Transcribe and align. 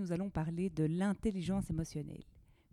nous 0.00 0.12
allons 0.12 0.30
parler 0.30 0.70
de 0.70 0.84
l'intelligence 0.84 1.70
émotionnelle. 1.70 2.24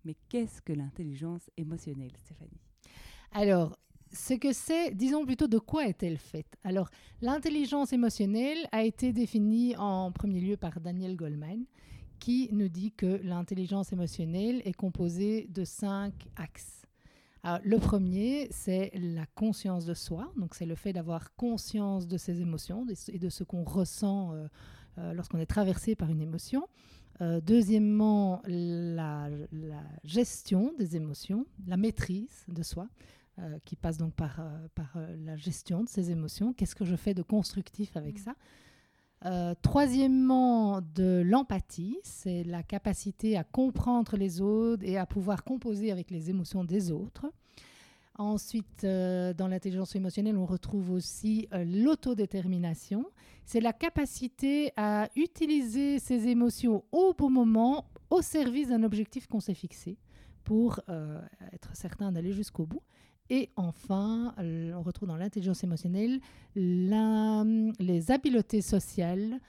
Mais 0.06 0.16
qu'est-ce 0.30 0.62
que 0.62 0.74
l'intelligence 0.74 1.50
émotionnelle, 1.58 2.14
Stéphanie? 2.16 2.62
Alors, 3.32 3.78
ce 4.14 4.34
que 4.34 4.54
c'est, 4.54 4.96
disons 4.96 5.26
plutôt 5.26 5.48
de 5.48 5.60
quoi 5.60 5.86
est-elle 5.88 6.18
faite? 6.18 6.56
Alors, 6.64 6.90
l'intelligence 7.22 7.92
émotionnelle 7.92 8.68
a 8.72 8.84
été 8.84 9.12
définie 9.12 9.76
en 9.76 10.12
premier 10.14 10.40
lieu 10.40 10.56
par 10.56 10.80
Daniel 10.80 11.18
Goleman, 11.18 11.66
qui 12.20 12.50
nous 12.54 12.70
dit 12.70 12.94
que 12.94 13.20
l'intelligence 13.24 13.92
émotionnelle 13.92 14.62
est 14.64 14.74
composée 14.74 15.48
de 15.50 15.66
cinq 15.66 16.14
axes. 16.38 16.84
Alors, 17.44 17.60
le 17.64 17.78
premier, 17.78 18.48
c'est 18.50 18.92
la 18.96 19.26
conscience 19.26 19.86
de 19.86 19.94
soi, 19.94 20.32
donc 20.38 20.56
c'est 20.56 20.66
le 20.66 20.76
fait 20.76 20.94
d'avoir 20.94 21.36
conscience 21.36 22.08
de 22.08 22.18
ses 22.18 22.42
émotions 22.42 22.86
et 23.10 23.20
de 23.20 23.30
ce 23.30 23.44
qu'on 23.44 23.64
ressent 23.64 24.34
euh, 24.34 24.48
euh, 24.98 25.14
lorsqu'on 25.14 25.38
est 25.38 25.46
traversé 25.46 25.96
par 25.96 26.10
une 26.10 26.22
émotion. 26.22 26.68
Euh, 27.22 27.42
deuxièmement, 27.42 28.42
la, 28.46 29.30
gestion 30.04 30.74
des 30.78 30.96
émotions, 30.96 31.46
la 31.66 31.78
maîtrise 31.78 32.46
de 32.48 32.64
soi, 32.64 32.88
euh, 33.40 33.58
qui 33.66 33.76
passe 33.76 33.98
donc 33.98 34.14
par, 34.14 34.42
par 34.76 34.98
la 35.26 35.36
gestion 35.36 35.84
de 35.84 35.90
ces 35.90 36.12
émotions. 36.12 36.54
Qu'est-ce 36.54 36.76
que 36.76 36.86
je 36.86 36.96
fais 36.96 37.14
de 37.14 37.24
constructif 37.24 37.98
avec 37.98 38.16
mm. 38.16 38.24
ça? 38.24 38.36
Troisièmement, 39.64 40.80
de 40.94 41.24
l'empathie, 41.26 41.98
c'est 42.04 42.44
la 42.44 42.62
capacité 42.62 43.36
à 43.36 43.44
comprendre 43.44 44.16
les 44.16 44.42
autres 44.42 44.84
et 44.86 44.96
à 44.98 45.08
pouvoir 45.08 45.44
composer 45.44 45.92
avec 45.92 46.12
les 46.12 46.30
émotions 46.30 46.64
des 46.64 46.92
autres. 46.92 47.26
Ensuite, 48.20 48.84
euh, 48.84 49.32
dans 49.34 49.48
l'intelligence 49.48 49.96
émotionnelle, 49.96 50.38
on 50.38 50.48
retrouve 50.48 50.90
aussi 50.90 51.48
euh, 51.54 51.64
l'autodétermination. 51.64 53.06
C'est 53.46 53.60
la 53.60 53.74
capacité 53.74 54.72
à 54.76 55.08
utiliser 55.16 56.00
ses 56.00 56.28
émotions 56.28 56.84
au 56.92 57.14
bon 57.14 57.30
moment, 57.30 57.86
au 58.10 58.24
service 58.24 58.70
d'un 58.70 58.82
objectif 58.82 59.28
qu'on 59.28 59.40
s'est 59.40 59.54
fixé, 59.54 60.00
pour 60.44 60.80
euh, 60.90 61.22
être 61.54 61.76
certain 61.76 62.12
d'aller 62.12 62.34
jusqu'au 62.34 62.66
bout. 62.66 62.82
Et 63.30 63.50
enfin, 63.56 64.34
on 64.38 64.82
retrouve 64.82 65.10
dans 65.10 65.18
l'intelligence 65.18 65.62
émotionnelle 65.62 66.22
les 66.56 68.10
habiletés 68.10 68.62
sociales 68.62 69.42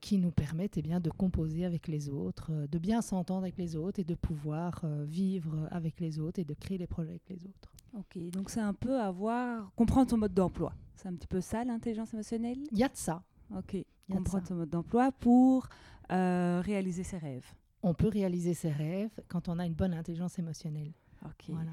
qui 0.00 0.18
nous 0.18 0.30
permettent 0.30 0.76
eh 0.76 0.82
bien, 0.82 1.00
de 1.00 1.10
composer 1.10 1.64
avec 1.64 1.88
les 1.88 2.08
autres, 2.08 2.52
de 2.70 2.78
bien 2.78 3.02
s'entendre 3.02 3.42
avec 3.42 3.58
les 3.58 3.74
autres 3.74 3.98
et 3.98 4.04
de 4.04 4.14
pouvoir 4.14 4.84
vivre 5.06 5.66
avec 5.72 5.98
les 5.98 6.20
autres 6.20 6.38
et 6.38 6.44
de 6.44 6.54
créer 6.54 6.78
des 6.78 6.86
projets 6.86 7.10
avec 7.10 7.28
les 7.28 7.44
autres. 7.46 7.72
Ok, 7.98 8.18
donc 8.30 8.50
c'est 8.50 8.60
un 8.60 8.74
peu 8.74 9.00
avoir, 9.00 9.72
comprendre 9.74 10.10
son 10.10 10.18
mode 10.18 10.34
d'emploi. 10.34 10.72
C'est 10.94 11.08
un 11.08 11.14
petit 11.14 11.26
peu 11.26 11.40
ça 11.40 11.64
l'intelligence 11.64 12.14
émotionnelle? 12.14 12.58
Il 12.70 12.78
y 12.78 12.84
a 12.84 12.88
de 12.88 12.96
ça. 12.96 13.22
Ok, 13.56 13.76
comprendre 14.10 14.46
son 14.46 14.54
mode 14.54 14.70
d'emploi 14.70 15.10
pour 15.12 15.68
euh, 16.12 16.60
réaliser 16.64 17.02
ses 17.02 17.18
rêves. 17.18 17.46
On 17.82 17.94
peut 17.94 18.08
réaliser 18.08 18.54
ses 18.54 18.70
rêves 18.70 19.10
quand 19.28 19.48
on 19.48 19.58
a 19.58 19.66
une 19.66 19.74
bonne 19.74 19.94
intelligence 19.94 20.38
émotionnelle. 20.38 20.92
Ok. 21.24 21.46
Voilà. 21.48 21.72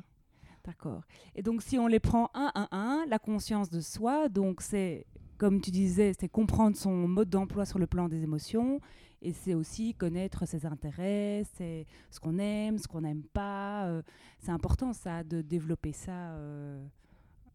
D'accord. 0.64 1.04
Et 1.36 1.44
donc 1.44 1.62
si 1.62 1.78
on 1.78 1.88
les 1.88 2.00
prend 2.00 2.30
un 2.34 2.52
à 2.56 2.76
un, 2.76 3.06
la 3.08 3.20
conscience 3.20 3.70
de 3.70 3.80
soi, 3.80 4.28
donc 4.28 4.62
c'est, 4.62 5.06
comme 5.38 5.62
tu 5.62 5.72
disais, 5.72 6.14
c'est 6.20 6.30
comprendre 6.30 6.76
son 6.76 7.08
mode 7.08 7.30
d'emploi 7.30 7.66
sur 7.66 7.80
le 7.80 7.88
plan 7.88 8.10
des 8.10 8.24
émotions 8.24 8.82
et 9.22 9.34
c'est 9.34 9.54
aussi 9.54 9.94
connaître 9.94 10.46
ses 10.46 10.66
intérêts, 10.66 11.44
c'est 11.56 11.86
ce 12.12 12.20
qu'on 12.20 12.38
aime, 12.38 12.78
ce 12.78 12.88
qu'on 12.88 13.02
n'aime 13.02 13.24
pas. 13.24 13.88
Euh, 13.88 14.02
c'est 14.40 14.52
important 14.52 14.94
ça, 14.94 15.24
de 15.24 15.42
développer 15.42 15.92
ça 15.92 16.12
euh, 16.12 16.86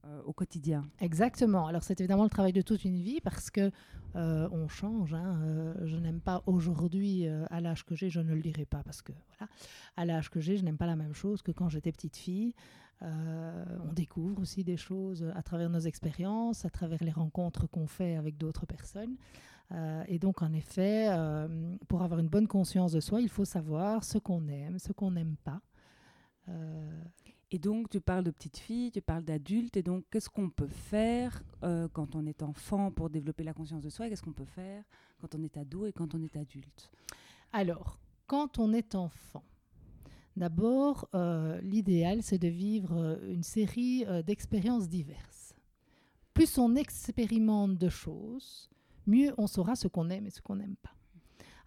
euh, 0.04 0.22
au 0.24 0.32
quotidien. 0.32 0.84
Exactement. 1.00 1.66
Alors 1.66 1.82
c'est 1.82 2.00
évidemment 2.00 2.24
le 2.24 2.30
travail 2.30 2.52
de 2.52 2.62
toute 2.62 2.84
une 2.84 3.00
vie 3.00 3.20
parce 3.20 3.50
que 3.50 3.70
on 4.14 4.68
change. 4.68 5.14
Hein. 5.14 5.74
je 5.86 5.96
n'aime 5.96 6.20
pas 6.20 6.42
aujourd'hui, 6.44 7.26
à 7.26 7.60
l'âge 7.62 7.86
que 7.86 7.94
j'ai, 7.94 8.10
je 8.10 8.20
ne 8.20 8.34
le 8.34 8.42
dirai 8.42 8.66
pas 8.66 8.82
parce 8.82 9.00
que 9.00 9.12
voilà, 9.12 9.50
à 9.96 10.04
l'âge 10.04 10.28
que 10.28 10.38
j'ai, 10.38 10.58
je 10.58 10.64
n'aime 10.64 10.76
pas 10.76 10.86
la 10.86 10.96
même 10.96 11.14
chose 11.14 11.40
que 11.40 11.50
quand 11.50 11.70
j'étais 11.70 11.92
petite 11.92 12.16
fille. 12.16 12.54
On 13.00 13.92
découvre 13.92 14.42
aussi 14.42 14.62
des 14.62 14.76
choses 14.76 15.24
à 15.34 15.42
travers 15.42 15.68
nos 15.68 15.80
expériences, 15.80 16.64
à 16.64 16.70
travers 16.70 17.02
les 17.02 17.10
rencontres 17.10 17.66
qu'on 17.66 17.88
fait 17.88 18.14
avec 18.16 18.38
d'autres 18.38 18.66
personnes. 18.66 19.16
Euh, 19.74 20.04
et 20.08 20.18
donc, 20.18 20.42
en 20.42 20.52
effet, 20.52 21.06
euh, 21.08 21.76
pour 21.88 22.02
avoir 22.02 22.20
une 22.20 22.28
bonne 22.28 22.48
conscience 22.48 22.92
de 22.92 23.00
soi, 23.00 23.20
il 23.20 23.28
faut 23.28 23.44
savoir 23.44 24.04
ce 24.04 24.18
qu'on 24.18 24.46
aime, 24.48 24.78
ce 24.78 24.92
qu'on 24.92 25.12
n'aime 25.12 25.36
pas. 25.44 25.60
Euh, 26.48 27.02
et 27.50 27.58
donc, 27.58 27.88
tu 27.88 28.00
parles 28.00 28.24
de 28.24 28.30
petite 28.30 28.58
fille, 28.58 28.90
tu 28.90 29.00
parles 29.00 29.24
d'adulte, 29.24 29.76
et 29.76 29.82
donc, 29.82 30.04
qu'est-ce 30.10 30.30
qu'on 30.30 30.50
peut 30.50 30.68
faire 30.68 31.42
quand 31.92 32.16
on 32.16 32.26
est 32.26 32.42
enfant 32.42 32.90
pour 32.90 33.10
développer 33.10 33.44
la 33.44 33.52
conscience 33.52 33.82
de 33.82 33.90
soi, 33.90 34.08
qu'est-ce 34.08 34.22
qu'on 34.22 34.32
peut 34.32 34.46
faire 34.46 34.82
quand 35.20 35.34
on 35.34 35.42
est 35.42 35.56
ado 35.56 35.86
et 35.86 35.92
quand 35.92 36.14
on 36.14 36.22
est 36.22 36.34
adulte? 36.36 36.90
Alors, 37.52 37.98
quand 38.26 38.58
on 38.58 38.72
est 38.72 38.94
enfant, 38.94 39.44
d'abord, 40.36 41.08
l'idéal, 41.62 42.22
c'est 42.22 42.38
de 42.38 42.48
vivre 42.48 43.20
une 43.28 43.42
série 43.42 44.04
d'expériences 44.26 44.88
diverses. 44.88 45.54
Plus 46.34 46.56
on 46.58 46.76
expérimente 46.76 47.76
de 47.76 47.88
choses, 47.88 48.70
mieux 49.06 49.34
on 49.36 49.46
saura 49.46 49.76
ce 49.76 49.88
qu'on 49.88 50.08
aime 50.10 50.26
et 50.26 50.30
ce 50.30 50.40
qu'on 50.40 50.56
n'aime 50.56 50.76
pas. 50.76 50.94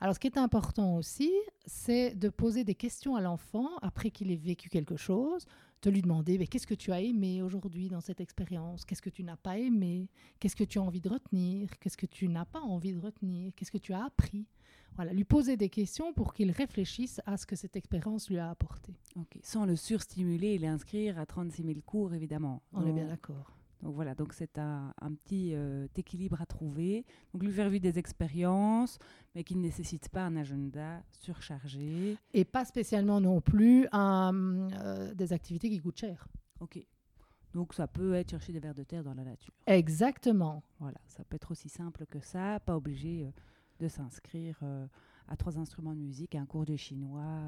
Alors, 0.02 0.16
ce 0.16 0.20
qui 0.20 0.28
est 0.28 0.38
important 0.38 0.98
aussi, 0.98 1.32
c'est 1.66 2.16
de 2.16 2.30
poser 2.30 2.64
des 2.64 2.76
questions 2.76 3.16
à 3.16 3.22
l'enfant 3.22 3.70
après 3.82 4.12
qu'il 4.12 4.30
ait 4.32 4.36
vécu 4.36 4.68
quelque 4.70 4.98
chose, 4.98 5.46
de 5.82 5.90
lui 5.92 6.02
demander 6.02 6.38
mais 6.38 6.48
qu'est-ce 6.48 6.66
que 6.66 6.74
tu 6.74 6.92
as 6.92 7.00
aimé 7.00 7.44
aujourd'hui 7.44 7.90
dans 7.90 8.02
cette 8.02 8.20
expérience? 8.20 8.86
Qu'est-ce 8.86 9.02
que 9.04 9.10
tu 9.10 9.24
n'as 9.24 9.38
pas 9.38 9.58
aimé? 9.58 10.10
Qu'est-ce 10.40 10.56
que 10.56 10.64
tu 10.64 10.80
as 10.80 10.82
envie 10.82 11.00
de 11.00 11.10
retenir? 11.10 11.70
Qu'est-ce 11.80 11.98
que 11.98 12.08
tu 12.08 12.28
n'as 12.28 12.46
pas 12.46 12.60
envie 12.62 12.94
de 12.94 13.00
retenir? 13.00 13.54
Qu'est-ce 13.56 13.72
que 13.72 13.78
tu 13.78 13.94
as 13.94 14.04
appris? 14.04 14.48
Voilà, 14.96 15.14
lui 15.14 15.26
poser 15.26 15.58
des 15.58 15.70
questions 15.70 16.14
pour 16.14 16.34
qu'il 16.34 16.52
réfléchisse 16.52 17.22
à 17.26 17.38
ce 17.38 17.46
que 17.46 17.56
cette 17.56 17.76
expérience 17.76 18.30
lui 18.30 18.38
a 18.38 18.50
apporté. 18.50 18.94
Sans 19.44 19.66
le 19.66 19.76
surstimuler 19.76 20.54
et 20.54 20.58
l'inscrire 20.58 21.20
à 21.20 21.26
36 21.26 21.64
000 21.64 21.80
cours, 21.86 22.14
évidemment. 22.14 22.62
On 22.72 22.88
est 22.88 22.94
bien 22.94 23.08
d'accord. 23.08 23.56
Donc 23.82 23.94
voilà, 23.94 24.16
donc 24.16 24.34
c'est 24.34 24.58
un, 24.58 24.94
petit 25.24 25.52
euh, 25.54 25.88
équilibre 25.96 26.42
à 26.42 26.46
trouver. 26.46 27.06
Donc 27.34 27.44
lui 27.44 27.52
faire 27.52 27.70
vivre 27.70 27.84
des 27.84 28.00
expériences, 28.00 28.98
mais 29.36 29.44
qui 29.44 29.56
ne 29.56 29.62
nécessitent 29.62 30.10
pas 30.10 30.24
un 30.24 30.36
agenda 30.38 31.04
surchargé. 31.12 32.18
Et 32.34 32.46
pas 32.46 32.66
spécialement 32.66 33.22
non 33.22 33.42
plus 33.42 33.88
euh, 33.94 35.14
des 35.14 35.34
activités 35.34 35.70
qui 35.70 35.80
coûtent 35.80 36.00
cher. 36.00 36.28
Ok. 36.62 36.80
Donc 37.54 37.74
ça 37.74 37.88
peut 37.88 38.16
être 38.16 38.32
chercher 38.32 38.54
des 38.54 38.60
vers 38.60 38.74
de 38.74 38.84
terre 38.84 39.04
dans 39.04 39.14
la 39.14 39.24
nature. 39.24 39.54
Exactement. 39.68 40.64
Voilà, 40.80 40.98
ça 41.08 41.24
peut 41.24 41.36
être 41.36 41.52
aussi 41.52 41.70
simple 41.70 42.06
que 42.06 42.20
ça, 42.20 42.60
pas 42.60 42.76
obligé 42.76 43.26
euh, 43.26 43.32
de 43.80 43.88
s'inscrire 43.88 44.62
à 45.28 45.36
trois 45.38 45.58
instruments 45.58 45.94
de 45.94 46.00
musique, 46.00 46.36
à 46.36 46.40
un 46.40 46.46
cours 46.46 46.66
de 46.66 46.76
chinois, 46.76 47.42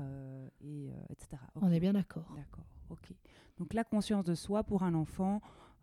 et, 0.61 0.89
etc. 1.09 1.37
On 1.55 1.71
est 1.71 1.79
bien 1.79 1.93
d'accord. 1.93 2.31
D'accord, 2.35 2.65
ok. 2.89 3.13
Donc 3.57 3.73
la 3.73 3.83
conscience 3.83 4.23
de 4.25 4.35
soi 4.35 4.63
pour 4.63 4.83
un 4.83 4.93
enfant, 4.93 5.41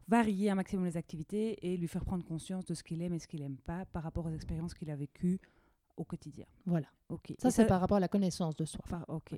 varier 0.08 0.50
un 0.50 0.54
maximum 0.54 0.84
les 0.84 0.96
activités 0.96 1.66
et 1.66 1.76
lui 1.76 1.88
faire 1.88 2.04
prendre 2.04 2.24
conscience 2.24 2.64
de 2.64 2.74
ce 2.74 2.82
qu'il 2.82 3.02
aime 3.02 3.14
et 3.14 3.18
ce 3.18 3.26
qu'il 3.26 3.40
n'aime 3.40 3.56
pas 3.56 3.84
par 3.86 4.02
rapport 4.02 4.26
aux 4.26 4.32
expériences 4.32 4.74
qu'il 4.74 4.90
a 4.90 4.96
vécues 4.96 5.40
au 5.96 6.04
quotidien. 6.04 6.46
Voilà. 6.66 6.88
Ok. 7.08 7.34
Ça, 7.38 7.50
c'est 7.50 7.66
par 7.66 7.80
rapport 7.80 7.96
à 7.96 8.00
la 8.00 8.08
connaissance 8.08 8.56
de 8.56 8.64
soi. 8.64 8.80
Enfin, 8.84 9.04
ok. 9.08 9.34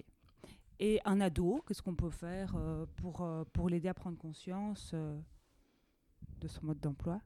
Et 0.78 1.00
un 1.04 1.20
ado, 1.20 1.62
qu'est-ce 1.66 1.82
qu'on 1.82 1.94
peut 1.94 2.10
faire 2.10 2.54
euh, 2.56 2.84
pour, 2.96 3.22
euh, 3.22 3.44
pour 3.52 3.68
l'aider 3.68 3.88
à 3.88 3.94
prendre 3.94 4.18
conscience 4.18 4.90
euh, 4.94 5.18
de 6.40 6.48
son 6.48 6.66
mode 6.66 6.80
d'emploi 6.80 7.20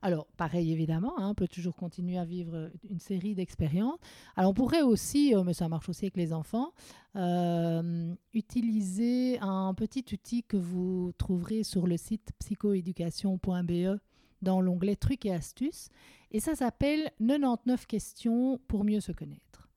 alors, 0.00 0.26
pareil 0.36 0.72
évidemment, 0.72 1.18
hein, 1.18 1.28
on 1.28 1.34
peut 1.34 1.48
toujours 1.48 1.76
continuer 1.76 2.18
à 2.18 2.24
vivre 2.24 2.70
une 2.88 2.98
série 2.98 3.34
d'expériences. 3.34 3.98
Alors, 4.36 4.50
on 4.50 4.54
pourrait 4.54 4.82
aussi, 4.82 5.34
euh, 5.34 5.44
mais 5.44 5.54
ça 5.54 5.68
marche 5.68 5.88
aussi 5.88 6.06
avec 6.06 6.16
les 6.16 6.32
enfants, 6.32 6.72
euh, 7.16 8.14
utiliser 8.34 9.38
un 9.40 9.74
petit 9.74 10.04
outil 10.12 10.42
que 10.42 10.56
vous 10.56 11.12
trouverez 11.18 11.62
sur 11.62 11.86
le 11.86 11.96
site 11.96 12.32
psychoéducation.be 12.38 13.98
dans 14.42 14.60
l'onglet 14.60 14.96
trucs 14.96 15.24
et 15.24 15.32
astuces. 15.32 15.88
Et 16.32 16.40
ça 16.40 16.54
s'appelle 16.54 17.10
99 17.20 17.86
questions 17.86 18.60
pour 18.66 18.84
mieux 18.84 19.00
se 19.00 19.12
connaître. 19.12 19.68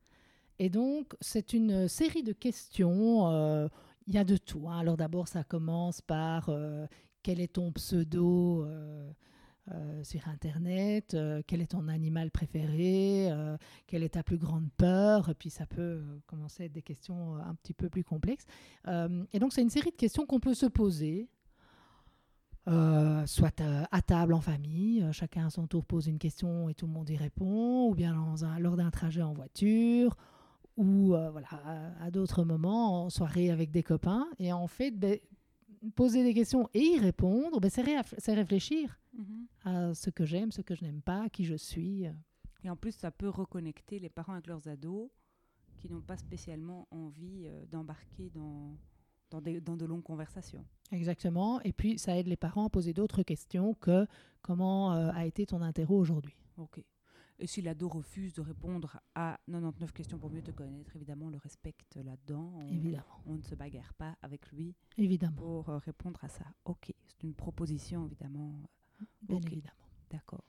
Et 0.57 0.69
donc, 0.69 1.13
c'est 1.19 1.53
une 1.53 1.87
série 1.87 2.23
de 2.23 2.33
questions. 2.33 3.29
Euh, 3.29 3.67
il 4.07 4.13
y 4.13 4.17
a 4.17 4.23
de 4.23 4.37
tout. 4.37 4.69
Hein. 4.69 4.77
Alors 4.77 4.97
d'abord, 4.97 5.27
ça 5.27 5.43
commence 5.43 5.99
par 5.99 6.49
quel 7.25 7.39
est 7.39 7.53
ton 7.53 7.71
pseudo 7.71 8.65
euh, 8.65 9.11
euh, 9.71 10.03
sur 10.03 10.27
Internet, 10.27 11.15
euh, 11.15 11.41
quel 11.47 11.59
est 11.59 11.71
ton 11.71 11.87
animal 11.87 12.29
préféré, 12.29 13.31
quelle 13.87 14.03
est 14.03 14.09
ta 14.09 14.21
plus 14.21 14.37
grande 14.37 14.69
peur, 14.77 15.33
puis 15.39 15.49
ça 15.49 15.65
peut 15.65 16.03
commencer 16.27 16.61
à 16.61 16.65
être 16.67 16.71
des 16.71 16.83
questions 16.83 17.35
un 17.37 17.55
petit 17.55 17.73
peu 17.73 17.89
plus 17.89 18.03
complexes. 18.03 18.45
Et 19.33 19.39
donc 19.39 19.53
c'est 19.53 19.63
une 19.63 19.71
série 19.71 19.89
de 19.89 19.95
questions 19.95 20.27
qu'on 20.27 20.39
peut 20.39 20.53
se 20.53 20.67
poser, 20.67 21.27
soit 22.67 23.59
à 23.91 24.01
table 24.03 24.35
en 24.35 24.41
famille, 24.41 25.03
chacun 25.11 25.47
à 25.47 25.49
son 25.49 25.65
tour 25.65 25.83
pose 25.83 26.05
une 26.05 26.19
question 26.19 26.69
et 26.69 26.75
tout 26.75 26.85
le 26.85 26.93
monde 26.93 27.09
y 27.09 27.17
répond, 27.17 27.89
ou 27.89 27.95
bien 27.95 28.13
lors 28.59 28.77
d'un 28.77 28.91
trajet 28.91 29.23
en 29.23 29.33
voiture, 29.33 30.15
ou 30.77 31.07
voilà, 31.07 31.47
à, 31.51 32.05
à 32.05 32.11
d'autres 32.11 32.43
moments 32.43 33.05
en 33.05 33.09
soirée 33.09 33.49
avec 33.49 33.71
des 33.71 33.81
copains. 33.81 34.27
Et 34.37 34.53
en 34.53 34.67
fait, 34.67 34.91
ben, 34.91 35.17
poser 35.91 36.23
des 36.23 36.33
questions 36.33 36.69
et 36.73 36.79
y 36.95 36.99
répondre, 36.99 37.59
ben, 37.59 37.69
c'est 37.69 38.33
réfléchir 38.33 38.99
Mhm. 39.13 39.47
à 39.63 39.93
ce 39.93 40.09
que 40.09 40.25
j'aime, 40.25 40.51
ce 40.51 40.61
que 40.61 40.75
je 40.75 40.83
n'aime 40.83 41.01
pas, 41.01 41.29
qui 41.29 41.45
je 41.45 41.55
suis. 41.55 42.05
Et 42.63 42.69
en 42.69 42.75
plus, 42.75 42.91
ça 42.93 43.11
peut 43.11 43.29
reconnecter 43.29 43.99
les 43.99 44.09
parents 44.09 44.33
avec 44.33 44.47
leurs 44.47 44.67
ados 44.67 45.09
qui 45.77 45.89
n'ont 45.89 46.01
pas 46.01 46.17
spécialement 46.17 46.87
envie 46.91 47.43
euh, 47.45 47.65
d'embarquer 47.67 48.29
dans, 48.31 48.77
dans, 49.29 49.41
des- 49.41 49.61
dans 49.61 49.77
de 49.77 49.85
longues 49.85 50.03
conversations. 50.03 50.65
Exactement. 50.91 51.61
Et 51.61 51.73
puis, 51.73 51.97
ça 51.99 52.17
aide 52.17 52.27
les 52.27 52.37
parents 52.37 52.65
à 52.65 52.69
poser 52.69 52.93
d'autres 52.93 53.23
questions 53.23 53.73
que 53.75 54.07
comment 54.41 54.93
euh, 54.93 55.11
a 55.13 55.25
été 55.25 55.45
ton 55.45 55.61
interro 55.61 55.97
aujourd'hui. 55.97 56.35
Ok. 56.57 56.83
Et 57.37 57.47
si 57.47 57.61
l'ado 57.61 57.89
refuse 57.89 58.33
de 58.33 58.41
répondre 58.41 58.99
à 59.13 59.37
99 59.47 59.91
questions 59.91 60.17
pour 60.17 60.29
mieux 60.31 60.41
te 60.41 60.51
connaître, 60.51 60.95
évidemment, 60.95 61.25
on 61.25 61.29
le 61.29 61.37
respecte 61.37 61.97
là-dedans. 61.97 62.53
On, 62.55 62.67
Évidemment. 62.67 63.03
on 63.25 63.35
ne 63.35 63.41
se 63.41 63.55
bagarre 63.55 63.93
pas 63.95 64.15
avec 64.21 64.49
lui 64.53 64.73
Évidemment. 64.97 65.35
pour 65.35 65.69
euh, 65.69 65.77
répondre 65.79 66.23
à 66.23 66.29
ça. 66.29 66.45
Ok. 66.63 66.93
C'est 67.07 67.23
une 67.23 67.33
proposition, 67.33 68.05
évidemment. 68.05 68.53
Bien 69.21 69.39
évidemment. 69.41 69.75
D'accord. 70.09 70.45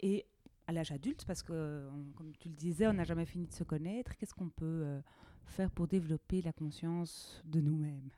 Et 0.00 0.24
à 0.66 0.72
l'âge 0.72 0.90
adulte, 0.92 1.24
parce 1.26 1.42
que, 1.42 1.86
on- 1.92 2.12
comme 2.12 2.34
tu 2.38 2.48
le 2.48 2.54
disais, 2.54 2.86
on 2.86 2.94
n'a 2.94 3.04
jamais 3.04 3.26
fini 3.26 3.46
de 3.46 3.52
se 3.52 3.64
connaître, 3.64 4.16
qu'est-ce 4.16 4.32
qu'on 4.32 4.48
peut 4.48 4.64
euh, 4.86 5.02
faire 5.44 5.70
pour 5.70 5.86
développer 5.86 6.40
la 6.40 6.52
conscience 6.54 7.42
de 7.44 7.60
nous-mêmes? 7.60 8.08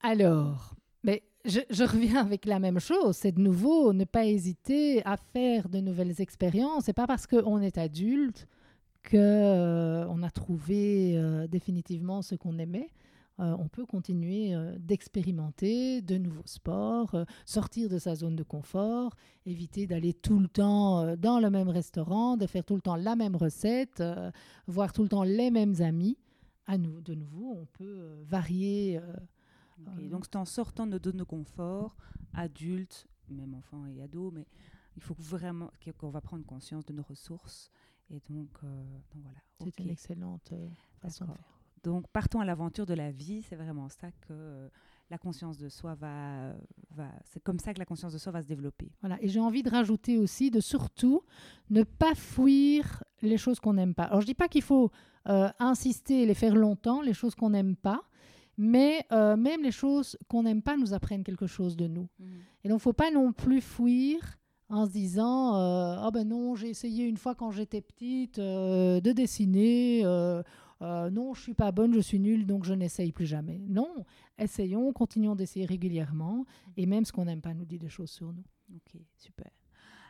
Alors, 0.00 0.74
mais 1.02 1.22
je, 1.48 1.82
reviens 1.84 2.20
avec 2.20 2.44
la 2.44 2.58
même 2.58 2.78
chose. 2.78 3.16
C'est 3.16 3.32
de 3.32 3.40
nouveau 3.40 3.92
ne 3.92 4.04
pas 4.04 4.26
hésiter 4.26 5.04
à 5.04 5.16
faire 5.16 5.68
de 5.68 5.78
nouvelles 5.80 6.20
expériences. 6.20 6.84
C'est 6.84 6.92
pas 6.92 7.06
parce 7.06 7.26
qu'on 7.26 7.60
est 7.60 7.78
adulte 7.78 8.46
que 9.02 9.16
euh, 9.16 10.06
on 10.08 10.22
a 10.22 10.30
trouvé 10.30 11.16
euh, 11.16 11.46
définitivement 11.46 12.22
ce 12.22 12.34
qu'on 12.34 12.58
aimait. 12.58 12.90
Euh, 13.40 13.54
on 13.58 13.68
peut 13.68 13.86
continuer 13.86 14.52
d'expérimenter 14.78 16.02
de 16.02 16.18
nouveaux 16.18 16.46
sports, 16.46 17.14
sortir 17.46 17.88
de 17.88 17.98
sa 17.98 18.16
zone 18.16 18.34
de 18.34 18.42
confort, 18.42 19.14
éviter 19.46 19.86
d'aller 19.86 20.12
tout 20.12 20.40
le 20.40 20.48
temps 20.48 21.14
dans 21.14 21.38
le 21.38 21.48
même 21.48 21.68
restaurant, 21.68 22.36
de 22.36 22.46
faire 22.46 22.64
tout 22.64 22.74
le 22.74 22.80
temps 22.80 22.96
la 22.96 23.14
même 23.14 23.36
recette, 23.36 24.02
voir 24.66 24.92
tout 24.92 25.04
le 25.04 25.08
temps 25.08 25.22
les 25.22 25.52
mêmes 25.52 25.80
amis. 25.80 26.18
À 26.66 26.76
de 26.76 27.14
nouveau, 27.14 27.56
on 27.60 27.66
peut 27.66 28.08
varier. 28.24 29.00
Euh, 29.80 29.90
Ok, 29.92 29.98
Euh, 30.02 30.08
Donc 30.08 30.24
c'est 30.24 30.36
en 30.36 30.44
sortant 30.44 30.86
de 30.86 30.92
notre 30.92 31.10
zone 31.10 31.18
de 31.18 31.24
confort, 31.24 31.96
adultes, 32.34 33.06
même 33.28 33.54
enfants 33.54 33.86
et 33.86 34.00
ados, 34.02 34.32
mais 34.32 34.46
il 34.96 35.02
faut 35.02 35.14
vraiment 35.18 35.70
qu'on 35.98 36.10
va 36.10 36.20
prendre 36.20 36.44
conscience 36.44 36.84
de 36.86 36.92
nos 36.92 37.02
ressources. 37.02 37.70
Et 38.10 38.20
donc, 38.30 38.48
euh, 38.64 38.84
donc 39.12 39.22
voilà. 39.22 39.38
C'est 39.62 39.78
une 39.80 39.90
excellente 39.90 40.52
euh, 40.52 40.68
façon 41.00 41.24
de 41.26 41.30
faire. 41.32 41.44
Donc 41.84 42.08
partons 42.08 42.40
à 42.40 42.44
l'aventure 42.44 42.86
de 42.86 42.94
la 42.94 43.12
vie, 43.12 43.42
c'est 43.42 43.54
vraiment 43.54 43.88
ça 43.88 44.10
que 44.10 44.26
euh, 44.32 44.68
la 45.10 45.18
conscience 45.18 45.58
de 45.58 45.68
soi 45.68 45.94
va, 45.94 46.52
va 46.90 47.08
c'est 47.24 47.40
comme 47.40 47.58
ça 47.60 47.72
que 47.72 47.78
la 47.78 47.84
conscience 47.84 48.12
de 48.12 48.18
soi 48.18 48.32
va 48.32 48.42
se 48.42 48.48
développer. 48.48 48.90
Voilà. 49.00 49.16
Et 49.22 49.28
j'ai 49.28 49.40
envie 49.40 49.62
de 49.62 49.70
rajouter 49.70 50.18
aussi 50.18 50.50
de 50.50 50.60
surtout 50.60 51.22
ne 51.70 51.82
pas 51.84 52.14
fuir 52.14 53.04
les 53.22 53.36
choses 53.38 53.60
qu'on 53.60 53.74
n'aime 53.74 53.94
pas. 53.94 54.04
Alors 54.04 54.20
je 54.22 54.26
dis 54.26 54.34
pas 54.34 54.48
qu'il 54.48 54.62
faut 54.62 54.90
euh, 55.28 55.48
insister 55.60 56.22
et 56.22 56.26
les 56.26 56.34
faire 56.34 56.56
longtemps, 56.56 57.00
les 57.00 57.14
choses 57.14 57.34
qu'on 57.36 57.50
n'aime 57.50 57.76
pas, 57.76 58.02
mais 58.58 59.06
euh, 59.12 59.36
même 59.36 59.62
les 59.62 59.72
choses 59.72 60.18
qu'on 60.28 60.42
n'aime 60.42 60.62
pas 60.62 60.76
nous 60.76 60.92
apprennent 60.92 61.24
quelque 61.24 61.46
chose 61.46 61.76
de 61.76 61.86
nous. 61.86 62.08
Et 62.64 62.68
donc, 62.68 62.80
faut 62.80 62.92
pas 62.92 63.10
non 63.10 63.32
plus 63.32 63.62
fuir 63.62 64.18
en 64.68 64.84
se 64.84 64.90
disant 64.90 65.56
euh, 65.56 65.96
ah 65.98 66.10
ben 66.12 66.28
non 66.28 66.54
j'ai 66.54 66.68
essayé 66.68 67.06
une 67.06 67.16
fois 67.16 67.34
quand 67.34 67.50
j'étais 67.50 67.80
petite 67.80 68.38
euh, 68.38 69.00
de 69.00 69.12
dessiner 69.12 70.02
non 70.82 71.32
je 71.32 71.40
suis 71.40 71.54
pas 71.54 71.72
bonne 71.72 71.94
je 71.94 72.00
suis 72.00 72.20
nulle 72.20 72.44
donc 72.44 72.64
je 72.64 72.74
n'essaye 72.74 73.10
plus 73.10 73.24
jamais 73.24 73.62
non 73.66 73.88
essayons 74.38 74.92
continuons 74.92 75.34
d'essayer 75.34 75.64
régulièrement 75.64 76.44
et 76.76 76.84
même 76.84 77.06
ce 77.06 77.12
qu'on 77.12 77.24
n'aime 77.24 77.40
pas 77.40 77.54
nous 77.54 77.64
dit 77.64 77.78
des 77.78 77.88
choses 77.88 78.10
sur 78.10 78.30
nous 78.30 78.44
Ok, 78.74 79.00
super. 79.16 79.50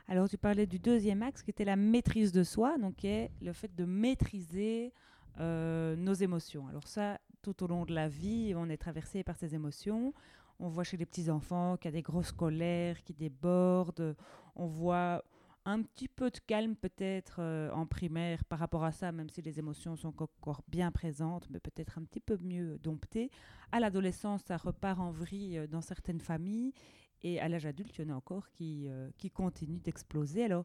Alors, 0.08 0.28
tu 0.28 0.38
parlais 0.38 0.66
du 0.66 0.78
deuxième 0.78 1.22
axe 1.22 1.42
qui 1.42 1.50
était 1.50 1.64
la 1.64 1.76
maîtrise 1.76 2.32
de 2.32 2.42
soi, 2.42 2.78
donc 2.78 2.96
qui 2.96 3.08
est 3.08 3.30
le 3.40 3.52
fait 3.52 3.74
de 3.74 3.84
maîtriser 3.84 4.92
euh, 5.38 5.94
nos 5.96 6.14
émotions. 6.14 6.66
Alors 6.66 6.88
ça, 6.88 7.20
tout 7.42 7.62
au 7.62 7.66
long 7.66 7.84
de 7.84 7.94
la 7.94 8.08
vie, 8.08 8.54
on 8.56 8.68
est 8.68 8.76
traversé 8.76 9.22
par 9.22 9.36
ces 9.36 9.54
émotions. 9.54 10.12
On 10.60 10.68
voit 10.68 10.84
chez 10.84 10.96
les 10.96 11.06
petits-enfants 11.06 11.76
qu'il 11.76 11.90
y 11.90 11.94
a 11.94 11.96
des 11.96 12.02
grosses 12.02 12.32
colères 12.32 13.02
qui 13.04 13.14
débordent. 13.14 14.16
On 14.56 14.66
voit 14.66 15.22
un 15.64 15.82
petit 15.82 16.08
peu 16.08 16.30
de 16.30 16.38
calme 16.38 16.74
peut-être 16.74 17.36
euh, 17.40 17.70
en 17.72 17.86
primaire 17.86 18.44
par 18.44 18.58
rapport 18.58 18.84
à 18.84 18.92
ça, 18.92 19.12
même 19.12 19.28
si 19.28 19.42
les 19.42 19.58
émotions 19.58 19.96
sont 19.96 20.14
encore 20.22 20.62
bien 20.66 20.90
présentes, 20.90 21.48
mais 21.50 21.60
peut-être 21.60 21.98
un 21.98 22.04
petit 22.04 22.20
peu 22.20 22.38
mieux 22.42 22.78
domptées. 22.78 23.30
À 23.70 23.78
l'adolescence, 23.78 24.42
ça 24.44 24.56
repart 24.56 24.98
en 24.98 25.10
vrille 25.10 25.58
euh, 25.58 25.66
dans 25.66 25.82
certaines 25.82 26.20
familles. 26.20 26.72
Et 27.22 27.40
à 27.40 27.48
l'âge 27.48 27.66
adulte, 27.66 27.98
il 27.98 28.06
y 28.06 28.10
en 28.10 28.14
a 28.14 28.16
encore 28.16 28.48
qui, 28.50 28.86
euh, 28.88 29.10
qui 29.18 29.30
continuent 29.30 29.80
d'exploser. 29.80 30.44
Alors, 30.44 30.64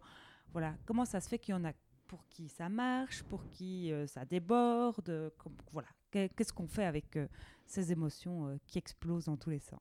voilà, 0.54 0.76
comment 0.86 1.06
ça 1.06 1.20
se 1.20 1.28
fait 1.28 1.40
qu'il 1.40 1.54
y 1.54 1.58
en 1.58 1.66
a 1.66 1.74
pour 2.08 2.28
qui 2.30 2.48
ça 2.50 2.70
marche, 2.70 3.24
pour 3.24 3.48
qui 3.50 3.92
euh, 3.92 4.08
ça 4.08 4.26
déborde 4.26 5.10
euh, 5.10 5.30
Voilà, 5.72 5.88
Qu'est- 6.12 6.30
qu'est-ce 6.36 6.54
qu'on 6.54 6.68
fait 6.68 6.86
avec 6.86 7.16
euh, 7.18 7.28
ces 7.66 7.92
émotions 7.92 8.60
qui 8.68 8.78
explosent 8.78 9.26
dans 9.26 9.38
tous 9.38 9.50
les 9.50 9.60
sens? 9.60 9.80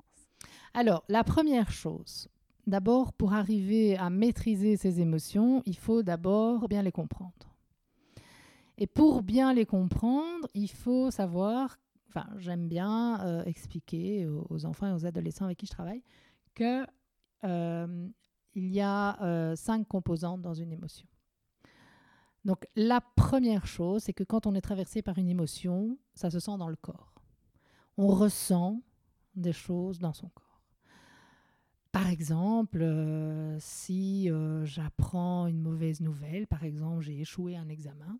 Alors 0.74 1.04
la 1.08 1.24
première 1.24 1.70
chose 1.70 2.28
d'abord 2.66 3.12
pour 3.12 3.32
arriver 3.32 3.96
à 3.96 4.10
maîtriser 4.10 4.76
ces 4.76 5.00
émotions 5.00 5.62
il 5.66 5.76
faut 5.76 6.02
d'abord 6.02 6.69
bien 6.69 6.82
les 6.82 6.92
comprendre. 6.92 7.54
Et 8.78 8.86
pour 8.86 9.22
bien 9.22 9.52
les 9.52 9.66
comprendre 9.66 10.48
il 10.54 10.70
faut 10.70 11.10
savoir 11.10 11.78
enfin 12.08 12.26
j'aime 12.38 12.68
bien 12.68 13.44
expliquer 13.44 14.26
aux, 14.26 14.64
enfants 14.64 14.87
et 14.88 14.92
aux 14.92 15.06
adolescents 15.06 15.44
avec 15.44 15.58
qui 15.58 15.66
je 15.66 15.73
travaille 15.73 16.02
que 16.54 16.85
euh, 17.44 18.08
il 18.54 18.68
y 18.68 18.80
a 18.80 19.54
cinq 19.56 19.87
composantes 19.88 20.42
dans 20.42 20.54
une 20.54 20.73
émotion. 20.73 21.06
Donc 22.44 22.66
la 22.75 23.00
première 23.00 23.66
chose, 23.66 24.02
c'est 24.04 24.12
que 24.12 24.25
quand 24.25 24.46
on 24.46 24.54
est 24.54 24.61
traversé 24.61 25.02
par 25.02 25.18
une 25.18 25.28
émotion, 25.28 25.99
ça 26.14 26.30
se 26.30 26.40
sent 26.40 26.58
dans 26.58 26.68
le 26.68 26.76
corps. 26.76 27.14
On 27.96 28.08
ressent 28.08 28.82
des 29.34 29.52
choses 29.52 29.99
dans 29.99 30.12
son 30.12 30.28
corps. 30.28 30.62
Par 31.92 32.08
exemple, 32.08 32.80
euh, 32.80 33.56
si 33.61 34.30
euh, 34.30 34.64
j'apprends 34.64 35.46
une 35.46 35.61
mauvaise 35.61 36.00
nouvelle, 36.00 36.46
par 36.46 36.64
exemple, 36.64 37.02
j'ai 37.02 37.20
échoué 37.20 37.54
un 37.56 37.68
examen 37.68 38.18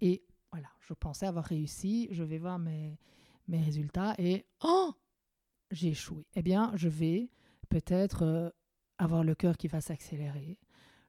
et 0.00 0.24
voilà, 0.50 0.68
je 0.80 0.94
pensais 0.94 1.26
avoir 1.26 1.44
réussi, 1.44 2.08
je 2.10 2.22
vais 2.22 2.38
voir 2.38 2.58
mes, 2.58 2.98
mes 3.48 3.60
résultats 3.60 4.14
et 4.18 4.46
oh, 4.62 4.94
j'ai 5.70 5.88
échoué. 5.88 6.26
Eh 6.34 6.42
bien, 6.42 6.72
je 6.76 6.88
vais 6.88 7.30
peut-être 7.68 8.22
euh, 8.22 8.50
avoir 8.98 9.22
le 9.22 9.34
cœur 9.34 9.58
qui 9.58 9.68
va 9.68 9.80
s'accélérer. 9.80 10.58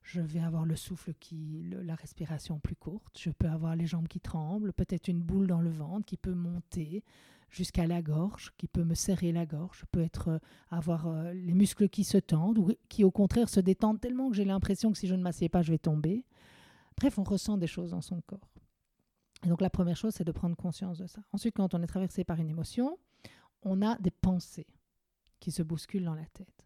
Je 0.05 0.21
vais 0.21 0.39
avoir 0.39 0.65
le 0.65 0.75
souffle 0.75 1.15
qui, 1.15 1.63
la 1.67 1.95
respiration 1.95 2.59
plus 2.59 2.75
courte. 2.75 3.17
Je 3.19 3.31
peux 3.31 3.49
avoir 3.49 3.75
les 3.75 3.87
jambes 3.87 4.07
qui 4.07 4.19
tremblent, 4.19 4.71
peut-être 4.71 5.07
une 5.07 5.19
boule 5.19 5.47
dans 5.47 5.61
le 5.61 5.71
ventre 5.71 6.05
qui 6.05 6.15
peut 6.15 6.35
monter 6.35 7.03
jusqu'à 7.49 7.87
la 7.87 8.03
gorge, 8.03 8.53
qui 8.55 8.67
peut 8.67 8.83
me 8.83 8.93
serrer 8.93 9.31
la 9.31 9.47
gorge. 9.47 9.79
Je 9.79 9.85
peux 9.91 10.01
être 10.01 10.27
euh, 10.27 10.39
avoir 10.69 11.07
euh, 11.07 11.33
les 11.33 11.55
muscles 11.55 11.89
qui 11.89 12.03
se 12.03 12.19
tendent 12.19 12.59
ou 12.59 12.71
qui 12.87 13.03
au 13.03 13.09
contraire 13.09 13.49
se 13.49 13.59
détendent 13.59 13.99
tellement 13.99 14.29
que 14.29 14.35
j'ai 14.35 14.45
l'impression 14.45 14.91
que 14.91 14.97
si 14.99 15.07
je 15.07 15.15
ne 15.15 15.23
m'assieds 15.23 15.49
pas, 15.49 15.63
je 15.63 15.71
vais 15.71 15.79
tomber. 15.79 16.23
Bref, 16.97 17.17
on 17.17 17.23
ressent 17.23 17.57
des 17.57 17.65
choses 17.67 17.89
dans 17.89 18.01
son 18.01 18.21
corps. 18.21 18.53
Et 19.43 19.47
donc 19.47 19.59
la 19.59 19.71
première 19.71 19.97
chose, 19.97 20.13
c'est 20.13 20.23
de 20.23 20.31
prendre 20.31 20.55
conscience 20.55 20.99
de 20.99 21.07
ça. 21.07 21.21
Ensuite, 21.31 21.55
quand 21.55 21.73
on 21.73 21.81
est 21.81 21.87
traversé 21.87 22.23
par 22.23 22.39
une 22.39 22.49
émotion, 22.51 22.99
on 23.63 23.81
a 23.81 23.97
des 23.97 24.11
pensées 24.11 24.67
qui 25.39 25.49
se 25.49 25.63
bousculent 25.63 26.05
dans 26.05 26.13
la 26.13 26.25
tête. 26.27 26.64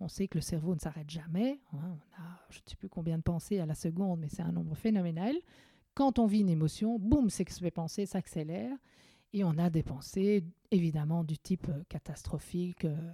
On 0.00 0.08
sait 0.08 0.28
que 0.28 0.38
le 0.38 0.42
cerveau 0.42 0.74
ne 0.74 0.80
s'arrête 0.80 1.08
jamais. 1.10 1.60
hein, 1.72 1.78
on 1.82 2.22
a 2.22 2.36
je 2.50 2.58
ne 2.58 2.70
sais 2.70 2.76
plus 2.76 2.88
combien 2.88 3.16
de 3.18 3.22
pensées 3.22 3.58
à 3.60 3.66
la 3.66 3.74
seconde, 3.74 4.20
mais 4.20 4.28
c'est 4.28 4.42
un 4.42 4.52
nombre 4.52 4.74
phénoménal. 4.74 5.34
Quand 5.94 6.18
on 6.18 6.26
vit 6.26 6.40
une 6.40 6.50
émotion, 6.50 6.98
boum, 6.98 7.30
ces 7.30 7.44
pensées 7.70 8.06
s'accélèrent. 8.06 8.76
Et 9.32 9.44
on 9.44 9.58
a 9.58 9.70
des 9.70 9.82
pensées, 9.82 10.44
évidemment, 10.70 11.24
du 11.24 11.38
type 11.38 11.68
euh, 11.68 11.82
catastrophique. 11.88 12.84
euh, 12.84 13.12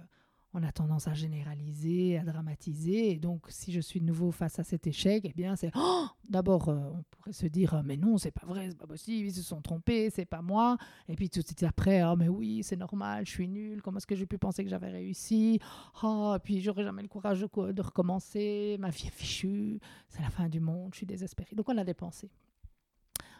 on 0.53 0.63
a 0.63 0.71
tendance 0.71 1.07
à 1.07 1.13
généraliser, 1.13 2.17
à 2.17 2.23
dramatiser. 2.23 3.11
Et 3.11 3.19
donc, 3.19 3.45
si 3.49 3.71
je 3.71 3.79
suis 3.79 3.99
de 3.99 4.05
nouveau 4.05 4.31
face 4.31 4.59
à 4.59 4.63
cet 4.63 4.87
échec, 4.87 5.23
eh 5.25 5.33
bien, 5.33 5.55
c'est 5.55 5.71
oh 5.75 6.05
d'abord, 6.29 6.69
euh, 6.69 6.77
on 6.93 7.03
pourrait 7.09 7.33
se 7.33 7.47
dire, 7.47 7.81
mais 7.83 7.97
non, 7.97 8.17
c'est 8.17 8.31
pas 8.31 8.45
vrai, 8.45 8.69
c'est 8.69 8.77
pas 8.77 8.87
possible, 8.87 9.27
ils 9.27 9.33
se 9.33 9.41
sont 9.41 9.61
trompés, 9.61 10.09
c'est 10.09 10.25
pas 10.25 10.41
moi. 10.41 10.77
Et 11.07 11.15
puis 11.15 11.29
tout 11.29 11.41
de 11.41 11.45
suite 11.45 11.63
après, 11.63 12.03
oh, 12.03 12.15
mais 12.15 12.29
oui, 12.29 12.61
c'est 12.63 12.77
normal, 12.77 13.25
je 13.25 13.31
suis 13.31 13.47
nul, 13.47 13.81
comment 13.81 13.97
est-ce 13.97 14.07
que 14.07 14.15
j'ai 14.15 14.25
pu 14.25 14.37
penser 14.37 14.63
que 14.63 14.69
j'avais 14.69 14.89
réussi? 14.89 15.59
Oh, 16.03 16.35
puis 16.43 16.61
j'aurais 16.61 16.83
jamais 16.83 17.01
le 17.01 17.07
courage 17.07 17.41
de, 17.41 17.71
de 17.71 17.81
recommencer, 17.81 18.77
ma 18.79 18.89
vie 18.89 19.07
est 19.07 19.11
fichue, 19.11 19.79
c'est 20.07 20.21
la 20.21 20.29
fin 20.29 20.49
du 20.49 20.59
monde, 20.59 20.89
je 20.93 20.97
suis 20.97 21.05
désespérée. 21.05 21.55
Donc, 21.55 21.67
on 21.69 21.77
a 21.77 21.83
des 21.83 21.93
pensées. 21.93 22.29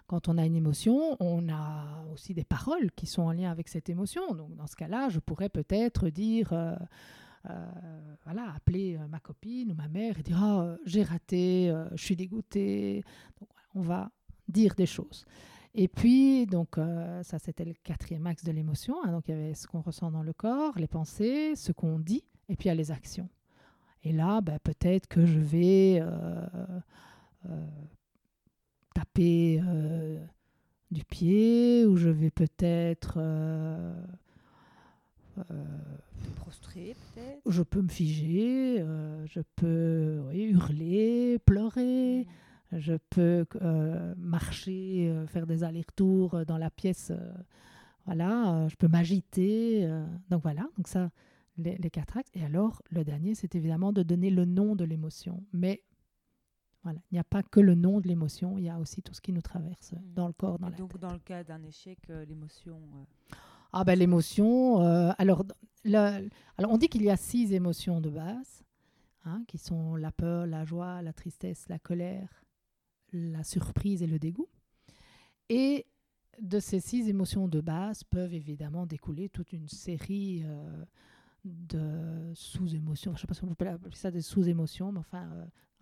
Quand 0.08 0.28
on 0.28 0.38
a 0.38 0.46
une 0.46 0.56
émotion, 0.56 1.16
on 1.20 1.48
a 1.50 2.06
aussi 2.12 2.34
des 2.34 2.44
paroles 2.44 2.92
qui 2.92 3.06
sont 3.06 3.24
en 3.24 3.32
lien 3.32 3.52
avec 3.52 3.70
cette 3.70 3.90
émotion. 3.90 4.34
Donc 4.36 4.56
dans 4.56 4.68
ce 4.68 4.76
cas-là, 4.76 5.10
je 5.10 5.20
pourrais 5.20 5.50
peut-être 5.50 6.10
dire, 6.10 6.52
euh, 6.52 6.76
euh, 7.50 8.16
voilà, 8.26 8.54
appeler 8.54 8.98
euh, 8.98 9.08
ma 9.08 9.20
copine 9.20 9.72
ou 9.72 9.76
ma 9.76 9.88
mère 9.88 10.20
et 10.20 10.24
dire, 10.24 10.40
oh, 10.42 10.76
j'ai 10.86 11.04
raté, 11.04 11.74
je 11.94 12.04
suis 12.04 12.16
dégoûtée. 12.16 13.04
On 13.76 13.82
va 13.82 14.12
dire 14.48 14.76
des 14.76 14.86
choses. 14.86 15.26
Et 15.74 15.88
puis, 15.88 16.46
donc, 16.46 16.76
ça, 17.24 17.40
c'était 17.40 17.66
le 17.66 17.74
quatrième 17.74 18.28
axe 18.28 18.44
de 18.44 18.52
l'émotion. 18.52 18.96
Hein. 19.04 19.12
donc, 19.12 19.28
il 19.28 19.32
y 19.32 19.34
avait 19.34 19.56
ce 19.56 19.66
qu'on 19.66 19.82
ressent 19.82 20.12
dans 20.12 20.22
le 20.22 20.34
corps, 20.34 20.78
les 20.78 20.88
pensées, 20.88 21.56
ce 21.56 21.72
qu'on 21.72 21.98
dit, 21.98 22.24
et 22.50 22.56
puis 22.56 22.66
il 22.66 22.68
y 22.68 22.72
a 22.72 22.76
les 22.76 22.92
actions. 22.92 23.28
Et 24.04 24.12
là, 24.12 24.42
ben, 24.42 24.60
peut-être 24.60 25.08
que 25.08 25.26
je 25.26 25.40
vais 25.40 26.04
taper 28.94 29.62
euh, 29.66 30.24
du 30.92 31.04
pied 31.04 31.86
ou 31.86 31.98
je 31.98 32.10
vais 32.10 32.32
peut-être 32.32 33.16
euh, 33.18 33.94
euh, 35.38 35.64
prostrer 36.36 36.96
peut-être. 37.14 37.42
Je 37.50 37.64
peux 37.64 37.82
me 37.82 37.90
figer, 37.90 38.84
je 39.26 39.42
peux 39.56 40.24
hurler, 40.34 41.40
pleurer, 41.46 42.28
mm. 42.72 42.80
je 42.80 42.94
peux 43.10 43.46
marcher, 44.18 45.14
faire 45.28 45.48
des 45.48 45.64
allers-retours 45.64 46.46
dans 46.46 46.58
la 46.58 46.70
pièce. 46.70 47.12
voilà, 48.06 48.68
je 48.70 48.76
peux 48.76 48.88
m'agiter. 48.88 49.90
donc 50.30 50.44
voilà, 50.44 50.68
donc 50.78 50.88
ça, 50.88 51.10
les, 51.58 51.78
les 51.78 51.90
quatre 51.90 52.18
axes. 52.18 52.32
Et 52.34 52.44
alors, 52.44 52.82
le 52.92 53.04
dernier, 53.04 53.36
c'est 53.36 53.56
évidemment 53.56 53.94
de 53.94 54.04
donner 54.04 54.30
le 54.30 54.46
nom 54.46 54.76
de 54.76 54.86
l'émotion. 54.86 55.44
Mais 55.54 55.82
voilà. 56.84 57.00
Il 57.12 57.16
n'y 57.16 57.20
a 57.20 57.24
pas 57.24 57.44
que 57.44 57.60
le 57.60 57.75
nom 57.75 58.02
de 58.02 58.08
l'émotion, 58.08 58.58
il 58.58 58.66
y 58.66 58.70
a 58.70 58.78
aussi 58.78 59.02
tout 59.02 59.13
ce 59.13 59.22
qui 59.22 59.32
nous 59.32 59.42
traverse 59.42 59.94
mm. 59.94 60.13
dans 60.13 60.28
le 60.28 60.34
corps, 60.34 60.60
dans 60.60 60.70
la 60.70 60.75
donc, 60.75 60.92
tête. 60.92 61.02
dans 61.02 61.13
le 61.13 61.20
cas 61.20 61.44
d'un 61.44 61.63
échec, 61.63 61.98
euh, 62.10 62.25
l'émotion. 62.25 62.75
Euh, 62.75 63.36
ah 63.72 63.84
ben 63.84 63.98
l'émotion. 63.98 64.82
Euh, 64.82 65.12
alors, 65.18 65.46
alors, 66.58 66.72
on 66.72 66.78
dit 66.78 66.90
qu'il 66.90 67.04
y 67.04 67.10
a 67.10 67.18
six 67.18 67.54
émotions 67.54 68.02
de 68.02 68.10
base, 68.10 68.63
hein, 69.25 69.44
qui 69.48 69.58
sont 69.58 69.96
la 69.96 70.12
peur, 70.12 70.46
la 70.46 70.66
joie, 70.66 71.02
la 71.02 71.13
tristesse, 71.13 71.68
la 71.70 71.80
colère, 71.80 72.44
la 73.13 73.44
surprise 73.44 74.04
et 74.04 74.08
le 74.08 74.20
dégoût. 74.20 74.50
Et 75.50 75.88
de 76.42 76.60
ces 76.60 76.80
six 76.80 77.10
émotions 77.10 77.48
de 77.48 77.62
base 77.62 78.04
peuvent 78.04 78.34
évidemment 78.34 78.86
découler 78.86 79.30
toute 79.30 79.54
une 79.54 79.68
série 79.68 80.44
de 81.44 82.32
sous-émotions. 82.34 83.12
Je 83.12 83.18
ne 83.18 83.22
sais 83.22 83.28
pas 83.28 83.34
si 83.34 83.44
on 83.44 83.54
peut 83.54 83.68
appeler 83.68 83.96
ça 83.96 84.10
des 84.10 84.22
sous-émotions, 84.22 84.92
mais 84.92 85.00
enfin, 85.00 85.28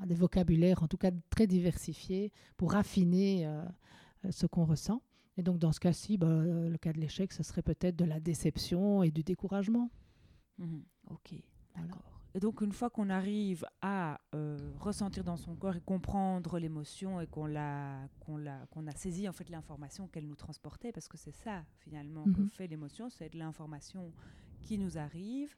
des 0.05 0.15
vocabulaires 0.15 0.84
en 0.84 0.88
tout 0.88 0.98
cas 0.98 1.12
très 1.29 1.48
diversifiés 1.48 2.31
pour 2.58 2.74
raffiner 2.74 3.46
euh, 3.46 3.63
euh, 4.25 4.31
ce 4.31 4.46
qu'on 4.46 4.65
ressent. 4.65 5.01
Et 5.38 5.43
donc 5.43 5.60
dans 5.60 5.72
ce 5.72 5.79
cas-ci, 5.79 6.17
bah, 6.17 6.27
euh, 6.27 6.70
le 6.70 6.77
cas 6.77 6.93
de 6.93 7.00
l'échec, 7.00 7.31
ce 7.31 7.43
serait 7.43 7.62
peut-être 7.62 7.96
de 7.96 8.05
la 8.05 8.20
déception 8.20 9.03
et 9.03 9.12
du 9.12 9.24
découragement. 9.24 9.89
Mhm. 10.58 10.84
ok, 11.10 11.36
d'accord. 11.75 12.03
Et 12.34 12.39
donc 12.39 12.62
une 12.62 12.72
fois 12.72 12.89
qu'on 12.89 13.10
arrive 13.10 13.65
à 13.81 14.22
ressentir 14.79 15.25
dans 15.25 15.36
son 15.36 15.53
corps 15.55 15.75
et 15.75 15.81
comprendre 15.81 16.60
l'émotion 16.60 17.20
et 17.20 17.27
qu'on 17.27 17.46
l'a, 17.46 18.08
qu'on 18.22 18.38
l'a, 18.38 18.65
qu'on 18.67 18.88
a 18.88 18.91
saisi 18.91 19.27
en 19.27 19.34
fait 19.34 19.50
l'information 19.50 20.08
qu'elle 20.08 20.27
nous 20.27 20.36
transportait, 20.36 20.93
parce 20.93 21.10
que 21.10 21.17
c'est 21.17 21.34
ça 21.34 21.65
finalement 21.79 22.24
que 22.24 22.41
mhm. 22.41 22.50
fait 22.50 22.67
l'émotion, 22.67 23.10
c'est 23.10 23.34
de 23.34 23.38
l'information 23.38 24.13
qui 24.62 24.77
nous 24.77 24.98
arrive. 24.98 25.55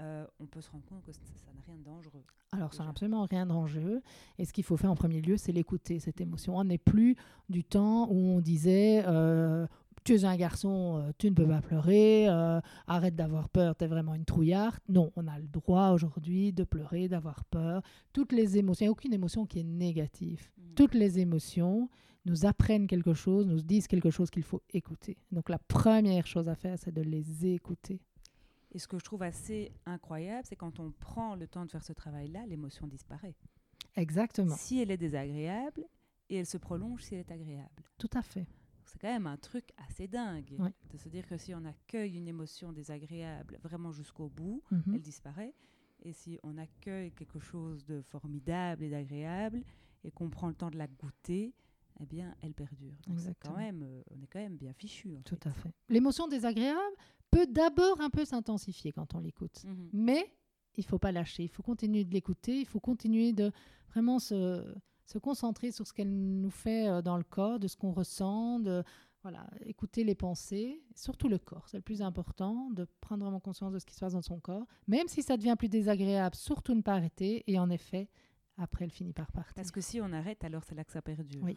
Euh, 0.00 0.26
on 0.40 0.46
peut 0.46 0.60
se 0.60 0.70
rendre 0.70 0.84
compte 0.86 1.02
que 1.02 1.12
ça 1.12 1.20
n'a 1.54 1.60
rien 1.66 1.76
de 1.76 1.84
dangereux. 1.84 2.24
Alors, 2.52 2.74
ça 2.74 2.82
n'a 2.84 2.90
absolument 2.90 3.24
rien 3.24 3.46
de 3.46 3.50
dangereux. 3.50 4.02
Et 4.38 4.44
ce 4.44 4.52
qu'il 4.52 4.64
faut 4.64 4.76
faire 4.76 4.90
en 4.90 4.96
premier 4.96 5.20
lieu, 5.20 5.36
c'est 5.36 5.52
l'écouter, 5.52 6.00
cette 6.00 6.20
émotion. 6.20 6.56
On 6.56 6.64
n'est 6.64 6.78
plus 6.78 7.16
du 7.48 7.62
temps 7.64 8.08
où 8.10 8.16
on 8.16 8.40
disait 8.40 9.04
euh, 9.06 9.66
Tu 10.04 10.14
es 10.14 10.24
un 10.24 10.36
garçon, 10.36 10.98
euh, 10.98 11.12
tu 11.18 11.30
ne 11.30 11.34
peux 11.34 11.46
pas 11.46 11.60
pleurer, 11.60 12.26
arrête 12.86 13.14
d'avoir 13.14 13.48
peur, 13.48 13.76
tu 13.76 13.84
es 13.84 13.88
vraiment 13.88 14.14
une 14.14 14.24
trouillarde. 14.24 14.78
Non, 14.88 15.12
on 15.16 15.28
a 15.28 15.38
le 15.38 15.46
droit 15.46 15.90
aujourd'hui 15.90 16.52
de 16.52 16.64
pleurer, 16.64 17.08
d'avoir 17.08 17.44
peur. 17.44 17.82
Toutes 18.12 18.32
les 18.32 18.58
émotions, 18.58 18.84
il 18.84 18.86
n'y 18.86 18.90
a 18.90 18.92
aucune 18.92 19.12
émotion 19.12 19.46
qui 19.46 19.60
est 19.60 19.64
négative. 19.64 20.50
Mmh. 20.58 20.74
Toutes 20.74 20.94
les 20.94 21.20
émotions 21.20 21.88
nous 22.24 22.46
apprennent 22.46 22.86
quelque 22.86 23.14
chose, 23.14 23.46
nous 23.46 23.60
disent 23.60 23.86
quelque 23.86 24.10
chose 24.10 24.30
qu'il 24.30 24.42
faut 24.42 24.62
écouter. 24.72 25.18
Donc, 25.30 25.48
la 25.48 25.58
première 25.58 26.26
chose 26.26 26.48
à 26.48 26.54
faire, 26.54 26.78
c'est 26.78 26.92
de 26.92 27.02
les 27.02 27.46
écouter. 27.46 28.00
Et 28.74 28.78
ce 28.78 28.88
que 28.88 28.98
je 28.98 29.04
trouve 29.04 29.22
assez 29.22 29.72
incroyable, 29.86 30.44
c'est 30.46 30.56
quand 30.56 30.80
on 30.80 30.90
prend 30.90 31.36
le 31.36 31.46
temps 31.46 31.64
de 31.64 31.70
faire 31.70 31.84
ce 31.84 31.92
travail-là, 31.92 32.44
l'émotion 32.46 32.86
disparaît. 32.86 33.36
Exactement. 33.96 34.56
Si 34.56 34.80
elle 34.80 34.90
est 34.90 34.96
désagréable, 34.96 35.86
et 36.28 36.36
elle 36.36 36.46
se 36.46 36.56
prolonge 36.56 37.02
si 37.02 37.14
elle 37.14 37.20
est 37.20 37.30
agréable. 37.30 37.82
Tout 37.98 38.10
à 38.14 38.22
fait. 38.22 38.46
C'est 38.84 38.98
quand 39.00 39.08
même 39.08 39.26
un 39.26 39.36
truc 39.36 39.70
assez 39.88 40.06
dingue 40.06 40.56
de 40.90 40.96
se 40.96 41.08
dire 41.08 41.26
que 41.26 41.36
si 41.36 41.54
on 41.54 41.64
accueille 41.64 42.16
une 42.16 42.28
émotion 42.28 42.72
désagréable 42.72 43.58
vraiment 43.62 43.92
jusqu'au 43.92 44.28
bout, 44.28 44.62
mhm. 44.70 44.94
elle 44.94 45.02
disparaît. 45.02 45.54
Et 46.02 46.12
si 46.12 46.38
on 46.42 46.58
accueille 46.58 47.12
quelque 47.12 47.38
chose 47.38 47.84
de 47.86 48.02
formidable 48.02 48.84
et 48.84 48.90
d'agréable 48.90 49.62
et 50.04 50.10
qu'on 50.10 50.28
prend 50.28 50.48
le 50.48 50.54
temps 50.54 50.70
de 50.70 50.76
la 50.76 50.86
goûter, 50.86 51.54
eh 52.00 52.06
bien, 52.06 52.34
elle 52.42 52.54
perdure. 52.54 52.94
Quand 53.40 53.56
même, 53.56 53.82
euh, 53.82 54.02
on 54.10 54.20
est 54.20 54.26
quand 54.26 54.40
même 54.40 54.56
bien 54.56 54.72
fichu. 54.72 55.16
Tout 55.24 55.38
à 55.44 55.52
fait. 55.52 55.72
L'émotion 55.88 56.26
désagréable, 56.26 56.96
peut 57.34 57.46
d'abord 57.46 58.00
un 58.00 58.10
peu 58.10 58.24
s'intensifier 58.24 58.92
quand 58.92 59.14
on 59.14 59.20
l'écoute. 59.20 59.64
Mhm. 59.64 59.90
Mais 59.92 60.32
il 60.76 60.84
faut 60.84 60.98
pas 60.98 61.12
lâcher, 61.12 61.44
il 61.44 61.48
faut 61.48 61.62
continuer 61.62 62.04
de 62.04 62.12
l'écouter, 62.12 62.60
il 62.60 62.66
faut 62.66 62.80
continuer 62.80 63.32
de 63.32 63.52
vraiment 63.90 64.18
se, 64.18 64.74
se 65.06 65.18
concentrer 65.18 65.70
sur 65.70 65.86
ce 65.86 65.92
qu'elle 65.92 66.12
nous 66.12 66.50
fait 66.50 66.88
euh, 66.88 67.02
dans 67.02 67.16
le 67.16 67.24
corps, 67.24 67.58
de 67.58 67.68
ce 67.68 67.76
qu'on 67.76 67.92
ressent, 67.92 68.58
de 68.60 68.82
voilà, 69.22 69.48
écouter 69.64 70.04
les 70.04 70.14
pensées, 70.14 70.82
surtout 70.94 71.28
le 71.28 71.38
corps, 71.38 71.66
c'est 71.68 71.78
le 71.78 71.82
plus 71.82 72.02
important, 72.02 72.70
de 72.70 72.86
prendre 73.00 73.22
vraiment 73.22 73.40
conscience 73.40 73.72
de 73.72 73.78
ce 73.78 73.86
qui 73.86 73.94
se 73.94 74.00
passe 74.00 74.12
dans 74.12 74.20
son 74.20 74.38
corps, 74.38 74.66
même 74.86 75.08
si 75.08 75.22
ça 75.22 75.36
devient 75.38 75.56
plus 75.58 75.70
désagréable, 75.70 76.36
surtout 76.36 76.74
ne 76.74 76.82
pas 76.82 76.94
arrêter, 76.94 77.42
et 77.46 77.58
en 77.58 77.70
effet, 77.70 78.10
après, 78.58 78.84
elle 78.84 78.90
finit 78.90 79.14
par 79.14 79.32
partir. 79.32 79.54
Parce 79.54 79.70
que 79.70 79.80
si 79.80 80.00
on 80.00 80.12
arrête, 80.12 80.44
alors 80.44 80.62
c'est 80.64 80.74
là 80.74 80.84
que 80.84 80.92
ça 80.92 81.00
perdure. 81.00 81.42
Oui. 81.42 81.56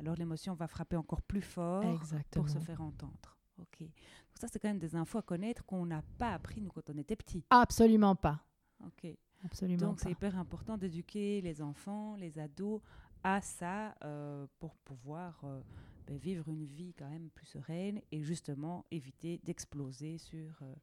Alors 0.00 0.14
l'émotion 0.14 0.54
va 0.54 0.66
frapper 0.68 0.96
encore 0.96 1.22
plus 1.22 1.42
fort 1.42 1.82
pour 2.30 2.48
se 2.48 2.58
faire 2.58 2.80
entendre. 2.80 3.35
Ok. 3.58 3.80
Donc 3.80 4.38
ça, 4.38 4.48
c'est 4.48 4.58
quand 4.58 4.68
même 4.68 4.78
des 4.78 4.94
infos 4.96 5.18
à 5.18 5.22
connaître 5.22 5.64
qu'on 5.64 5.86
n'a 5.86 6.02
pas 6.18 6.34
appris 6.34 6.60
nous 6.60 6.70
quand 6.70 6.88
on 6.90 6.98
était 6.98 7.16
petit. 7.16 7.44
Absolument 7.50 8.14
pas. 8.14 8.40
Ok. 8.84 9.06
Absolument 9.44 9.88
Donc 9.88 10.00
c'est 10.00 10.10
hyper 10.10 10.38
important 10.38 10.76
d'éduquer 10.76 11.40
les 11.40 11.62
enfants, 11.62 12.16
les 12.16 12.38
ados 12.38 12.80
à 13.22 13.40
ça 13.40 13.94
euh, 14.04 14.46
pour 14.58 14.76
pouvoir 14.76 15.40
euh, 15.44 15.60
ben, 16.06 16.16
vivre 16.16 16.48
une 16.48 16.64
vie 16.64 16.94
quand 16.94 17.08
même 17.08 17.28
plus 17.30 17.46
sereine 17.46 18.00
et 18.12 18.22
justement 18.22 18.84
éviter 18.90 19.40
d'exploser 19.44 20.18
sur 20.18 20.62
euh, 20.62 20.74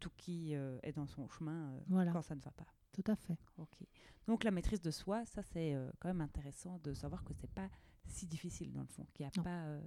tout 0.00 0.10
qui 0.16 0.52
est 0.52 0.92
dans 0.96 1.06
son 1.06 1.28
chemin 1.28 1.78
quand 2.12 2.22
ça 2.22 2.34
ne 2.34 2.40
va 2.40 2.50
pas. 2.50 2.66
Tout 2.92 3.04
à 3.06 3.14
fait. 3.14 3.38
Ok. 3.56 3.78
Donc 4.26 4.42
la 4.42 4.50
maîtrise 4.50 4.80
de 4.80 4.90
soi, 4.90 5.24
ça 5.26 5.42
c'est 5.44 5.76
quand 6.00 6.08
même 6.08 6.20
intéressant 6.20 6.80
de 6.82 6.92
savoir 6.92 7.22
que 7.22 7.32
c'est 7.34 7.50
pas 7.50 7.68
si 8.08 8.26
difficile 8.26 8.72
dans 8.72 8.80
le 8.80 8.88
fond, 8.88 9.06
qu'il 9.14 9.24
n'y 9.24 9.30
a 9.38 9.42
pas 9.44 9.78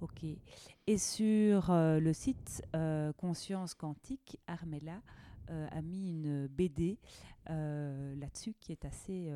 Ok. 0.00 0.24
Et 0.86 0.98
sur 0.98 1.70
euh, 1.70 2.00
le 2.00 2.12
site 2.12 2.62
euh, 2.74 3.12
Conscience 3.14 3.74
Quantique, 3.74 4.38
Armella 4.46 5.00
euh, 5.50 5.66
a 5.70 5.82
mis 5.82 6.10
une 6.10 6.46
BD 6.48 6.98
là-dessus 7.46 8.54
qui 8.60 8.72
est 8.72 8.84
assez. 8.84 9.30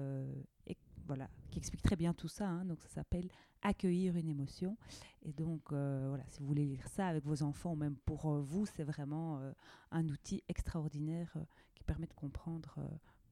voilà, 1.06 1.28
qui 1.50 1.58
explique 1.58 1.82
très 1.82 1.96
bien 1.96 2.12
tout 2.12 2.28
ça. 2.28 2.48
Hein. 2.48 2.64
donc 2.64 2.82
ça 2.82 2.88
s'appelle 2.88 3.28
Accueillir 3.62 4.16
une 4.16 4.28
émotion. 4.28 4.76
Et 5.22 5.32
donc 5.32 5.70
voilà, 5.70 6.24
si 6.28 6.40
vous 6.40 6.46
voulez 6.46 6.64
lire 6.64 6.86
ça 6.88 7.06
avec 7.08 7.24
vos 7.24 7.42
enfants 7.42 7.72
ou 7.72 7.76
même 7.76 7.96
pour 8.04 8.30
vous, 8.40 8.66
c'est 8.66 8.84
vraiment 8.84 9.40
un 9.90 10.08
outil 10.08 10.42
extraordinaire 10.48 11.36
qui 11.74 11.82
permet 11.82 12.06
de 12.06 12.14
comprendre 12.14 12.78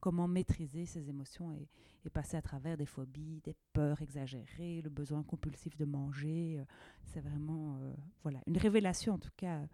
comment 0.06 0.28
maîtriser 0.28 0.86
ses 0.86 1.08
émotions 1.08 1.52
et, 1.52 1.68
passer 2.10 2.36
à 2.36 2.42
travers 2.42 2.76
des 2.76 2.86
phobies, 2.86 3.40
des 3.42 3.56
peurs 3.72 4.00
exagérées, 4.00 4.80
le 4.80 4.88
besoin 4.88 5.24
compulsif 5.24 5.76
de 5.76 5.84
manger. 5.84 6.60
Euh, 6.60 6.64
c'est 7.02 7.18
vraiment 7.18 7.76
euh, 7.78 7.92
voilà 8.22 8.38
une 8.46 8.56
révélation 8.56 9.14
en 9.14 9.18
tout 9.18 9.32
cas 9.36 9.66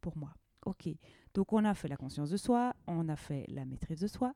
pour 0.00 0.16
moi. 0.16 0.32
Ok, 0.64 0.88
donc 1.34 1.52
on 1.52 1.64
a 1.64 1.74
fait 1.74 1.88
la 1.88 1.96
conscience 1.96 2.30
de 2.30 2.36
soi, 2.36 2.76
on 2.86 3.08
a 3.08 3.16
fait 3.16 3.44
la 3.48 3.64
maîtrise 3.64 3.98
de 3.98 4.06
soi, 4.06 4.32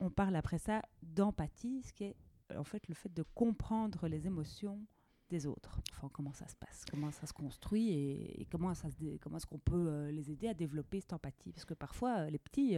on 0.00 0.10
parle 0.10 0.34
après 0.34 0.58
ça 0.58 0.82
d'empathie, 1.00 1.84
ce 1.84 1.92
qui 1.92 2.02
est 2.02 2.16
en 2.56 2.64
fait 2.64 2.88
le 2.88 2.94
fait 2.96 3.14
de 3.14 3.22
comprendre 3.36 4.08
les 4.08 4.26
émotions 4.26 4.84
des 5.28 5.46
autres. 5.46 5.80
Enfin, 5.92 6.10
comment 6.12 6.32
ça 6.32 6.48
se 6.48 6.56
passe, 6.56 6.84
comment 6.90 7.12
ça 7.12 7.28
se 7.28 7.32
construit 7.32 7.90
et, 7.92 8.48
comment, 8.50 8.74
ça 8.74 8.88
comment 9.20 9.36
est-ce 9.36 9.46
qu'on 9.46 9.60
peut 9.60 9.86
euh, 9.88 10.10
les 10.10 10.32
aider 10.32 10.48
à 10.48 10.54
développer 10.54 11.00
cette 11.00 11.12
empathie? 11.12 11.52
Parce 11.52 11.66
que 11.66 11.74
parfois, 11.74 12.28
les 12.28 12.38
petits, 12.40 12.76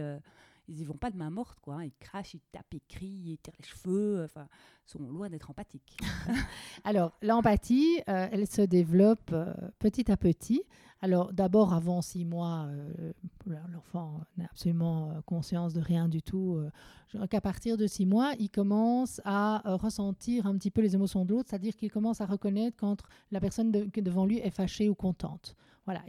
ils 0.67 0.79
y 0.79 0.83
vont 0.85 0.97
pas 0.97 1.11
de 1.11 1.17
main 1.17 1.29
morte, 1.29 1.59
quoi. 1.59 1.75
hein. 1.75 1.83
Ils 1.83 1.93
crachent, 1.99 2.33
ils 2.33 2.41
tapent, 2.51 2.73
ils 2.73 2.81
crient, 2.87 3.31
ils 3.33 3.37
tirent 3.37 3.53
les 3.59 3.65
cheveux. 3.67 4.23
Enfin, 4.23 4.47
sont 4.85 4.99
loin 4.99 5.29
d'être 5.29 5.49
empathiques. 5.49 5.97
Alors, 6.83 7.13
l'empathie, 7.21 7.99
euh, 8.09 8.27
elle 8.31 8.47
se 8.47 8.61
développe 8.61 9.31
euh, 9.33 9.53
petit 9.79 10.11
à 10.11 10.17
petit. 10.17 10.63
Alors, 11.01 11.33
d'abord, 11.33 11.73
avant 11.73 12.01
six 12.01 12.25
mois, 12.25 12.67
euh, 12.69 13.11
l'enfant 13.73 14.21
n'a 14.37 14.45
absolument 14.45 15.21
conscience 15.25 15.73
de 15.73 15.81
rien 15.81 16.07
du 16.07 16.21
tout. 16.21 16.55
euh, 17.15 17.27
qu'à 17.27 17.41
partir 17.41 17.75
de 17.77 17.87
six 17.87 18.05
mois, 18.05 18.33
il 18.39 18.49
commence 18.49 19.19
à 19.25 19.61
ressentir 19.77 20.45
un 20.45 20.55
petit 20.57 20.71
peu 20.71 20.81
les 20.81 20.93
émotions 20.95 21.25
de 21.25 21.31
l'autre, 21.33 21.49
c'est-à-dire 21.49 21.75
qu'il 21.75 21.91
commence 21.91 22.21
à 22.21 22.25
reconnaître 22.25 22.77
quand 22.77 22.97
la 23.31 23.39
personne 23.39 23.71
devant 23.71 24.25
lui 24.25 24.37
est 24.37 24.51
fâchée 24.51 24.89
ou 24.89 24.95
contente. 24.95 25.55
Voilà. 25.85 26.01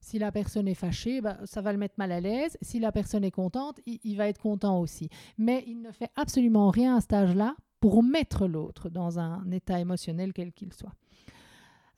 Si 0.00 0.18
la 0.18 0.32
personne 0.32 0.66
est 0.66 0.74
fâchée, 0.74 1.20
bah, 1.20 1.36
ça 1.44 1.60
va 1.60 1.72
le 1.72 1.78
mettre 1.78 1.94
mal 1.98 2.10
à 2.12 2.20
l'aise. 2.20 2.56
Si 2.62 2.80
la 2.80 2.90
personne 2.90 3.24
est 3.24 3.30
contente, 3.30 3.80
il, 3.86 4.16
va 4.16 4.28
être 4.28 4.40
content 4.40 4.80
aussi. 4.80 5.08
Mais 5.38 5.62
il 5.66 5.82
ne 5.82 5.92
fait 5.92 6.10
absolument 6.16 6.70
rien 6.70 6.96
à 6.96 7.00
cet 7.00 7.12
âge-là 7.12 7.54
pour 7.80 8.02
mettre 8.02 8.46
l'autre 8.46 8.88
dans 8.88 9.18
un 9.18 9.50
état 9.50 9.78
émotionnel 9.78 10.32
quel 10.32 10.52
qu'il 10.52 10.72
soit. 10.72 10.94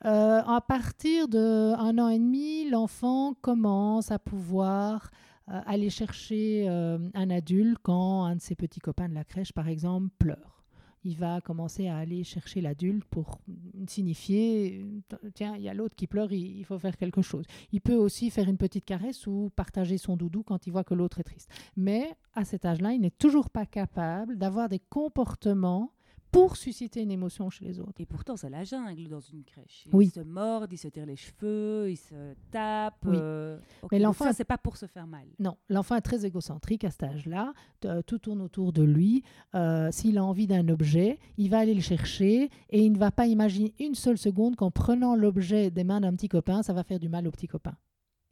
Euh, 0.05 0.41
à 0.45 0.59
partir 0.59 1.29
d'un 1.29 1.97
an 1.97 2.09
et 2.09 2.19
demi, 2.19 2.69
l'enfant 2.69 3.35
commence 3.41 4.11
à 4.11 4.19
pouvoir 4.19 5.09
euh, 5.49 5.61
aller 5.65 5.89
chercher 5.89 6.65
euh, 6.67 6.97
un 7.13 7.29
adulte 7.29 7.77
quand 7.81 8.25
un 8.25 8.35
de 8.35 8.41
ses 8.41 8.55
petits 8.55 8.81
copains 8.81 9.07
de 9.07 9.13
la 9.13 9.23
crèche, 9.23 9.53
par 9.53 9.69
exemple, 9.69 10.09
pleure. 10.19 10.52
Il 11.03 11.17
va 11.17 11.41
commencer 11.41 11.87
à 11.87 11.97
aller 11.97 12.23
chercher 12.23 12.61
l'adulte 12.61 13.03
pour 13.05 13.39
signifier, 13.87 14.85
tiens, 15.33 15.55
il 15.55 15.63
y 15.63 15.69
a 15.69 15.73
l'autre 15.73 15.95
qui 15.95 16.07
pleure, 16.07 16.31
il 16.31 16.63
faut 16.65 16.79
faire 16.79 16.97
quelque 16.97 17.21
chose. 17.21 17.45
Il 17.71 17.81
peut 17.81 17.95
aussi 17.95 18.29
faire 18.29 18.47
une 18.47 18.57
petite 18.57 18.85
caresse 18.85 19.27
ou 19.27 19.51
partager 19.55 19.97
son 19.97 20.15
doudou 20.15 20.43
quand 20.43 20.65
il 20.67 20.71
voit 20.71 20.83
que 20.83 20.93
l'autre 20.93 21.19
est 21.19 21.23
triste. 21.23 21.49
Mais 21.75 22.15
à 22.33 22.45
cet 22.45 22.65
âge-là, 22.65 22.93
il 22.93 23.01
n'est 23.01 23.11
toujours 23.11 23.49
pas 23.49 23.65
capable 23.65 24.37
d'avoir 24.37 24.69
des 24.69 24.79
comportements 24.79 25.91
pour 26.33 26.57
susciter 26.57 27.01
une 27.01 27.11
émotion 27.11 27.49
chez 27.49 27.63
les 27.63 27.79
autres. 27.79 27.99
Et 28.01 28.05
pourtant, 28.05 28.35
c'est 28.35 28.49
la 28.49 28.63
jungle 28.65 29.07
dans 29.07 29.21
une 29.21 29.43
crèche. 29.45 29.85
Ils 29.87 29.95
Oui. 29.95 30.09
se 30.09 30.19
mordent, 30.19 30.73
ils 30.73 30.77
se 30.77 30.87
tirent 30.89 31.05
les 31.05 31.15
cheveux, 31.15 31.89
ils 31.91 31.95
se 31.97 32.33
tapent. 32.51 33.05
Oui. 33.05 33.15
euh, 33.17 33.57
Mais 33.91 33.99
l'enfant 33.99 34.25
ça, 34.25 34.31
a- 34.31 34.33
c'est 34.33 34.43
pas 34.43 34.57
pour 34.57 34.75
se 34.75 34.85
faire 34.87 35.07
mal. 35.07 35.25
Non, 35.39 35.55
l'enfant 35.69 35.95
est 35.95 36.01
très 36.01 36.25
égocentrique 36.25 36.83
à 36.83 36.89
cet 36.91 37.03
âge-là. 37.03 37.53
Euh, 37.85 38.01
Tout 38.01 38.17
tourne 38.19 38.41
autour 38.41 38.73
de 38.73 38.83
lui. 38.83 39.23
Euh, 39.55 39.89
S'il 39.91 40.17
a 40.17 40.25
envie 40.25 40.47
d'un 40.47 40.67
objet, 40.69 41.19
il 41.37 41.49
va 41.49 41.59
aller 41.59 41.73
le 41.73 41.81
chercher 41.81 42.49
et 42.69 42.83
il 42.83 42.91
ne 42.91 42.97
va 42.97 43.11
pas 43.11 43.27
imaginer 43.27 43.73
une 43.79 43.95
seule 43.95 44.17
seconde 44.17 44.55
qu'en 44.55 44.71
prenant 44.71 45.15
l'objet 45.15 45.69
des 45.71 45.83
mains 45.83 46.01
d'un 46.01 46.13
petit 46.15 46.27
copain, 46.29 46.63
ça 46.63 46.73
va 46.73 46.83
faire 46.83 46.99
du 46.99 47.09
mal 47.09 47.27
au 47.27 47.31
petit 47.31 47.47
copain. 47.47 47.75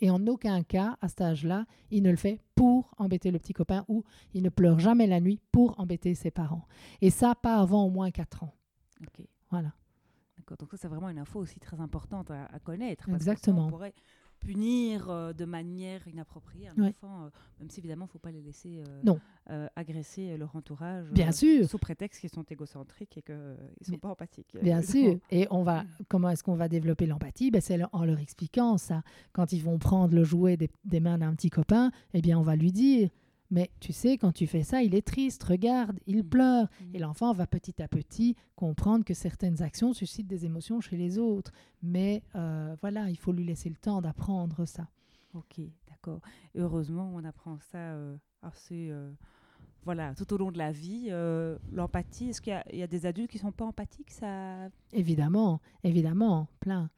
Et 0.01 0.09
en 0.09 0.25
aucun 0.27 0.63
cas, 0.63 0.97
à 1.01 1.07
cet 1.07 1.21
âge-là, 1.21 1.65
il 1.91 2.01
ne 2.03 2.09
le 2.09 2.17
fait 2.17 2.39
pour 2.55 2.93
embêter 2.97 3.29
le 3.31 3.37
petit 3.39 3.53
copain 3.53 3.85
ou 3.87 4.03
il 4.33 4.41
ne 4.43 4.49
pleure 4.49 4.79
jamais 4.79 5.07
la 5.07 5.19
nuit 5.19 5.39
pour 5.51 5.79
embêter 5.79 6.15
ses 6.15 6.31
parents. 6.31 6.67
Et 7.01 7.11
ça, 7.11 7.35
pas 7.35 7.57
avant 7.57 7.85
au 7.85 7.89
moins 7.89 8.09
4 8.11 8.43
ans. 8.43 8.53
Ok. 9.01 9.25
Voilà. 9.51 9.73
D'accord. 10.37 10.57
Donc 10.57 10.71
ça, 10.71 10.77
c'est 10.77 10.87
vraiment 10.87 11.09
une 11.09 11.19
info 11.19 11.39
aussi 11.39 11.59
très 11.59 11.79
importante 11.79 12.31
à, 12.31 12.45
à 12.45 12.59
connaître. 12.59 13.05
parce 13.05 13.23
que 13.23 13.29
Exactement. 13.29 13.57
sinon, 13.57 13.67
on 13.67 13.69
pourrait 13.69 13.93
punir 14.41 15.09
euh, 15.09 15.31
de 15.33 15.45
manière 15.45 16.05
inappropriée 16.07 16.67
un 16.67 16.81
Ouais. 16.81 16.89
enfant, 16.89 17.23
euh, 17.25 17.29
même 17.59 17.69
si 17.69 17.79
évidemment, 17.79 18.05
il 18.05 18.09
ne 18.09 18.11
faut 18.11 18.19
pas 18.19 18.31
les 18.31 18.41
laisser 18.41 18.81
euh, 18.85 19.01
Non. 19.03 19.19
agresser 19.75 20.35
leur 20.37 20.55
entourage. 20.55 21.09
Bien 21.11 21.31
sûr. 21.31 21.67
Sous 21.69 21.77
prétexte 21.77 22.19
qu'ils 22.21 22.29
sont 22.29 22.43
égocentriques 22.43 23.17
et 23.17 23.21
qu'ils 23.21 23.35
ne 23.35 23.85
sont 23.85 23.97
pas 23.97 24.09
empathiques. 24.09 24.57
Bien 24.61 24.81
sûr. 24.81 25.17
Et 25.29 25.47
on 25.51 25.63
va, 25.63 25.83
comment 26.09 26.29
est-ce 26.29 26.43
qu'on 26.43 26.55
va 26.55 26.67
développer 26.67 27.05
l'empathie? 27.05 27.51
Ben, 27.51 27.61
C'est 27.61 27.79
en 27.93 28.03
leur 28.05 28.19
expliquant 28.19 28.77
ça. 28.77 29.03
Quand 29.31 29.53
ils 29.53 29.63
vont 29.63 29.77
prendre 29.79 30.13
le 30.15 30.23
jouet 30.23 30.57
des, 30.57 30.69
des 30.85 30.99
mains 30.99 31.17
d'un 31.17 31.33
petit 31.35 31.49
copain, 31.49 31.91
eh 32.13 32.21
bien, 32.21 32.37
on 32.39 32.43
va 32.43 32.55
lui 32.55 32.71
dire 32.71 33.09
Mais 33.51 33.69
tu 33.81 33.91
sais, 33.91 34.17
quand 34.17 34.31
tu 34.31 34.47
fais 34.47 34.63
ça, 34.63 34.81
il 34.81 34.95
est 34.95 35.05
triste, 35.05 35.43
regarde, 35.43 35.99
il 36.07 36.19
Mm. 36.19 36.23
pleure. 36.29 36.67
Mhm. 36.81 36.95
Et 36.95 36.99
l'enfant 36.99 37.33
va 37.33 37.45
petit 37.47 37.81
à 37.81 37.87
petit 37.89 38.35
comprendre 38.55 39.03
que 39.03 39.13
certaines 39.13 39.61
actions 39.61 39.93
suscitent 39.93 40.27
des 40.27 40.45
émotions 40.45 40.79
chez 40.79 40.95
les 40.97 41.17
autres. 41.17 41.51
Mais 41.83 42.23
euh, 42.35 42.75
voilà, 42.81 43.09
il 43.09 43.17
faut 43.17 43.33
lui 43.33 43.43
laisser 43.43 43.67
le 43.69 43.75
temps 43.75 44.01
d'apprendre 44.01 44.65
ça. 44.65 44.87
Ok, 45.33 45.59
d'accord. 45.89 46.21
Heureusement, 46.55 47.11
on 47.13 47.23
apprend 47.25 47.57
ça 47.59 47.77
euh, 47.77 48.15
assez. 48.41 48.89
euh, 48.89 49.11
voilà, 49.83 50.13
tout 50.15 50.31
au 50.33 50.37
long 50.37 50.51
de 50.51 50.57
la 50.59 50.71
vie, 50.71 51.09
l'empathie. 51.71 52.29
Est-ce 52.29 52.39
qu'il 52.41 52.51
y, 52.53 52.55
a- 52.55 52.65
il 52.71 52.77
y 52.79 52.83
a 52.83 52.87
des 52.87 53.05
adultes 53.05 53.31
qui 53.31 53.37
sont 53.39 53.51
pas 53.51 53.65
empathiques? 53.65 54.11
Ça... 54.11 54.69
Évidemment, 54.93 55.59
évidemment, 55.83 56.47
plein. 56.59 56.89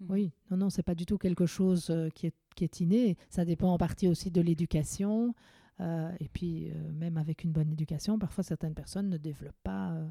Mhm. 0.00 0.06
Oui, 0.10 0.32
non, 0.50 0.56
non, 0.56 0.70
c'est 0.70 0.82
pas 0.82 0.94
du 0.96 1.06
tout 1.06 1.16
quelque 1.16 1.46
chose 1.46 1.94
qui, 2.14 2.26
est, 2.26 2.34
qui 2.56 2.64
est 2.64 2.80
inné. 2.80 3.16
Ça 3.30 3.44
dépend 3.44 3.72
en 3.72 3.78
partie 3.78 4.08
aussi 4.08 4.30
de 4.32 4.40
l'éducation. 4.40 5.32
Euh, 5.80 6.12
et 6.20 6.28
puis, 6.28 6.70
euh, 6.70 6.92
même 6.92 7.16
avec 7.16 7.44
une 7.44 7.52
bonne 7.52 7.70
éducation, 7.72 8.18
parfois 8.18 8.44
certaines 8.44 8.74
personnes 8.74 9.08
ne 9.08 9.16
développent 9.16 9.62
pas 9.62 9.92
euh, 9.92 10.08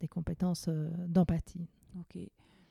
des 0.00 0.08
compétences 0.08 0.68
d'empathie. 1.06 1.68
Ok. 1.98 2.18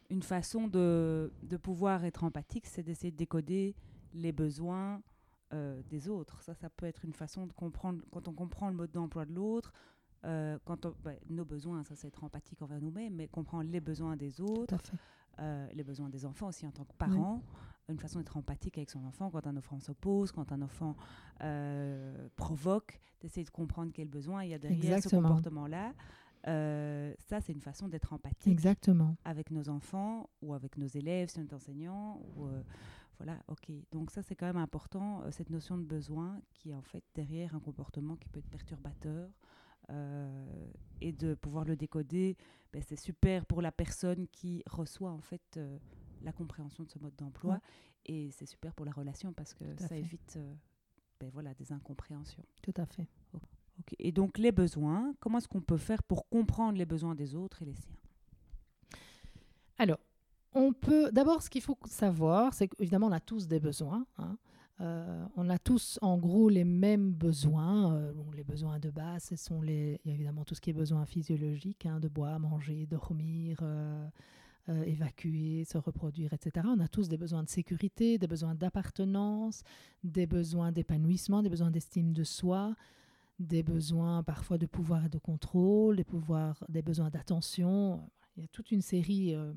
Une 0.10 0.24
façon 0.24 0.68
de, 0.68 1.32
de 1.44 1.58
pouvoir 1.58 2.04
être 2.04 2.24
empathique, 2.24 2.66
c'est 2.66 2.84
d'essayer 2.84 3.12
de 3.12 3.18
décoder 3.18 3.76
les 4.14 4.32
besoins 4.32 5.02
des 5.90 6.08
autres. 6.08 6.42
Ça, 6.44 6.54
ça 6.54 6.70
peut 6.70 6.86
être 6.86 7.04
une 7.04 7.12
façon 7.12 7.46
de 7.46 7.52
comprendre, 7.52 8.02
quand 8.10 8.30
on 8.30 8.34
comprend 8.34 8.70
le 8.70 8.76
mode 8.76 8.92
d'emploi 8.92 9.26
de 9.26 9.34
l'autre, 9.34 9.74
quand 10.24 10.86
on- 10.86 10.96
ouais, 11.06 11.20
nos 11.30 11.44
besoins, 11.44 11.84
ça 11.84 11.94
c'est 11.94 12.08
être 12.08 12.24
empathique 12.24 12.62
envers 12.62 12.80
nous-mêmes, 12.82 13.16
mais 13.16 13.28
comprendre 13.28 13.70
les 13.70 13.82
besoins 13.82 14.16
des 14.16 14.40
autres, 14.40 14.76
les 15.74 15.84
besoins 15.84 16.08
des 16.10 16.26
enfants 16.26 16.48
aussi 16.48 16.66
en 16.66 16.72
tant 16.72 16.86
que 16.86 16.94
parents, 16.98 17.42
une 17.92 18.00
façon 18.00 18.20
d'être 18.20 18.38
empathique 18.38 18.78
avec 18.78 18.90
son 18.90 19.04
enfant 19.06 19.30
quand 19.30 19.46
un 19.48 19.56
enfant 19.58 19.80
s'oppose, 19.80 20.32
quand 20.32 20.52
un 20.52 20.62
enfant 20.62 20.96
euh, 21.42 22.28
provoque, 22.36 23.00
d'essayer 23.20 23.44
de 23.44 23.50
comprendre 23.52 23.92
quel 23.94 24.08
besoin 24.08 24.44
il 24.44 24.50
y 24.50 24.54
a 24.54 24.60
derrière 24.60 25.02
ce 25.02 25.10
comportement-là. 25.10 25.94
Euh, 26.48 27.14
ça, 27.20 27.40
c'est 27.40 27.54
une 27.54 27.62
façon 27.62 27.88
d'être 27.88 28.14
empathique 28.14 28.52
Exactement. 28.52 29.16
avec 29.26 29.52
nos 29.52 29.70
enfants 29.70 30.30
ou 30.42 30.54
avec 30.54 30.78
nos 30.78 30.88
élèves, 30.88 31.30
si 31.30 31.40
on 31.40 31.44
est 31.44 31.54
enseignant. 31.54 32.20
Ou, 32.36 32.48
euh, 32.48 32.64
voilà, 33.18 33.38
ok. 33.48 33.72
Donc 33.92 34.10
ça, 34.10 34.24
c'est 34.24 34.36
quand 34.36 34.48
même 34.48 34.58
important, 34.58 35.22
cette 35.30 35.52
notion 35.52 35.78
de 35.78 35.84
besoin 35.84 36.42
qui 36.54 36.72
est 36.72 36.74
en 36.74 36.82
fait 36.82 37.04
derrière 37.14 37.54
un 37.54 37.60
comportement 37.60 38.16
qui 38.16 38.28
peut 38.30 38.40
être 38.40 38.50
perturbateur. 38.50 39.30
euh, 39.90 40.66
et 41.02 41.12
de 41.12 41.34
pouvoir 41.34 41.66
le 41.66 41.76
décoder, 41.76 42.38
ben, 42.72 42.82
c'est 42.88 42.96
super 43.00 43.46
pour 43.46 43.62
la 43.62 43.72
personne 43.72 44.28
qui 44.28 44.64
reçoit 44.70 45.12
en 45.12 45.22
fait 45.22 45.42
euh, 45.58 45.78
la 46.24 46.34
compréhension 46.34 46.84
de 46.84 46.90
ce 46.90 47.00
mode 47.00 47.16
d'emploi. 47.18 47.54
Ouais. 47.54 47.60
Et 48.06 48.32
c'est 48.32 48.46
super 48.46 48.74
pour 48.74 48.86
la 48.86 48.92
relation 48.92 49.34
parce 49.34 49.54
que 49.54 49.64
ça 49.78 49.88
fait. 49.88 50.00
évite 50.00 50.36
euh, 50.38 50.54
ben, 51.20 51.30
voilà, 51.34 51.54
des 51.54 51.72
incompréhensions. 51.72 52.44
Tout 52.62 52.74
à 52.78 52.86
fait. 52.86 53.08
Ok. 53.34 53.96
Et 54.00 54.12
donc 54.12 54.38
les 54.38 54.52
besoins, 54.52 55.14
comment 55.20 55.38
est-ce 55.38 55.48
qu'on 55.48 55.62
peut 55.62 55.78
faire 55.78 56.04
pour 56.04 56.28
comprendre 56.30 56.78
les 56.78 56.86
besoins 56.86 57.16
des 57.16 57.36
autres 57.36 57.62
et 57.62 57.66
les 57.66 57.76
siens? 57.76 57.96
Alors, 59.78 60.00
on 60.54 60.74
peut. 60.74 61.12
D'abord, 61.12 61.42
ce 61.42 61.50
qu'il 61.50 61.62
faut 61.62 61.78
savoir, 61.86 62.54
c'est 62.54 62.68
qu'évidemment, 62.68 63.08
on 63.08 63.12
a 63.12 63.20
tous 63.20 63.48
des 63.48 63.60
besoins. 63.60 64.06
hein. 64.18 64.38
Euh, 64.80 65.26
on 65.36 65.50
a 65.50 65.60
tous, 65.60 66.00
en 66.02 66.18
gros, 66.18 66.50
les 66.50 66.64
mêmes 66.64 67.12
besoins. 67.12 67.94
Euh, 67.96 68.14
bon, 68.14 68.32
les 68.32 68.44
besoins 68.44 68.80
de 68.80 68.90
base, 68.90 69.26
ce 69.26 69.36
sont 69.36 69.62
les. 69.62 70.00
Il 70.04 70.10
y 70.10 70.12
a 70.12 70.16
évidemment 70.16 70.44
tout 70.44 70.56
ce 70.56 70.62
qui 70.62 70.72
est 70.72 70.74
besoin 70.74 71.06
physiologique, 71.06 71.86
hein, 71.86 72.00
de 72.00 72.08
boire, 72.08 72.40
manger, 72.40 72.86
dormir. 72.88 73.60
euh, 73.62 74.08
euh, 74.72 74.84
évacuer, 74.84 75.66
se 75.66 75.78
reproduire, 75.78 76.34
etc. 76.34 76.66
On 76.70 76.80
a 76.80 76.88
tous 76.88 77.10
des 77.10 77.18
besoins 77.18 77.44
de 77.44 77.50
sécurité, 77.50 78.18
des 78.18 78.28
besoins 78.28 78.56
d'appartenance, 78.56 79.64
des 80.04 80.26
besoins 80.26 80.72
d'épanouissement, 80.72 81.42
des 81.42 81.50
besoins 81.50 81.72
d'estime 81.72 82.14
de 82.14 82.24
soi, 82.24 82.76
des 83.40 83.64
besoins 83.64 84.24
parfois 84.24 84.58
de 84.58 84.66
pouvoir 84.66 85.06
et 85.06 85.10
de 85.10 85.18
contrôle, 85.18 85.98
des, 85.98 86.04
pouvoirs, 86.04 86.64
des 86.70 86.82
besoins 86.82 87.10
d'attention. 87.10 88.10
Il 88.38 88.44
y 88.44 88.46
a 88.46 88.48
toute 88.48 88.72
une 88.72 88.82
série 88.82 89.36
euh, 89.36 89.52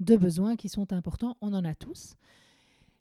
de 0.00 0.16
besoins 0.16 0.56
qui 0.56 0.68
sont 0.68 0.92
importants. 0.92 1.36
On 1.40 1.54
en 1.54 1.64
a 1.64 1.74
tous. 1.74 2.14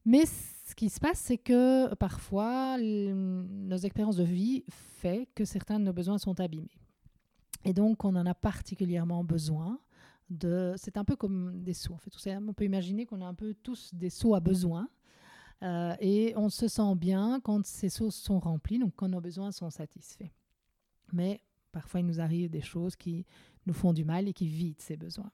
Mais 0.06 0.26
ce 0.26 0.74
qui 0.74 0.90
se 0.90 1.00
passe, 1.00 1.20
c'est 1.20 1.38
que 1.38 1.94
parfois, 1.96 2.78
nos 2.80 3.78
expériences 3.78 4.16
de 4.16 4.24
vie 4.24 4.64
fait 4.70 5.28
que 5.36 5.44
certains 5.44 5.80
de 5.80 5.84
nos 5.84 5.94
besoins 5.94 6.18
sont 6.18 6.40
abîmés. 6.40 6.78
Et 7.66 7.74
donc, 7.74 8.06
on 8.06 8.16
en 8.16 8.26
a 8.26 8.34
particulièrement 8.34 9.26
besoin 9.26 9.80
C'est 10.76 10.98
un 10.98 11.06
peu 11.06 11.16
comme 11.16 11.64
des 11.64 11.74
seaux. 11.74 11.94
En 11.94 11.98
fait, 11.98 12.12
on 12.48 12.54
peut 12.54 12.66
imaginer 12.66 13.06
qu'on 13.06 13.22
a 13.22 13.26
un 13.26 13.34
peu 13.34 13.54
tous 13.64 13.94
des 13.94 14.10
seaux 14.10 14.36
à 14.36 14.40
besoin. 14.40 14.90
Euh, 15.64 15.96
et 16.00 16.34
on 16.36 16.50
se 16.50 16.68
sent 16.68 16.96
bien 16.96 17.40
quand 17.44 17.66
ces 17.66 17.90
seaux 17.90 18.12
sont 18.12 18.40
remplis, 18.40 18.78
donc 18.78 18.94
quand 18.96 19.08
nos 19.08 19.22
besoins 19.22 19.52
sont 19.52 19.70
satisfaits. 19.70 20.30
Mais 21.14 21.42
parfois, 21.72 22.00
il 22.00 22.06
nous 22.06 22.22
arrive 22.22 22.50
des 22.50 22.62
choses 22.62 22.96
qui 22.96 23.26
nous 23.66 23.74
font 23.74 23.94
du 23.94 24.06
mal 24.06 24.28
et 24.28 24.34
qui 24.34 24.48
vident 24.48 24.78
ces 24.80 24.98
besoins. 24.98 25.32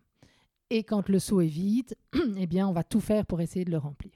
Et 0.69 0.83
quand 0.83 1.09
le 1.09 1.19
seau 1.19 1.41
est 1.41 1.47
vide, 1.47 1.95
eh 2.37 2.47
bien, 2.47 2.67
on 2.67 2.73
va 2.73 2.83
tout 2.83 3.01
faire 3.01 3.25
pour 3.25 3.41
essayer 3.41 3.65
de 3.65 3.71
le 3.71 3.77
remplir. 3.77 4.13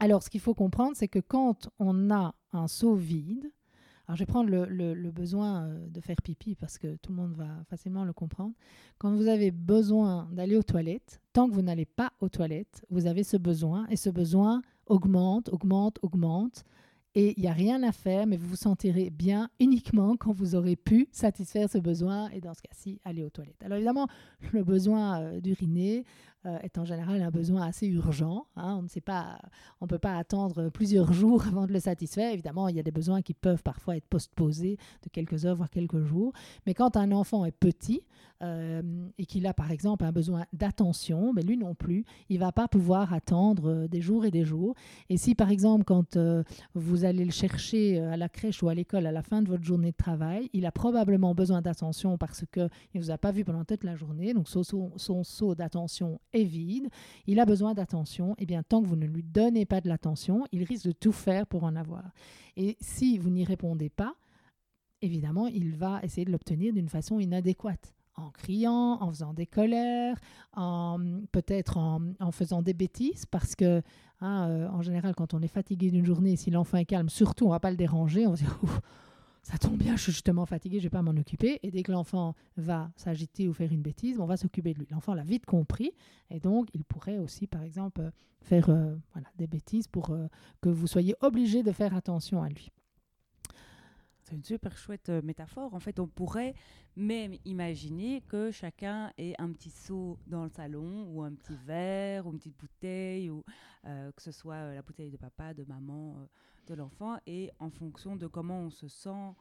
Alors, 0.00 0.22
ce 0.22 0.28
qu'il 0.28 0.40
faut 0.40 0.54
comprendre, 0.54 0.96
c'est 0.96 1.08
que 1.08 1.20
quand 1.20 1.68
on 1.78 2.10
a 2.10 2.34
un 2.52 2.68
seau 2.68 2.94
vide, 2.94 3.50
alors 4.06 4.16
je 4.16 4.22
vais 4.22 4.26
prendre 4.26 4.48
le, 4.50 4.64
le- 4.66 5.10
besoin 5.10 5.64
euh, 5.66 5.86
de 5.88 6.00
faire 6.00 6.16
pipi 6.22 6.54
parce 6.54 6.78
que 6.78 6.96
tout 6.96 7.10
le 7.12 7.16
monde 7.16 7.34
va 7.34 7.48
facilement 7.68 8.04
le 8.04 8.12
comprendre. 8.12 8.54
Quand 8.98 9.14
vous 9.14 9.28
avez 9.28 9.50
besoin 9.50 10.28
d'aller 10.32 10.56
aux 10.56 10.62
toilettes, 10.62 11.20
tant 11.32 11.48
que 11.48 11.54
vous 11.54 11.62
n'allez 11.62 11.86
pas 11.86 12.12
aux 12.20 12.28
toilettes, 12.28 12.84
vous 12.90 13.06
avez 13.06 13.24
ce 13.24 13.36
besoin 13.36 13.86
et 13.88 13.96
ce 13.96 14.10
besoin 14.10 14.62
augmente, 14.86 15.48
augmente, 15.48 15.98
augmente. 16.02 16.64
et 17.14 17.32
il 17.38 17.40
n'y 17.42 17.48
a 17.48 17.52
rien 17.54 17.82
à 17.82 17.92
faire, 17.92 18.26
mais 18.26 18.36
vous 18.36 18.46
vous 18.48 18.56
sentirez 18.56 19.08
bien 19.10 19.48
uniquement 19.58 20.16
quand 20.18 20.32
vous 20.32 20.54
aurez 20.54 20.76
pu 20.76 21.08
satisfaire 21.12 21.68
ce 21.70 21.78
besoin 21.78 22.28
et 22.30 22.40
dans 22.42 22.52
ce 22.54 22.60
cas-ci, 22.60 23.00
aller 23.04 23.22
aux 23.24 23.30
toilettes. 23.30 23.62
Alors 23.64 23.76
évidemment, 23.78 24.06
le 24.52 24.62
besoin 24.62 25.20
euh, 25.22 25.40
d'uriner 25.40 26.04
est 26.62 26.78
en 26.78 26.84
général 26.84 27.22
un 27.22 27.30
besoin 27.30 27.62
assez 27.62 27.86
urgent. 27.86 28.46
Hein. 28.56 28.76
on 28.78 28.82
ne 28.82 28.88
sait 28.88 29.00
pas, 29.00 29.38
on 29.80 29.86
peut 29.86 29.98
pas 29.98 30.16
attendre 30.16 30.68
plusieurs 30.68 31.12
jours 31.12 31.44
avant 31.48 31.66
de 31.66 31.72
le 31.72 31.80
satisfaire. 31.80 32.32
Évidemment, 32.32 32.68
il 32.68 32.76
y 32.76 32.80
a 32.80 32.82
des 32.82 32.90
besoins 32.90 33.22
qui 33.22 33.34
peuvent 33.34 33.62
parfois 33.62 33.96
être 33.96 34.06
postposés 34.06 34.78
de 35.02 35.08
quelques 35.10 35.44
heures, 35.44 35.56
voire 35.56 35.70
quelques 35.70 36.02
jours. 36.02 36.32
Mais 36.66 36.74
quand 36.74 36.96
un 36.96 37.12
enfant 37.12 37.44
est 37.44 37.52
petit 37.52 38.02
euh, 38.42 38.82
et 39.18 39.26
qu'il 39.26 39.46
a 39.46 39.54
par 39.54 39.70
exemple 39.70 40.04
un 40.04 40.12
besoin 40.12 40.44
d'attention, 40.52 41.32
mais 41.32 41.42
lui 41.42 41.56
non 41.56 41.74
plus, 41.74 42.04
il 42.28 42.38
va 42.38 42.52
pas 42.52 42.68
pouvoir 42.68 43.12
attendre 43.12 43.70
euh, 43.70 43.88
des 43.88 44.00
jours 44.00 44.24
et 44.24 44.30
des 44.30 44.44
jours. 44.44 44.74
Et 45.08 45.16
si 45.16 45.34
par 45.34 45.50
exemple, 45.50 45.84
quand 45.84 46.18
vous 46.74 47.04
allez 47.04 47.24
le 47.24 47.30
chercher 47.30 47.98
à 47.98 48.16
la 48.16 48.28
crèche 48.28 48.62
ou 48.62 48.68
à 48.68 48.74
l'école 48.74 49.06
à 49.06 49.12
la 49.12 49.22
fin 49.22 49.42
de 49.42 49.48
votre 49.48 49.64
journée 49.64 49.90
de 49.90 49.96
travail, 49.96 50.48
il 50.52 50.66
a 50.66 50.72
probablement 50.72 51.34
besoin 51.34 51.60
d'attention 51.60 52.18
parce 52.18 52.44
qu'il 52.52 52.68
ne 52.94 53.00
vous 53.00 53.10
a 53.10 53.18
pas 53.18 53.32
vu 53.32 53.44
pendant 53.44 53.64
toute 53.64 53.84
la 53.84 53.96
journée. 53.96 54.34
Donc 54.34 54.48
son, 54.48 54.62
son 54.96 55.24
saut 55.24 55.54
d'attention 55.54 56.20
vide, 56.34 56.88
il 57.26 57.40
a 57.40 57.46
besoin 57.46 57.74
d'attention, 57.74 58.32
et 58.32 58.42
eh 58.42 58.46
bien 58.46 58.62
tant 58.62 58.82
que 58.82 58.86
vous 58.86 58.96
ne 58.96 59.06
lui 59.06 59.22
donnez 59.22 59.64
pas 59.64 59.80
de 59.80 59.88
l'attention, 59.88 60.44
il 60.52 60.64
risque 60.64 60.86
de 60.86 60.92
tout 60.92 61.12
faire 61.12 61.46
pour 61.46 61.64
en 61.64 61.76
avoir. 61.76 62.04
Et 62.56 62.76
si 62.80 63.18
vous 63.18 63.30
n'y 63.30 63.44
répondez 63.44 63.88
pas, 63.88 64.14
évidemment, 65.02 65.46
il 65.46 65.76
va 65.76 66.00
essayer 66.02 66.24
de 66.24 66.32
l'obtenir 66.32 66.72
d'une 66.72 66.88
façon 66.88 67.18
inadéquate 67.18 67.94
en 68.16 68.30
criant, 68.30 68.98
en 69.02 69.10
faisant 69.10 69.34
des 69.34 69.46
colères, 69.46 70.18
en, 70.54 70.98
peut-être 71.32 71.76
en, 71.76 72.32
faisant 72.32 72.62
des 72.62 72.72
bêtises, 72.72 73.26
parce 73.26 73.54
que 73.54 73.82
hein, 74.20 74.48
euh, 74.48 74.68
en 74.68 74.80
général, 74.80 75.14
quand 75.14 75.34
on 75.34 75.42
est 75.42 75.48
fatigué 75.48 75.90
d'une 75.90 76.06
journée, 76.06 76.36
si 76.36 76.50
l'enfant 76.50 76.78
est 76.78 76.86
calme, 76.86 77.10
surtout, 77.10 77.46
on 77.46 77.50
va 77.50 77.60
pas 77.60 77.70
le 77.70 77.76
déranger, 77.76 78.26
on 78.26 78.30
va 78.30 78.36
dire 78.36 78.58
ça 79.46 79.58
tombe 79.58 79.76
bien, 79.76 79.94
je 79.94 80.02
suis 80.02 80.12
justement 80.12 80.44
fatiguée, 80.44 80.80
je 80.80 80.86
ne 80.86 80.86
vais 80.86 80.90
pas 80.98 81.02
m'en 81.02 81.12
occuper. 81.12 81.60
Et 81.62 81.70
dès 81.70 81.84
que 81.84 81.92
l'enfant 81.92 82.34
va 82.56 82.90
s'agiter 82.96 83.46
ou 83.46 83.52
faire 83.52 83.70
une 83.70 83.80
bêtise, 83.80 84.18
on 84.18 84.26
va 84.26 84.36
s'occuper 84.36 84.74
de 84.74 84.80
lui. 84.80 84.88
L'enfant 84.90 85.14
l'a 85.14 85.22
vite 85.22 85.46
compris, 85.46 85.92
et 86.30 86.40
donc 86.40 86.66
il 86.74 86.82
pourrait 86.82 87.18
aussi, 87.18 87.46
par 87.46 87.62
exemple, 87.62 88.10
faire 88.40 88.70
euh, 88.70 88.96
des 89.38 89.46
bêtises 89.46 89.86
pour 89.86 90.10
euh, 90.10 90.26
que 90.60 90.68
vous 90.68 90.88
soyez 90.88 91.14
obligé 91.20 91.62
de 91.62 91.70
faire 91.70 91.94
attention 91.94 92.42
à 92.42 92.48
lui. 92.48 92.72
C'est 94.28 94.34
une 94.34 94.44
super 94.44 94.76
chouette 94.76 95.08
euh, 95.08 95.22
métaphore. 95.22 95.72
En 95.74 95.80
fait, 95.80 96.00
on 96.00 96.06
pourrait 96.06 96.54
même 96.96 97.34
imaginer 97.44 98.22
que 98.28 98.50
chacun 98.50 99.12
ait 99.18 99.34
un 99.38 99.52
petit 99.52 99.70
seau 99.70 100.18
dans 100.26 100.44
le 100.44 100.50
salon, 100.50 101.06
ou 101.08 101.22
un 101.22 101.32
petit 101.32 101.56
verre, 101.64 102.26
ou 102.26 102.32
une 102.32 102.38
petite 102.38 102.58
bouteille, 102.58 103.30
ou 103.30 103.44
que 103.84 104.20
ce 104.20 104.32
soit 104.32 104.74
la 104.74 104.82
bouteille 104.82 105.12
de 105.12 105.16
papa, 105.16 105.54
de 105.54 105.64
maman 105.64 106.16
de 106.66 106.74
l'enfant 106.74 107.18
et 107.26 107.52
en 107.60 107.70
fonction 107.70 108.16
de 108.16 108.26
comment 108.26 108.58
on 108.58 108.70
se 108.70 108.88
sent 108.88 109.34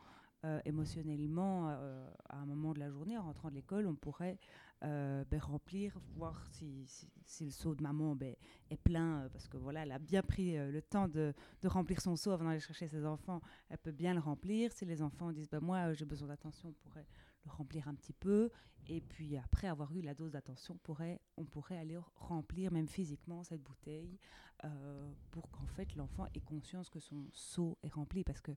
euh, 0.46 0.60
émotionnellement 0.66 1.70
euh, 1.70 2.08
à 2.30 2.38
un 2.38 2.46
moment 2.46 2.74
de 2.74 2.80
la 2.80 2.92
journée, 2.92 3.18
en 3.18 3.24
rentrant 3.24 3.50
de 3.50 3.56
l'école, 3.56 3.88
on 3.88 3.96
pourrait 3.96 4.38
euh, 4.86 5.24
ben, 5.30 5.40
remplir, 5.40 5.98
voir 6.16 6.46
si, 6.52 6.86
si, 7.26 7.46
le 7.46 7.52
seau 7.52 7.76
de 7.76 7.84
maman 7.84 8.16
ben, 8.16 8.36
est 8.70 8.78
plein, 8.78 9.28
parce 9.34 9.48
que 9.48 9.58
voilà, 9.58 9.84
elle 9.84 9.92
a 9.92 10.00
bien 10.00 10.22
pris 10.22 10.56
le 10.56 10.82
temps 10.82 11.08
de, 11.08 11.34
de, 11.62 11.68
remplir 11.68 12.00
son 12.02 12.16
seau 12.16 12.32
avant 12.32 12.46
d'aller 12.46 12.60
chercher 12.60 12.88
ses 12.88 13.06
enfants, 13.06 13.42
elle 13.70 13.78
peut 13.78 13.92
bien 13.92 14.14
le 14.14 14.20
remplir. 14.20 14.72
Si 14.72 14.86
les 14.86 15.02
enfants 15.02 15.32
disent, 15.32 15.50
ben, 15.50 15.60
moi 15.60 15.94
j'ai 15.94 16.06
besoin 16.06 16.28
d'attention, 16.28 16.70
on 16.70 16.74
pourrait 16.74 17.08
le 17.46 17.52
remplir 17.52 17.88
un 17.88 17.96
petit 17.96 18.14
peu. 18.14 18.50
Et 18.88 19.02
puis 19.02 19.36
après 19.38 19.68
avoir 19.68 19.94
eu 19.96 20.02
la 20.02 20.14
dose 20.14 20.32
d'attention, 20.32 20.76
on 20.76 20.78
pourrait, 20.78 21.20
on 21.38 21.46
pourrait 21.46 21.78
aller 21.78 21.98
remplir 22.16 22.72
même 22.72 22.88
physiquement 22.88 23.44
cette 23.44 23.64
bouteille 23.64 24.20
euh, 24.64 25.12
pour 25.32 25.50
qu'en 25.50 25.66
fait 25.66 25.96
l'enfant 25.96 26.28
ait 26.36 26.42
conscience 26.42 26.90
que 26.90 27.00
son 27.00 27.26
seau 27.32 27.78
est 27.84 27.94
rempli. 27.94 28.24
Parce 28.24 28.42
que 28.42 28.52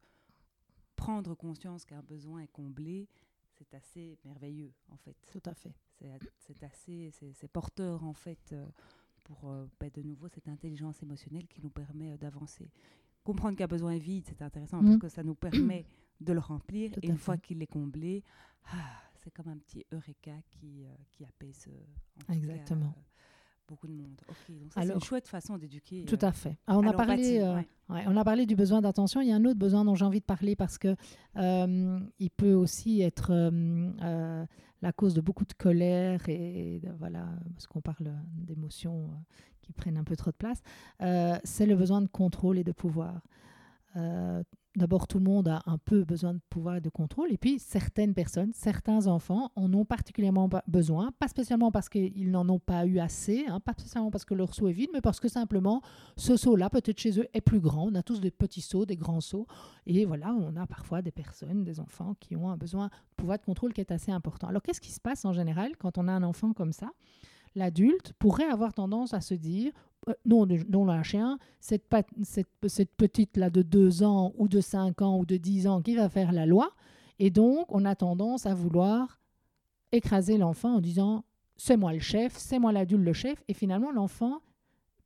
prendre 0.96 1.34
conscience 1.34 1.84
qu'un 1.84 2.02
besoin 2.02 2.40
est 2.40 2.52
comblé, 2.52 3.08
c'est 3.58 3.74
assez 3.74 4.18
merveilleux 4.24 4.72
en 4.90 4.96
fait. 4.96 5.16
Tout 5.32 5.42
à 5.44 5.54
fait. 5.54 5.74
C'est 6.38 6.62
assez, 6.62 7.10
c'est 7.34 7.48
porteur 7.48 8.04
en 8.04 8.12
fait 8.12 8.52
euh, 8.52 8.66
pour 9.24 9.50
euh, 9.50 9.66
ben, 9.80 9.90
de 9.92 10.02
nouveau 10.02 10.28
cette 10.28 10.48
intelligence 10.48 11.02
émotionnelle 11.02 11.46
qui 11.46 11.60
nous 11.62 11.70
permet 11.70 12.16
d'avancer. 12.18 12.70
Comprendre 13.24 13.56
qu'un 13.56 13.66
besoin 13.66 13.92
est 13.92 13.98
vide, 13.98 14.24
c'est 14.26 14.42
intéressant 14.42 14.80
parce 14.82 14.96
mmh. 14.96 15.00
que 15.00 15.08
ça 15.08 15.22
nous 15.22 15.34
permet 15.34 15.84
de 16.20 16.32
le 16.32 16.40
remplir 16.40 16.92
et 17.02 17.08
une 17.08 17.18
fois 17.18 17.36
qu'il 17.36 17.62
est 17.62 17.66
comblé, 17.66 18.22
ah, 18.72 19.02
c'est 19.20 19.30
comme 19.30 19.48
un 19.48 19.58
petit 19.58 19.84
eureka 19.92 20.34
qui, 20.50 20.86
qui 21.10 21.24
apaise. 21.24 21.68
Exactement 22.28 22.94
beaucoup 23.68 23.86
de 23.86 23.92
monde. 23.92 24.20
c'est 24.74 24.82
une 24.82 25.00
chouette 25.00 25.28
façon 25.28 25.58
d'éduquer. 25.58 26.04
Tout 26.04 26.18
à 26.22 26.28
euh, 26.28 26.32
fait. 26.32 26.56
on, 26.66 26.86
a 26.86 26.92
parlé, 26.92 27.40
euh, 27.40 27.60
on 27.88 28.16
a 28.16 28.24
parlé 28.24 28.46
du 28.46 28.56
besoin 28.56 28.80
d'attention. 28.80 29.20
Il 29.20 29.28
y 29.28 29.32
a 29.32 29.36
un 29.36 29.44
autre 29.44 29.58
besoin 29.58 29.84
dont 29.84 29.94
j'ai 29.94 30.04
envie 30.04 30.20
de 30.20 30.24
parler 30.24 30.56
parce 30.56 30.78
que 30.78 30.96
euh, 31.36 32.00
il 32.18 32.30
peut 32.30 32.54
aussi 32.54 33.02
être 33.02 33.32
la 34.80 34.92
cause 34.92 35.14
de 35.14 35.20
beaucoup 35.20 35.44
de 35.44 35.52
colère 35.52 36.28
et, 36.28 36.80
voilà, 36.98 37.26
parce 37.54 37.66
qu'on 37.66 37.80
parle 37.80 38.12
d'émotions 38.34 39.10
qui 39.60 39.72
prennent 39.72 39.98
un 39.98 40.04
peu 40.04 40.16
trop 40.16 40.30
de 40.30 40.36
place. 40.36 40.62
c'est 41.44 41.66
le 41.66 41.76
besoin 41.76 42.00
de 42.00 42.08
contrôle 42.08 42.58
et 42.58 42.64
de 42.64 42.72
pouvoir. 42.72 43.20
D'abord, 44.78 45.08
tout 45.08 45.18
le 45.18 45.24
monde 45.24 45.48
a 45.48 45.60
un 45.66 45.76
peu 45.76 46.04
besoin 46.04 46.34
de 46.34 46.40
pouvoir 46.50 46.76
et 46.76 46.80
de 46.80 46.88
contrôle. 46.88 47.32
Et 47.32 47.36
puis, 47.36 47.58
certaines 47.58 48.14
personnes, 48.14 48.52
certains 48.54 49.08
enfants 49.08 49.50
en 49.56 49.74
ont 49.74 49.84
particulièrement 49.84 50.48
besoin, 50.68 51.10
pas 51.18 51.26
spécialement 51.26 51.72
parce 51.72 51.88
qu'ils 51.88 52.30
n'en 52.30 52.48
ont 52.48 52.60
pas 52.60 52.86
eu 52.86 53.00
assez, 53.00 53.44
hein, 53.48 53.58
pas 53.58 53.72
spécialement 53.72 54.12
parce 54.12 54.24
que 54.24 54.34
leur 54.34 54.54
seau 54.54 54.68
est 54.68 54.72
vide, 54.72 54.90
mais 54.92 55.00
parce 55.00 55.18
que 55.18 55.26
simplement, 55.26 55.82
ce 56.16 56.36
seau-là, 56.36 56.70
peut-être 56.70 57.00
chez 57.00 57.18
eux, 57.18 57.26
est 57.34 57.40
plus 57.40 57.58
grand. 57.58 57.88
On 57.90 57.94
a 57.96 58.04
tous 58.04 58.20
des 58.20 58.30
petits 58.30 58.60
seaux, 58.60 58.86
des 58.86 58.96
grands 58.96 59.20
seaux. 59.20 59.48
Et 59.86 60.04
voilà, 60.04 60.32
on 60.32 60.54
a 60.54 60.66
parfois 60.68 61.02
des 61.02 61.10
personnes, 61.10 61.64
des 61.64 61.80
enfants 61.80 62.14
qui 62.20 62.36
ont 62.36 62.48
un 62.48 62.56
besoin 62.56 62.86
de 62.86 62.92
pouvoir 63.16 63.38
de 63.38 63.44
contrôle 63.44 63.72
qui 63.72 63.80
est 63.80 63.90
assez 63.90 64.12
important. 64.12 64.46
Alors, 64.46 64.62
qu'est-ce 64.62 64.80
qui 64.80 64.92
se 64.92 65.00
passe 65.00 65.24
en 65.24 65.32
général 65.32 65.76
quand 65.76 65.98
on 65.98 66.06
a 66.06 66.12
un 66.12 66.22
enfant 66.22 66.52
comme 66.52 66.72
ça? 66.72 66.92
L'adulte 67.54 68.12
pourrait 68.18 68.48
avoir 68.48 68.72
tendance 68.74 69.14
à 69.14 69.20
se 69.20 69.34
dire 69.34 69.72
non, 70.24 70.46
non 70.68 70.84
la 70.84 71.02
chien, 71.02 71.38
cette, 71.60 71.84
cette, 72.22 72.48
cette 72.66 72.94
petite-là 72.96 73.50
de 73.50 73.62
2 73.62 74.02
ans 74.02 74.32
ou 74.36 74.48
de 74.48 74.60
5 74.60 75.02
ans 75.02 75.18
ou 75.18 75.26
de 75.26 75.36
10 75.36 75.66
ans 75.66 75.82
qui 75.82 75.94
va 75.94 76.08
faire 76.08 76.32
la 76.32 76.46
loi. 76.46 76.72
Et 77.18 77.30
donc, 77.30 77.66
on 77.68 77.84
a 77.84 77.94
tendance 77.94 78.46
à 78.46 78.54
vouloir 78.54 79.20
écraser 79.92 80.38
l'enfant 80.38 80.76
en 80.76 80.80
disant 80.80 81.24
c'est 81.56 81.76
moi 81.76 81.92
le 81.92 81.98
chef, 81.98 82.36
c'est 82.36 82.58
moi 82.58 82.72
l'adulte 82.72 83.04
le 83.04 83.12
chef. 83.12 83.42
Et 83.48 83.54
finalement, 83.54 83.90
l'enfant 83.90 84.40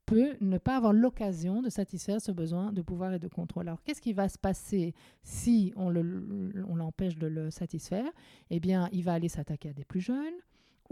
peut 0.04 0.36
ne 0.40 0.58
pas 0.58 0.76
avoir 0.76 0.92
l'occasion 0.92 1.62
de 1.62 1.70
satisfaire 1.70 2.20
ce 2.20 2.32
besoin 2.32 2.72
de 2.72 2.82
pouvoir 2.82 3.14
et 3.14 3.18
de 3.18 3.28
contrôle. 3.28 3.68
Alors, 3.68 3.82
qu'est-ce 3.82 4.02
qui 4.02 4.12
va 4.12 4.28
se 4.28 4.38
passer 4.38 4.94
si 5.22 5.72
on 5.76 5.90
l'empêche 5.90 7.16
de 7.16 7.26
le 7.26 7.50
satisfaire? 7.50 8.10
Eh 8.50 8.60
bien, 8.60 8.88
il 8.92 9.04
va 9.04 9.14
aller 9.14 9.28
s'attaquer 9.28 9.70
à 9.70 9.72
des 9.72 9.84
plus 9.84 10.00
jeunes, 10.00 10.34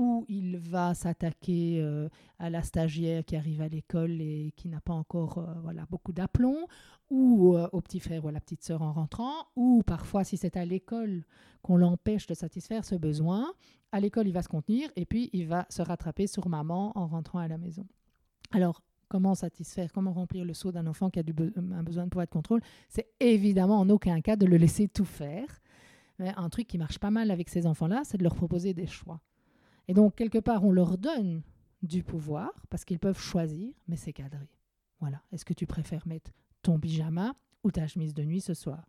où 0.00 0.24
il 0.30 0.56
va 0.56 0.94
s'attaquer 0.94 1.78
euh, 1.82 2.08
à 2.38 2.48
la 2.48 2.62
stagiaire 2.62 3.22
qui 3.22 3.36
arrive 3.36 3.60
à 3.60 3.68
l'école 3.68 4.22
et 4.22 4.54
qui 4.56 4.66
n'a 4.68 4.80
pas 4.80 4.94
encore 4.94 5.36
euh, 5.36 5.52
voilà, 5.62 5.84
beaucoup 5.90 6.14
d'aplomb, 6.14 6.66
ou 7.10 7.54
euh, 7.54 7.68
au 7.72 7.82
petit 7.82 8.00
frère 8.00 8.24
ou 8.24 8.28
à 8.28 8.32
la 8.32 8.40
petite 8.40 8.62
sœur 8.62 8.80
en 8.80 8.92
rentrant, 8.92 9.34
ou 9.56 9.82
parfois 9.86 10.24
si 10.24 10.38
c'est 10.38 10.56
à 10.56 10.64
l'école 10.64 11.26
qu'on 11.60 11.76
l'empêche 11.76 12.26
de 12.26 12.32
satisfaire 12.32 12.86
ce 12.86 12.94
besoin, 12.94 13.52
à 13.92 14.00
l'école 14.00 14.26
il 14.26 14.32
va 14.32 14.40
se 14.40 14.48
contenir 14.48 14.88
et 14.96 15.04
puis 15.04 15.28
il 15.34 15.46
va 15.46 15.66
se 15.68 15.82
rattraper 15.82 16.26
sur 16.26 16.48
maman 16.48 16.96
en 16.96 17.06
rentrant 17.06 17.38
à 17.38 17.46
la 17.46 17.58
maison. 17.58 17.84
Alors, 18.52 18.82
comment 19.08 19.34
satisfaire, 19.34 19.92
comment 19.92 20.14
remplir 20.14 20.46
le 20.46 20.54
seau 20.54 20.72
d'un 20.72 20.86
enfant 20.86 21.10
qui 21.10 21.18
a 21.18 21.22
du 21.22 21.34
un 21.56 21.82
besoin 21.82 22.04
de 22.04 22.08
pouvoir 22.08 22.26
de 22.26 22.30
contrôle? 22.30 22.62
C'est 22.88 23.10
évidemment 23.20 23.78
en 23.78 23.90
aucun 23.90 24.22
cas 24.22 24.36
de 24.36 24.46
le 24.46 24.56
laisser 24.56 24.88
tout 24.88 25.04
faire. 25.04 25.60
Mais 26.18 26.32
un 26.36 26.48
truc 26.48 26.66
qui 26.66 26.78
marche 26.78 26.98
pas 26.98 27.10
mal 27.10 27.30
avec 27.30 27.50
ces 27.50 27.66
enfants-là, 27.66 28.02
c'est 28.04 28.18
de 28.18 28.22
leur 28.22 28.34
proposer 28.34 28.72
des 28.72 28.86
choix. 28.86 29.20
Et 29.90 29.92
donc, 29.92 30.14
quelque 30.14 30.38
part, 30.38 30.64
on 30.64 30.70
leur 30.70 30.98
donne 30.98 31.42
du 31.83 32.05
pouvoir 32.05 32.53
parce 32.70 32.85
qu'ils 32.85 33.00
peuvent 33.00 33.18
choisir, 33.18 33.74
mais 33.88 33.96
c'est 33.96 34.12
cadré. 34.12 34.48
Voilà. 35.00 35.20
Est-ce 35.33 35.44
que 35.44 35.53
tu 35.53 35.66
préfères 35.66 36.07
mettre 36.07 36.31
ton 36.62 36.79
pyjama 36.79 37.35
ou 37.64 37.72
ta 37.72 37.88
chemise 37.88 38.14
de 38.14 38.22
nuit 38.22 38.40
ce 38.40 38.55
soir? 38.55 38.87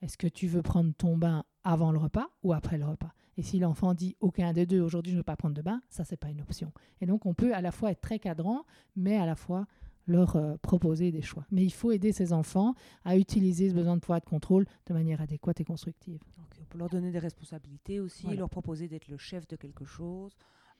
Est-ce 0.00 0.16
que 0.16 0.26
tu 0.26 0.46
veux 0.46 0.62
prendre 0.62 0.94
ton 0.94 1.18
bain 1.18 1.44
avant 1.64 1.92
le 1.92 1.98
repas 1.98 2.28
ou 2.42 2.54
après 2.54 2.78
le 2.78 2.86
repas? 2.86 3.12
Et 3.36 3.42
si 3.42 3.58
l'enfant 3.58 3.92
dit 3.92 4.16
aucun 4.20 4.54
des 4.54 4.64
deux, 4.64 4.80
aujourd'hui 4.80 5.12
je 5.12 5.16
ne 5.16 5.20
veux 5.20 5.24
pas 5.24 5.36
prendre 5.36 5.54
de 5.54 5.60
bain, 5.60 5.82
ça 5.90 6.04
c'est 6.04 6.16
pas 6.16 6.30
une 6.30 6.40
option. 6.40 6.72
Et 7.02 7.06
donc 7.06 7.26
on 7.26 7.34
peut 7.34 7.54
à 7.54 7.60
la 7.60 7.70
fois 7.70 7.90
être 7.90 8.00
très 8.00 8.18
cadrant, 8.18 8.64
mais 8.96 9.18
à 9.18 9.26
la 9.26 9.34
fois 9.34 9.66
leur 10.06 10.36
euh, 10.36 10.56
proposer 10.62 11.12
des 11.12 11.20
choix. 11.20 11.44
Mais 11.50 11.62
il 11.62 11.74
faut 11.74 11.92
aider 11.92 12.12
ces 12.12 12.32
enfants 12.32 12.74
à 13.04 13.18
utiliser 13.18 13.68
ce 13.68 13.74
besoin 13.74 13.96
de 13.96 14.00
pouvoir 14.00 14.20
de 14.20 14.24
contrôle 14.24 14.64
de 14.86 14.94
manière 14.94 15.20
adéquate 15.20 15.60
et 15.60 15.64
constructive. 15.64 16.22
Peut 16.68 16.78
leur 16.78 16.88
donner 16.88 17.10
des 17.10 17.18
responsabilités 17.18 18.00
aussi, 18.00 18.26
leur 18.36 18.48
proposer 18.48 18.88
d'être 18.88 19.08
le 19.08 19.18
chef 19.18 19.46
de 19.48 19.56
quelque 19.56 19.84
chose. 19.84 20.32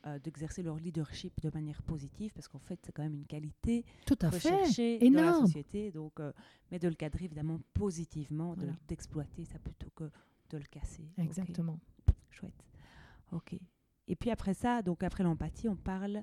Euh, 0.06 0.16
d'exercer 0.20 0.62
leur 0.62 0.76
leadership 0.76 1.40
de 1.42 1.50
manière 1.52 1.82
positive 1.82 2.32
parce 2.32 2.46
qu'en 2.46 2.60
fait 2.60 2.78
c'est 2.84 2.92
quand 2.92 3.02
même 3.02 3.16
une 3.16 3.26
qualité 3.26 3.84
tout 4.06 4.16
à 4.22 4.30
recherchée 4.30 4.96
fait. 5.00 5.10
dans 5.10 5.24
la 5.24 5.32
société 5.32 5.90
donc 5.90 6.20
euh, 6.20 6.32
mais 6.70 6.78
de 6.78 6.86
le 6.86 6.94
cadrer 6.94 7.24
évidemment 7.24 7.58
positivement 7.74 8.54
d'exploiter 8.86 9.44
ça 9.44 9.58
plutôt 9.58 9.90
que 9.96 10.04
de 10.50 10.58
le 10.58 10.62
casser 10.70 11.10
exactement 11.16 11.80
chouette 12.30 12.64
ok 13.32 13.58
et 14.06 14.14
puis 14.14 14.30
après 14.30 14.54
ça 14.54 14.82
donc 14.82 15.02
après 15.02 15.24
l'empathie 15.24 15.68
on 15.68 15.74
parle 15.74 16.22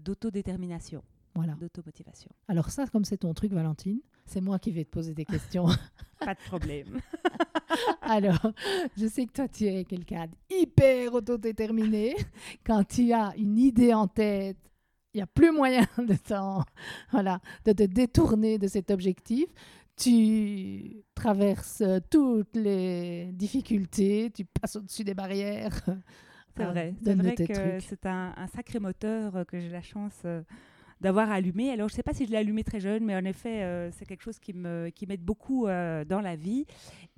d'autodétermination 0.00 1.04
voilà. 1.38 1.54
d'automotivation. 1.54 2.30
Alors 2.48 2.70
ça, 2.70 2.86
comme 2.86 3.04
c'est 3.04 3.18
ton 3.18 3.32
truc, 3.32 3.52
Valentine, 3.52 4.00
C'est 4.28 4.42
moi 4.42 4.58
qui 4.58 4.70
vais 4.72 4.84
te 4.84 4.90
poser 4.90 5.14
des 5.14 5.24
questions. 5.24 5.66
Pas 6.20 6.34
de 6.34 6.40
problème. 6.40 7.00
Alors, 8.02 8.52
je 8.94 9.06
sais 9.06 9.24
que 9.24 9.32
toi, 9.32 9.48
tu 9.48 9.64
es 9.64 9.84
quelqu'un 9.84 10.26
d'hyper 10.50 11.14
autodéterminé. 11.14 12.14
Quand 12.64 12.84
tu 12.84 13.10
as 13.12 13.32
une 13.38 13.58
idée 13.58 13.94
en 13.94 14.06
tête, 14.06 14.58
il 15.14 15.18
n'y 15.18 15.22
a 15.22 15.26
plus 15.26 15.50
moyen 15.50 15.86
de, 15.98 16.14
voilà, 17.10 17.40
de 17.64 17.72
te 17.72 17.84
détourner 17.84 18.58
de 18.58 18.68
cet 18.68 18.90
objectif. 18.90 19.46
Tu 19.96 21.02
traverses 21.14 21.82
toutes 22.10 22.54
les 22.54 23.30
difficultés, 23.32 24.30
tu 24.34 24.44
passes 24.44 24.76
au-dessus 24.76 25.04
des 25.04 25.14
barrières. 25.14 25.80
C'est 26.54 26.64
vrai, 26.64 26.94
c'est 27.02 27.14
vrai 27.14 27.34
que 27.34 27.80
c'est 27.80 28.04
un, 28.04 28.34
un, 28.36 28.46
sacré 28.48 28.78
moteur 28.78 29.46
que 29.46 29.58
j'ai 29.58 29.70
la 29.70 29.80
chance 29.80 30.20
euh, 30.24 30.42
d'avoir 31.00 31.30
allumé. 31.30 31.70
Alors, 31.70 31.88
je 31.88 31.94
ne 31.94 31.96
sais 31.96 32.02
pas 32.02 32.14
si 32.14 32.26
je 32.26 32.30
l'ai 32.30 32.36
allumé 32.36 32.64
très 32.64 32.80
jeune, 32.80 33.04
mais 33.04 33.14
en 33.14 33.24
effet, 33.24 33.62
euh, 33.62 33.90
c'est 33.92 34.04
quelque 34.04 34.22
chose 34.22 34.38
qui 34.38 34.52
m'aide 34.52 34.92
qui 34.94 35.06
beaucoup 35.18 35.66
euh, 35.66 36.04
dans 36.04 36.20
la 36.20 36.36
vie. 36.36 36.66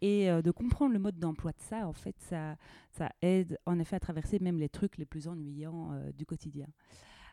Et 0.03 0.31
euh, 0.31 0.43
de 0.43 0.51
comprendre 0.51 0.93
le 0.93 0.99
mode 0.99 1.19
d'emploi 1.19 1.53
de 1.53 1.61
ça, 1.61 1.87
en 1.87 1.93
fait, 1.93 2.17
ça, 2.19 2.57
ça 2.91 3.11
aide 3.23 3.59
en 3.67 3.79
effet 3.79 3.97
à 3.97 4.01
traverser 4.01 4.39
même 4.39 4.59
les 4.59 4.69
trucs 4.69 4.97
les 4.99 5.07
plus 5.07 5.29
ennuyants 5.29 5.91
du 6.17 6.27
quotidien. 6.27 6.67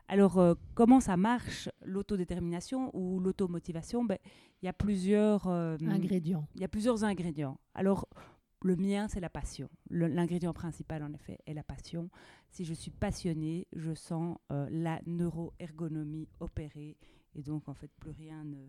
Alors, 0.10 0.42
comment 0.74 1.02
ça 1.02 1.18
marche, 1.18 1.68
l'autodétermination 1.84 2.92
ou 2.94 3.20
l'automotivation? 3.20 4.06
Ben, 4.06 4.18
Il 4.62 4.66
y 4.66 4.70
a 4.70 4.74
plusieurs 4.74 5.48
ingrédients. 5.48 6.48
Il 6.56 6.62
y 6.62 6.66
a 6.66 6.70
plusieurs 6.70 7.04
ingrédients. 7.04 7.60
Alors, 7.74 8.08
le 8.64 8.76
mien, 8.76 9.08
c'est 9.08 9.20
la 9.20 9.30
passion. 9.30 9.70
L'ingrédient 9.90 10.54
principal, 10.54 11.04
en 11.04 11.14
effet, 11.14 11.40
est 11.46 11.54
la 11.54 11.64
passion. 11.64 12.10
Si 12.50 12.66
je 12.66 12.74
suis 12.74 12.92
passionnée, 12.92 13.68
je 13.74 13.94
sens 13.94 14.38
euh, 14.52 14.68
la 14.72 15.00
neuroergonomie 15.06 16.28
opérer. 16.40 16.98
Et 17.36 17.44
donc, 17.44 17.70
en 17.70 17.76
fait, 17.76 17.92
plus 18.00 18.12
rien, 18.12 18.44
ne, 18.44 18.68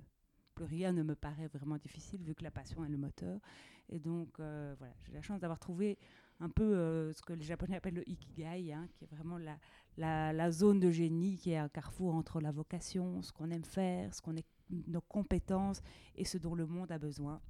plus 0.55 0.67
rien 0.67 0.93
ne 0.93 1.03
me 1.03 1.15
paraît 1.15 1.49
vraiment 1.49 1.79
difficile 1.79 2.23
vu 2.23 2.35
que 2.35 2.45
la 2.45 2.51
passion 2.51 2.85
est 2.85 2.91
le 2.91 2.99
moteur. 2.99 3.41
Et 3.89 3.99
donc, 3.99 4.39
euh, 4.41 4.75
voilà, 4.79 4.93
j'ai 5.07 5.13
la 5.13 5.23
chance 5.23 5.41
d'avoir 5.41 5.59
trouvé 5.59 5.99
un 6.41 6.51
peu 6.51 6.65
euh, 6.77 7.13
ce 7.15 7.23
que 7.23 7.33
les 7.33 7.45
Japonais 7.45 7.77
appellent 7.77 7.95
le 7.95 8.09
ikigai, 8.09 8.73
hein, 8.73 8.87
qui 8.93 9.05
est 9.05 9.09
vraiment 9.09 9.39
la, 9.39 9.57
la, 9.97 10.35
la, 10.35 10.51
zone 10.51 10.81
de 10.81 10.91
génie, 10.91 11.37
qui 11.37 11.53
est 11.53 11.57
un 11.57 11.71
carrefour 11.71 12.15
entre 12.15 12.41
la 12.41 12.53
vocation, 12.53 13.23
ce 13.23 13.33
qu'on 13.33 13.51
aime 13.51 13.65
faire, 13.65 14.15
ce 14.15 14.21
qu'on 14.21 14.37
est, 14.37 14.47
nos 14.69 15.01
compétences 15.01 15.81
et 16.15 16.27
ce 16.27 16.37
dont 16.37 16.55
le 16.55 16.67
monde 16.67 16.93
a 16.93 16.99
besoin. 16.99 17.41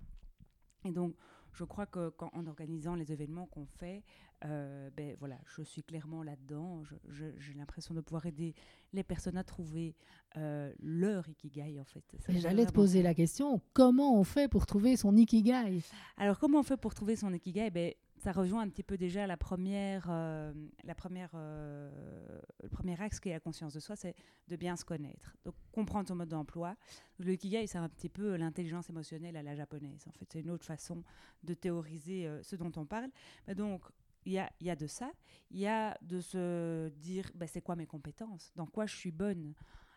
Et 0.85 0.93
donc, 0.93 1.17
je 1.59 1.65
crois 1.65 1.87
que 1.87 2.13
en 2.21 2.47
organisant 2.47 2.95
les 2.95 3.11
événements 3.13 3.47
qu'on 3.47 3.67
fait, 3.67 4.05
euh, 4.45 4.91
ben 4.97 5.17
voilà, 5.19 5.39
je 5.57 5.63
suis 5.63 5.83
clairement 5.83 6.23
là-dedans. 6.23 6.85
J'ai 7.09 7.55
l'impression 7.55 7.95
de 7.95 8.01
pouvoir 8.01 8.27
aider 8.27 8.55
les 8.93 9.03
personnes 9.03 9.37
à 9.37 9.43
trouver 9.43 9.97
euh, 10.37 10.73
leur 10.79 11.29
ikigai 11.29 11.81
en 11.81 11.85
fait. 11.85 12.05
J'allais 12.29 12.67
te 12.67 12.73
poser 12.73 13.03
la 13.03 13.15
question 13.15 13.61
comment 13.73 14.17
on 14.19 14.23
fait 14.23 14.49
pour 14.49 14.67
trouver 14.67 14.97
son 14.97 15.17
ikigai? 15.17 15.81
Alors 16.17 16.39
comment 16.39 16.61
on 16.61 16.63
fait 16.63 16.77
pour 16.77 16.95
trouver 16.95 17.17
son 17.17 17.33
ikigai? 17.33 17.71
Ben, 17.71 17.93
ça 18.19 18.33
rejoint 18.33 18.63
un 18.63 18.69
petit 18.69 18.83
peu 18.83 18.97
déjà 18.97 19.27
la 19.27 19.37
première, 19.37 20.07
euh, 20.11 20.53
la 20.85 20.95
première, 20.95 21.31
euh, 21.35 22.41
le 22.63 22.69
premier 22.69 23.01
axe 23.01 23.21
qui 23.21 23.29
est 23.29 23.33
la 23.33 23.41
conscience 23.41 23.75
de 23.75 23.81
soi, 23.81 23.97
c'est 23.97 24.15
de 24.49 24.57
bien 24.57 24.77
se 24.77 24.85
connaître. 24.85 25.37
Donc 25.45 25.55
comprendre 25.73 26.09
son 26.09 26.17
mode 26.17 26.29
d'emploi. 26.29 26.77
Le 27.19 27.33
Ikigai, 27.33 27.67
c'est 27.67 27.79
un 27.79 27.89
petit 27.89 28.09
peu 28.09 28.37
l'intelligence 28.37 28.91
émotionnelle 28.91 29.37
à 29.37 29.43
la 29.43 29.55
japonaise. 29.55 30.05
En 30.09 30.13
fait, 30.13 30.27
c'est 30.33 30.41
une 30.41 30.51
autre 30.51 30.65
façon 30.65 31.03
de 31.45 31.55
théoriser 31.55 32.27
euh, 32.27 32.43
ce 32.43 32.57
dont 32.57 32.73
on 32.77 32.87
parle. 32.87 33.11
Mais 33.47 33.55
donc, 33.55 33.83
il 34.27 34.33
y 34.33 34.71
a, 34.71 34.77
de 34.77 34.87
ça. 34.87 35.11
Il 35.51 35.59
y 35.59 35.67
a 35.67 35.97
de 36.03 36.21
se 36.21 36.89
dire, 36.89 37.31
bah, 37.35 37.47
c'est 37.47 37.63
quoi 37.63 37.77
mes 37.77 37.87
compétences? 37.87 38.53
Dans 38.57 38.67
quoi 38.67 38.85
je 38.85 38.95
suis 38.95 39.13
bonne? 39.13 39.55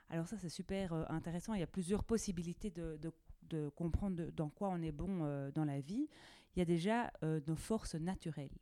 Alors 0.09 0.27
ça, 0.27 0.37
c'est 0.37 0.49
super 0.49 0.93
intéressant. 1.11 1.53
Il 1.53 1.59
y 1.59 1.63
a 1.63 1.67
plusieurs 1.67 2.03
possibilités 2.03 2.69
de 2.69 3.69
comprendre 3.75 4.31
dans 4.31 4.49
quoi 4.49 4.69
on 4.69 4.81
est 4.81 4.93
bon 4.93 5.49
dans 5.53 5.65
la 5.65 5.81
vie 5.81 6.07
il 6.55 6.59
y 6.59 6.61
a 6.61 6.65
déjà 6.65 7.11
euh, 7.23 7.39
nos 7.47 7.55
forces 7.55 7.95
naturelles. 7.95 8.57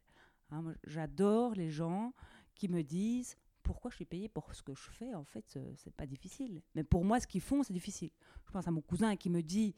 Hein, 0.52 0.64
J'adore 0.86 1.54
les 1.56 1.70
gens 1.70 2.14
qui 2.56 2.68
me 2.68 2.84
disent 2.84 3.38
pourquoi 3.64 3.92
je 3.92 3.98
suis 3.98 4.06
payé 4.06 4.30
pour 4.30 4.54
ce 4.56 4.64
que 4.64 4.74
je 4.74 4.90
fais. 4.90 5.14
En 5.14 5.24
fait, 5.24 5.60
c'est 5.76 5.94
pas 5.94 6.08
difficile. 6.08 6.62
Mais 6.74 6.84
pour 6.84 7.06
moi, 7.06 7.20
ce 7.20 7.28
qu'ils 7.28 7.42
font, 7.42 7.62
c'est 7.62 7.74
difficile. 7.74 8.10
Je 8.48 8.52
pense 8.52 8.68
à 8.68 8.72
mon 8.72 8.82
cousin 8.82 9.16
qui 9.16 9.30
me 9.30 9.44
dit 9.44 9.76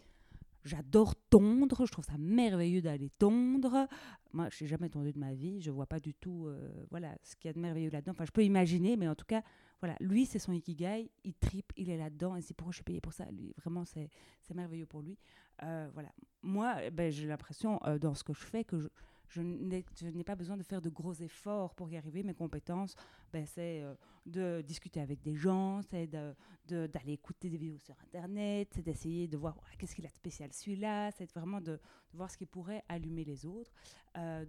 J'adore 0.64 1.16
tondre, 1.30 1.86
je 1.86 1.92
trouve 1.92 2.06
ça 2.06 2.18
merveilleux 2.20 2.82
d'aller 2.82 3.10
tondre. 3.10 3.88
Moi, 4.32 4.48
je 4.52 4.64
n'ai 4.64 4.68
jamais 4.70 4.90
tondu 4.90 5.12
de 5.12 5.18
ma 5.18 5.34
vie, 5.34 5.60
je 5.60 5.72
vois 5.72 5.88
pas 5.88 6.00
du 6.00 6.14
tout 6.14 6.46
euh, 6.46 6.86
voilà, 6.92 7.18
ce 7.24 7.36
qu'il 7.36 7.50
y 7.50 7.50
a 7.50 7.54
de 7.54 7.60
merveilleux 7.60 7.90
là-dedans. 7.90 8.12
Enfin, 8.12 8.26
je 8.26 8.32
peux 8.32 8.44
imaginer, 8.44 8.96
mais 8.96 9.08
en 9.08 9.16
tout 9.16 9.26
cas, 9.26 9.42
voilà, 9.82 9.96
lui, 10.00 10.28
c'est 10.28 10.38
son 10.38 10.54
ikigai, 10.54 11.10
il 11.24 11.34
tripe, 11.34 11.74
il 11.76 11.90
est 11.90 11.98
là-dedans, 11.98 12.36
et 12.36 12.42
c'est 12.42 12.54
pourquoi 12.54 12.72
je 12.72 12.78
suis 12.78 12.84
payé 12.84 13.02
pour 13.02 13.14
ça. 13.14 13.26
Lui, 13.32 13.52
vraiment, 13.58 13.84
c'est 13.84 14.10
merveilleux 14.54 14.86
pour 14.86 15.02
lui. 15.02 15.18
Euh, 15.64 15.90
voilà. 15.94 16.10
Moi, 16.44 16.76
eh 16.84 16.92
ben, 16.92 17.12
j'ai 17.12 17.28
l'impression, 17.28 17.80
euh, 17.86 17.98
dans 17.98 18.14
ce 18.14 18.24
que 18.24 18.34
je 18.34 18.46
fais, 18.46 18.64
que 18.64 18.80
je, 18.80 18.88
je 19.28 19.42
n'ai 19.42 20.24
pas 20.24 20.36
besoin 20.36 20.56
de 20.56 20.64
faire 20.64 20.82
de 20.82 20.90
gros 20.90 21.14
efforts 21.14 21.74
pour 21.74 21.90
y 21.90 21.98
arriver. 21.98 22.22
Mes 22.22 22.34
compétences, 22.36 22.96
ben, 23.34 23.46
c'est 23.48 23.82
euh, 23.82 23.96
de 24.28 24.62
discuter 24.62 25.00
avec 25.02 25.22
des 25.24 25.36
gens, 25.36 25.82
c'est 25.82 26.06
d'aller 26.06 26.36
de, 26.68 26.86
d'aller 26.86 27.14
écouter 27.14 27.50
des 27.50 27.58
vidéos 27.58 27.80
sur 27.80 27.96
Internet, 28.04 28.70
c'est 28.76 28.84
d'essayer 28.84 29.28
de 29.28 29.38
voir 29.38 29.56
qu'est-ce 29.80 29.96
qu'il 29.96 30.06
a 30.06 30.10
de 30.10 30.14
spécial 30.14 30.52
celui-là, 30.54 31.12
c'est 31.12 31.32
vraiment 31.34 31.62
de, 31.62 31.80
voir 32.14 32.30
ce 32.30 32.38
qui 32.38 32.46
pourrait 32.46 32.84
allumer 32.88 33.24
les 33.24 33.46
autres. 33.46 33.72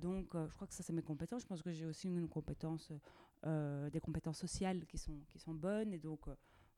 donc, 0.00 0.30
je 0.34 0.54
crois 0.54 0.66
que 0.66 0.74
ça, 0.74 0.82
c'est 0.82 0.92
mes 0.92 1.02
compétences. 1.02 1.42
Je 1.42 1.46
pense 1.46 1.62
que 1.62 1.70
j'ai 1.70 1.86
aussi 1.86 2.08
une 2.08 2.28
compétence, 2.28 2.92
des 3.44 4.00
compétences 4.00 4.38
sociales 4.38 4.86
qui 4.86 4.98
sont, 4.98 5.18
qui 5.28 5.38
sont 5.38 5.54
bonnes. 5.54 5.92
Et 5.92 5.98
donc, 5.98 6.20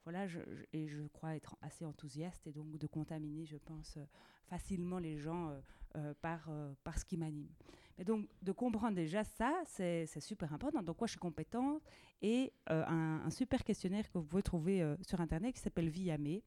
voilà, 0.04 0.26
je, 0.26 0.38
et 0.72 0.86
je 0.86 1.02
crois 1.08 1.34
être 1.34 1.56
assez 1.62 1.84
enthousiaste 1.84 2.46
et 2.46 2.52
donc 2.52 2.76
de 2.78 2.86
contaminer, 2.86 3.46
je 3.46 3.56
pense, 3.56 3.96
euh, 3.96 4.04
facilement 4.46 4.98
les 4.98 5.16
gens 5.16 5.48
euh, 5.48 5.60
euh, 5.96 6.14
par, 6.20 6.50
par 6.84 6.98
ce 6.98 7.04
qui 7.04 7.16
m'anime. 7.16 7.48
Mais 7.96 8.04
donc, 8.04 8.28
de 8.42 8.52
comprendre 8.52 8.96
déjà 8.96 9.24
ça, 9.24 9.62
c'est 9.66 10.06
super 10.20 10.52
important. 10.52 10.82
Donc, 10.82 10.96
quoi 10.96 11.06
je 11.06 11.12
suis 11.12 11.20
compétente 11.20 11.82
et 12.20 12.52
un, 12.66 13.22
un, 13.24 13.30
super 13.30 13.62
questionnaire 13.62 14.10
que 14.10 14.18
vous 14.18 14.24
pouvez 14.24 14.42
trouver 14.42 14.94
sur 15.02 15.20
Internet 15.20 15.54
qui 15.54 15.60
s'appelle 15.60 15.88
VIAME, 15.88 16.40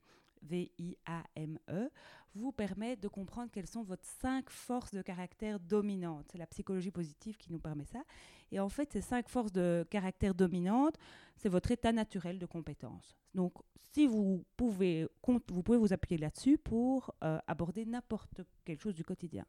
V-I-A-M-E, 0.43 1.89
vous 2.35 2.51
permet 2.51 2.95
de 2.95 3.07
comprendre 3.07 3.49
quelles 3.51 3.67
sont 3.67 3.83
vos 3.83 3.95
cinq 4.01 4.49
forces 4.49 4.93
de 4.93 5.01
caractère 5.01 5.59
dominantes. 5.59 6.27
C'est 6.31 6.37
la 6.37 6.47
psychologie 6.47 6.91
positive 6.91 7.37
qui 7.37 7.51
nous 7.51 7.59
permet 7.59 7.85
ça. 7.85 8.03
Et 8.51 8.59
en 8.59 8.69
fait, 8.69 8.91
ces 8.93 9.01
cinq 9.01 9.27
forces 9.27 9.51
de 9.51 9.85
caractère 9.89 10.33
dominantes, 10.33 10.97
c'est 11.35 11.49
votre 11.49 11.71
état 11.71 11.91
naturel 11.91 12.39
de 12.39 12.45
compétence. 12.45 13.17
Donc, 13.33 13.53
si 13.93 14.05
vous 14.05 14.45
pouvez, 14.55 15.07
vous 15.25 15.63
pouvez 15.63 15.77
vous 15.77 15.93
appuyer 15.93 16.17
là-dessus 16.17 16.57
pour 16.57 17.13
euh, 17.23 17.39
aborder 17.47 17.85
n'importe 17.85 18.41
quelle 18.63 18.79
chose 18.79 18.95
du 18.95 19.03
quotidien. 19.03 19.45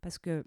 Parce 0.00 0.18
que 0.18 0.44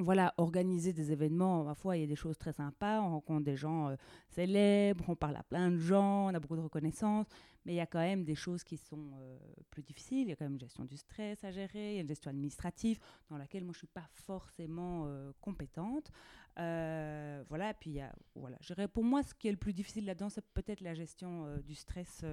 voilà, 0.00 0.34
organiser 0.38 0.92
des 0.92 1.12
événements, 1.12 1.64
parfois 1.64 1.96
il 1.96 2.00
y 2.00 2.04
a 2.04 2.06
des 2.06 2.16
choses 2.16 2.36
très 2.36 2.52
sympas, 2.52 3.00
on 3.00 3.10
rencontre 3.10 3.44
des 3.44 3.56
gens 3.56 3.90
euh, 3.90 3.96
célèbres, 4.28 5.04
on 5.08 5.14
parle 5.14 5.36
à 5.36 5.44
plein 5.44 5.70
de 5.70 5.78
gens, 5.78 6.26
on 6.26 6.34
a 6.34 6.40
beaucoup 6.40 6.56
de 6.56 6.62
reconnaissance, 6.62 7.26
mais 7.64 7.74
il 7.74 7.76
y 7.76 7.80
a 7.80 7.86
quand 7.86 8.00
même 8.00 8.24
des 8.24 8.34
choses 8.34 8.64
qui 8.64 8.76
sont 8.76 9.12
euh, 9.20 9.38
plus 9.70 9.82
difficiles, 9.82 10.22
il 10.22 10.28
y 10.30 10.32
a 10.32 10.36
quand 10.36 10.46
même 10.46 10.54
une 10.54 10.60
gestion 10.60 10.84
du 10.84 10.96
stress 10.96 11.44
à 11.44 11.52
gérer, 11.52 11.92
il 11.92 11.94
y 11.94 11.98
a 11.98 12.00
une 12.00 12.08
gestion 12.08 12.30
administrative 12.30 12.98
dans 13.30 13.38
laquelle 13.38 13.62
moi 13.62 13.72
je 13.72 13.76
ne 13.76 13.80
suis 13.80 13.86
pas 13.86 14.08
forcément 14.14 15.04
euh, 15.06 15.30
compétente. 15.40 16.10
voilà, 16.56 17.70
et 17.70 17.74
puis 17.78 17.90
il 17.90 17.96
y 17.96 18.00
a, 18.00 18.12
voilà, 18.34 18.58
pour 18.88 19.04
moi 19.04 19.22
ce 19.22 19.32
qui 19.32 19.46
est 19.46 19.52
le 19.52 19.56
plus 19.56 19.72
difficile 19.72 20.06
là-dedans, 20.06 20.28
c'est 20.28 20.44
peut-être 20.54 20.80
la 20.80 20.94
gestion 20.94 21.56
du 21.58 21.76
stress, 21.76 22.24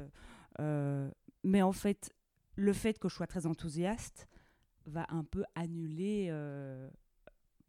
mais 1.43 1.62
en 1.62 1.74
fait, 1.74 2.12
le 2.56 2.74
fait 2.74 2.97
que 2.97 3.08
je 3.08 3.13
sois 3.13 3.28
très 3.28 3.45
enthousiaste 3.45 4.28
va 4.88 5.06
un 5.10 5.24
peu 5.24 5.43
annuler 5.54 6.32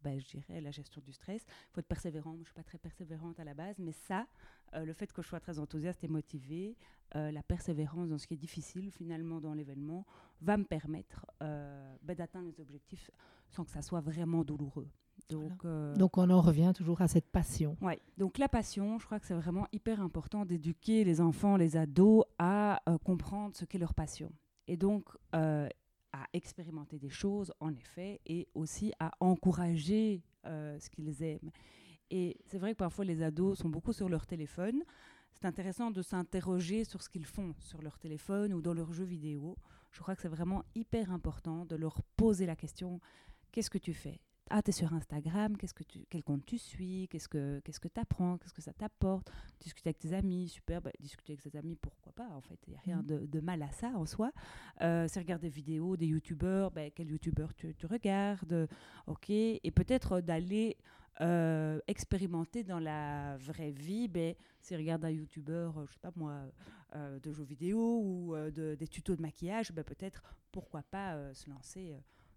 bah, 0.03 0.17
je 0.17 0.25
dirais, 0.25 0.61
la 0.61 0.71
gestion 0.71 1.01
du 1.01 1.13
stress. 1.13 1.43
Il 1.47 1.73
faut 1.73 1.79
être 1.79 1.87
persévérant. 1.87 2.31
Moi, 2.31 2.37
je 2.37 2.41
ne 2.41 2.45
suis 2.45 2.53
pas 2.53 2.63
très 2.63 2.77
persévérante 2.77 3.39
à 3.39 3.43
la 3.43 3.53
base, 3.53 3.79
mais 3.79 3.91
ça, 3.91 4.27
euh, 4.75 4.85
le 4.85 4.93
fait 4.93 5.11
que 5.11 5.21
je 5.21 5.27
sois 5.27 5.39
très 5.39 5.59
enthousiaste 5.59 6.03
et 6.03 6.07
motivée, 6.07 6.75
euh, 7.15 7.31
la 7.31 7.43
persévérance 7.43 8.09
dans 8.09 8.17
ce 8.17 8.27
qui 8.27 8.33
est 8.33 8.37
difficile 8.37 8.91
finalement 8.91 9.39
dans 9.39 9.53
l'événement, 9.53 10.05
va 10.41 10.57
me 10.57 10.63
permettre 10.63 11.25
euh, 11.41 11.95
bah, 12.01 12.15
d'atteindre 12.15 12.47
les 12.47 12.59
objectifs 12.59 13.11
sans 13.49 13.63
que 13.63 13.71
ça 13.71 13.81
soit 13.81 14.01
vraiment 14.01 14.43
douloureux. 14.43 14.89
Donc, 15.29 15.65
donc, 15.95 16.17
on 16.17 16.29
en 16.29 16.41
revient 16.41 16.73
toujours 16.75 17.01
à 17.01 17.07
cette 17.07 17.29
passion. 17.29 17.77
Oui, 17.81 17.93
donc 18.17 18.39
la 18.39 18.49
passion, 18.49 18.97
je 18.97 19.05
crois 19.05 19.19
que 19.19 19.27
c'est 19.27 19.35
vraiment 19.35 19.67
hyper 19.71 20.01
important 20.01 20.43
d'éduquer 20.43 21.03
les 21.03 21.21
enfants, 21.21 21.55
les 21.55 21.77
ados 21.77 22.25
à 22.39 22.81
comprendre 23.03 23.55
ce 23.55 23.63
qu'est 23.63 23.77
leur 23.77 23.93
passion. 23.93 24.31
Et 24.67 24.75
donc, 24.75 25.05
à 26.13 26.25
expérimenter 26.33 26.97
des 26.99 27.09
choses, 27.09 27.51
en 27.59 27.73
effet, 27.73 28.21
et 28.25 28.47
aussi 28.53 28.93
à 28.99 29.11
encourager 29.19 30.21
euh, 30.45 30.79
ce 30.79 30.89
qu'ils 30.89 31.23
aiment. 31.23 31.51
Et 32.09 32.37
c'est 32.45 32.59
vrai 32.59 32.73
que 32.73 32.77
parfois 32.77 33.05
les 33.05 33.23
ados 33.23 33.57
sont 33.57 33.69
beaucoup 33.69 33.91
sur 33.91 34.07
leur 34.07 34.25
téléphone. 34.25 34.83
C'est 35.33 35.45
intéressant 35.45 35.89
de 35.91 36.01
s'interroger 36.01 36.83
sur 36.83 37.01
ce 37.01 37.09
qu'ils 37.09 37.25
font 37.25 37.55
sur 37.59 37.81
leur 37.81 37.97
téléphone 37.97 38.53
ou 38.53 38.61
dans 38.61 38.73
leurs 38.73 38.93
jeux 38.93 39.03
vidéo. 39.03 39.57
Je 39.91 39.99
crois 39.99 40.15
que 40.15 40.21
c'est 40.21 40.27
vraiment 40.27 40.63
hyper 40.75 41.11
important 41.11 41.65
de 41.65 41.75
leur 41.75 42.01
poser 42.15 42.45
la 42.45 42.55
question 42.55 42.99
qu'est-ce 43.51 43.69
que 43.69 43.77
tu 43.77 43.93
fais? 43.93 44.19
Ah, 44.55 44.61
tu 44.61 44.69
es 44.69 44.71
sur 44.71 44.93
Instagram, 44.93 45.57
qu'est-ce 45.57 45.73
que 45.73 45.83
tu, 45.83 46.05
quel 46.09 46.23
compte 46.23 46.45
tu 46.45 46.57
suis, 46.57 47.07
qu'est-ce 47.09 47.27
que 47.27 47.59
qu'est-ce 47.61 47.79
que 47.79 47.87
tu 47.87 47.99
apprends, 47.99 48.37
qu'est-ce 48.37 48.53
que 48.53 48.61
ça 48.61 48.71
t'apporte, 48.73 49.31
discuter 49.59 49.89
avec 49.89 49.97
tes 49.99 50.13
amis, 50.13 50.47
super, 50.47 50.79
bah, 50.81 50.91
discuter 50.99 51.33
avec 51.33 51.41
ses 51.41 51.55
amis, 51.55 51.75
pourquoi 51.75 52.11
pas, 52.13 52.29
en 52.29 52.41
fait, 52.41 52.59
il 52.67 52.71
n'y 52.71 52.75
a 52.77 52.81
rien 52.81 52.97
Mhm. 52.97 53.05
de, 53.07 53.25
de 53.25 53.39
mal 53.39 53.61
à 53.63 53.71
ça 53.71 53.87
en 53.95 54.05
soi. 54.05 54.31
Euh, 54.81 55.07
c'est 55.09 55.19
regarder 55.19 55.49
des 55.49 55.55
vidéos, 55.55 55.97
des 55.97 56.05
youtubeurs, 56.07 56.69
bah, 56.71 56.89
quel 56.91 57.09
youtubeur 57.09 57.53
tu, 57.55 57.73
tu 57.75 57.85
regardes, 57.87 58.67
ok, 59.07 59.29
et 59.31 59.71
peut-être 59.73 60.21
d'aller 60.21 60.77
euh, 61.21 61.79
expérimenter 61.87 62.63
dans 62.63 62.79
la 62.79 63.37
vraie 63.37 63.71
vie, 63.71 64.07
ben, 64.07 64.33
si 64.61 64.75
regarde 64.75 65.05
un 65.05 65.11
youtubeur, 65.11 65.77
euh, 65.77 65.85
je 65.87 65.93
sais 65.93 65.99
pas 65.99 66.11
moi, 66.15 66.41
euh, 66.95 67.19
de 67.19 67.31
jeux 67.31 67.43
vidéo 67.43 68.01
ou 68.03 68.35
euh, 68.35 68.49
de- 68.49 68.75
des 68.75 68.87
tutos 68.87 69.15
de 69.15 69.21
maquillage, 69.21 69.71
ben, 69.71 69.83
peut-être 69.83 70.23
pourquoi 70.51 70.81
pas 70.83 71.33
se 71.33 71.49
lancer 71.49 71.95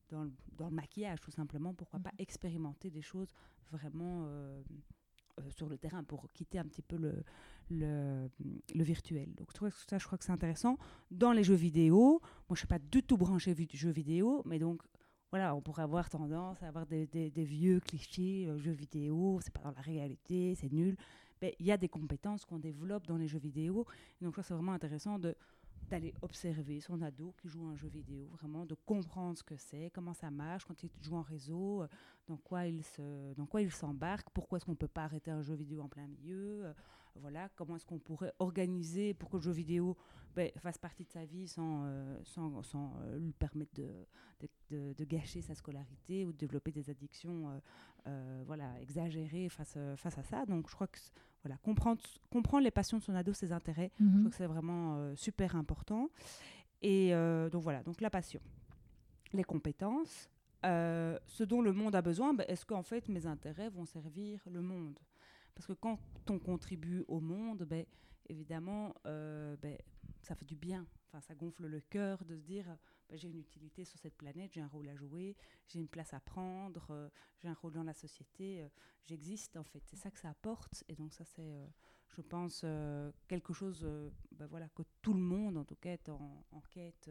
dans, 0.08 0.24
le, 0.24 0.32
dans 0.56 0.68
le 0.68 0.74
maquillage 0.74 1.20
tout 1.20 1.30
simplement, 1.30 1.74
pourquoi 1.74 2.00
pas 2.00 2.12
expérimenter 2.18 2.90
des 2.90 3.02
choses 3.02 3.28
vraiment 3.70 4.24
euh, 4.26 4.62
euh, 5.40 5.50
sur 5.50 5.68
le 5.68 5.76
terrain 5.78 6.04
pour 6.04 6.30
quitter 6.32 6.58
un 6.58 6.64
petit 6.64 6.82
peu 6.82 6.96
le, 6.96 7.22
le, 7.70 8.28
le 8.74 8.84
virtuel. 8.84 9.34
Donc 9.34 9.50
ça, 9.88 9.98
je 9.98 10.04
crois 10.06 10.18
que 10.18 10.24
c'est 10.24 10.32
intéressant. 10.32 10.78
Dans 11.10 11.32
les 11.32 11.44
jeux 11.44 11.54
vidéo, 11.54 12.20
moi 12.48 12.54
je 12.54 12.58
suis 12.58 12.66
pas 12.68 12.78
du 12.78 13.02
tout 13.02 13.16
branchée 13.16 13.52
vi- 13.54 13.68
jeux 13.72 13.90
vidéo, 13.90 14.42
mais 14.46 14.58
donc 14.58 14.82
voilà, 15.30 15.54
on 15.56 15.60
pourrait 15.60 15.82
avoir 15.82 16.08
tendance 16.08 16.62
à 16.62 16.68
avoir 16.68 16.86
des, 16.86 17.06
des- 17.08 17.30
des 17.30 17.44
vieux 17.44 17.80
clichés, 17.80 18.46
euh, 18.46 18.58
jeux 18.58 18.72
vidéo, 18.72 19.40
c'est 19.42 19.52
pas 19.52 19.62
dans 19.62 19.72
la 19.72 19.80
réalité, 19.80 20.54
c'est 20.54 20.72
nul. 20.72 20.96
Mais 21.42 21.54
il 21.58 21.66
y 21.66 21.72
a 21.72 21.76
des 21.76 21.88
compétences 21.88 22.46
qu'on 22.46 22.58
développe 22.58 23.06
dans 23.06 23.18
les 23.18 23.28
jeux 23.28 23.38
vidéo. 23.40 23.84
Et 24.20 24.24
donc, 24.24 24.36
que 24.36 24.42
c'est 24.42 24.54
vraiment 24.54 24.72
intéressant 24.72 25.18
de 25.18 25.34
d'aller 25.88 26.14
observer 26.22 26.80
son 26.80 27.00
ado 27.02 27.34
qui 27.38 27.48
joue 27.48 27.64
un 27.66 27.76
jeu 27.76 27.88
vidéo, 27.88 28.26
vraiment 28.32 28.66
de 28.66 28.74
comprendre 28.74 29.36
ce 29.38 29.42
que 29.42 29.56
c'est, 29.56 29.90
comment 29.94 30.14
ça 30.14 30.30
marche, 30.30 30.64
quand 30.64 30.82
il 30.82 30.90
joue 31.00 31.16
en 31.16 31.22
réseau, 31.22 31.82
euh, 31.82 31.88
dans 32.26 32.36
quoi 32.36 32.66
il 32.66 32.82
se, 32.82 33.34
s'embarque, 33.70 34.28
pourquoi 34.30 34.56
est-ce 34.56 34.66
qu'on 34.66 34.74
peut 34.74 34.88
pas 34.88 35.04
arrêter 35.04 35.30
un 35.30 35.42
jeu 35.42 35.54
vidéo 35.54 35.82
en 35.82 35.88
plein 35.88 36.06
milieu, 36.06 36.66
euh, 36.66 36.72
voilà, 37.20 37.48
comment 37.56 37.76
est-ce 37.76 37.86
qu'on 37.86 37.98
pourrait 37.98 38.32
organiser 38.38 39.14
pour 39.14 39.28
que 39.30 39.36
le 39.36 39.42
jeu 39.42 39.52
vidéo 39.52 39.96
ben, 40.34 40.50
fasse 40.58 40.78
partie 40.78 41.04
de 41.04 41.10
sa 41.10 41.24
vie 41.24 41.48
sans, 41.48 41.84
euh, 41.86 42.18
sans, 42.24 42.62
sans, 42.62 42.94
euh, 43.00 43.18
lui 43.18 43.32
permettre 43.32 43.74
de, 43.74 43.88
de, 44.40 44.48
de- 44.70 44.92
de 44.92 45.04
gâcher 45.04 45.40
sa 45.42 45.54
scolarité 45.54 46.24
ou 46.26 46.32
de 46.32 46.36
développer 46.36 46.72
des 46.72 46.90
addictions 46.90 47.60
euh, 48.06 48.42
voilà, 48.46 48.80
exagérées 48.80 49.48
face, 49.48 49.78
face 49.96 50.18
à 50.18 50.22
ça. 50.22 50.44
Donc 50.46 50.68
je 50.68 50.74
crois 50.74 50.86
que 50.88 50.98
voilà, 51.42 51.56
comprendre, 51.58 52.02
comprendre 52.30 52.64
les 52.64 52.70
passions 52.70 52.98
de 52.98 53.02
son 53.02 53.14
ado, 53.14 53.32
ses 53.32 53.52
intérêts, 53.52 53.90
je 53.98 54.04
Mhm. 54.04 54.18
trouve 54.20 54.30
que 54.30 54.36
c'est 54.36 54.46
vraiment 54.46 55.14
super 55.16 55.56
important. 55.56 56.10
Et 56.82 57.12
donc 57.50 57.62
voilà, 57.62 57.82
donc 57.82 58.00
la 58.00 58.10
passion, 58.10 58.40
les 59.32 59.44
compétences, 59.44 60.28
ce 60.64 61.42
dont 61.44 61.62
le 61.62 61.72
monde 61.72 61.94
a 61.94 62.02
besoin, 62.02 62.34
ben, 62.34 62.44
est-ce 62.48 62.66
qu'en 62.66 62.82
fait 62.82 63.08
mes 63.08 63.26
intérêts 63.26 63.70
vont 63.70 63.86
servir 63.86 64.40
le 64.50 64.60
monde? 64.60 64.98
Parce 65.56 65.66
que 65.66 65.72
quand 65.72 65.98
on 66.28 66.38
contribue 66.38 67.02
au 67.08 67.18
monde, 67.18 67.64
ben, 67.64 67.84
évidemment, 68.28 68.94
euh, 69.06 69.56
ben, 69.56 69.76
ça 70.22 70.34
fait 70.36 70.44
du 70.44 70.54
bien. 70.54 70.86
Enfin, 71.08 71.20
ça 71.22 71.34
gonfle 71.34 71.66
le 71.66 71.80
cœur 71.80 72.24
de 72.26 72.36
se 72.36 72.42
dire 72.42 72.66
ben, 73.08 73.16
j'ai 73.18 73.28
une 73.30 73.38
utilité 73.38 73.84
sur 73.84 73.98
cette 73.98 74.14
planète, 74.16 74.52
j'ai 74.52 74.60
un 74.60 74.66
rôle 74.68 74.88
à 74.88 74.94
jouer, 74.94 75.34
j'ai 75.66 75.78
une 75.80 75.88
place 75.88 76.12
à 76.12 76.20
prendre, 76.20 76.86
euh, 76.90 77.08
j'ai 77.38 77.48
un 77.48 77.54
rôle 77.54 77.72
dans 77.72 77.84
la 77.84 77.94
société, 77.94 78.60
euh, 78.60 78.68
j'existe 79.06 79.56
en 79.56 79.64
fait. 79.64 79.82
C'est 79.86 79.96
ça 79.96 80.10
que 80.10 80.18
ça 80.18 80.28
apporte. 80.28 80.84
Et 80.88 80.94
donc 80.94 81.14
ça, 81.14 81.24
c'est, 81.24 81.70
je 82.14 82.20
pense, 82.20 82.64
quelque 83.26 83.54
chose 83.54 83.82
ben, 84.32 84.46
voilà, 84.46 84.68
que 84.68 84.82
tout 85.00 85.14
le 85.14 85.20
monde, 85.20 85.56
en 85.56 85.64
tout 85.64 85.76
cas, 85.76 85.92
est 85.92 86.08
en, 86.10 86.44
en 86.52 86.60
quête 86.70 87.10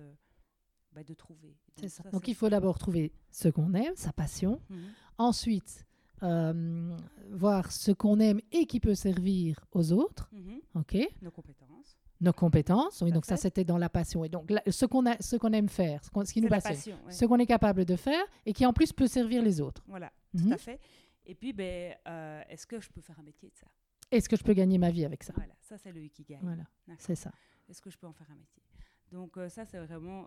ben, 0.91 1.03
de 1.03 1.13
trouver. 1.15 1.57
C'est 1.75 1.81
Donc 1.81 1.89
ça. 1.89 2.03
ça, 2.03 2.09
Donc 2.11 2.27
il 2.27 2.35
faut 2.35 2.49
d'abord 2.49 2.77
trouver 2.77 3.11
ce 3.31 3.49
qu'on 3.49 3.73
aime, 3.73 3.95
sa 3.95 4.13
passion. 4.13 4.61
Mhm. 4.69 4.93
Ensuite, 5.17 5.85
euh, 6.23 6.97
voir 7.31 7.71
ce 7.71 7.91
qu'on 7.91 8.19
aime 8.19 8.39
et 8.51 8.65
qui 8.65 8.79
peut 8.79 8.95
servir 8.95 9.59
aux 9.71 9.91
autres. 9.91 10.29
Mhm. 10.31 10.59
Ok. 10.75 10.97
Nos 11.21 11.31
compétences. 11.31 11.97
Nos 12.21 12.33
compétences. 12.33 13.01
Oui, 13.01 13.09
Tout 13.09 13.13
à 13.13 13.15
donc 13.15 13.25
ça, 13.25 13.37
c'était 13.37 13.63
dans 13.65 13.77
la 13.77 13.89
passion. 13.89 14.23
Et 14.23 14.29
donc 14.29 14.49
là, 14.49 14.61
ce 14.69 14.85
qu'on 14.85 15.05
a, 15.05 15.17
ce 15.21 15.35
qu'on 15.35 15.51
aime 15.51 15.67
faire, 15.69 16.03
ce, 16.03 16.09
qu'on- 16.09 16.23
ce 16.25 16.31
qui 16.33 16.41
nous 16.41 16.47
C'est 16.47 16.61
passionne, 16.61 16.75
passion. 16.75 16.97
ouais. 17.05 17.11
ce 17.11 17.25
qu'on 17.25 17.37
est 17.39 17.45
capable 17.45 17.83
de 17.85 17.95
faire 17.95 18.23
et 18.45 18.53
qui 18.53 18.65
en 18.65 18.73
plus 18.73 18.93
peut 18.93 19.07
servir 19.07 19.41
les 19.43 19.59
autres. 19.61 19.83
Voilà, 19.87 20.11
Mhm. 20.33 20.43
tout 20.47 20.53
à 20.53 20.57
fait. 20.57 20.79
Et 21.25 21.35
puis, 21.35 21.51
ben, 21.53 21.95
euh, 22.07 22.41
est-ce 22.49 22.65
que 22.67 22.79
je 22.79 22.89
peux 22.89 23.01
faire 23.01 23.19
un 23.19 23.23
métier 23.23 23.49
de 23.49 23.55
ça? 23.57 23.67
Est-ce 24.11 24.29
que 24.29 24.37
je 24.37 24.43
peux 24.43 24.53
gagner 24.53 24.77
ma 24.77 24.91
vie 24.91 25.03
avec 25.03 25.23
ça? 25.23 25.33
Voilà, 25.35 25.53
ça 25.61 25.77
c'est 25.77 25.91
le 25.91 26.01
ikigai. 26.03 26.37
Voilà, 26.41 26.63
D'accord. 26.87 26.95
c'est 27.05 27.15
ça. 27.15 27.31
Est-ce 27.67 27.81
que 27.81 27.89
je 27.89 27.97
peux 27.97 28.05
en 28.07 28.13
faire 28.13 28.27
un 28.31 28.35
métier? 28.35 28.61
Donc 29.11 29.35
euh, 29.37 29.49
ça 29.49 29.65
c'est 29.65 29.79
vraiment 29.79 30.25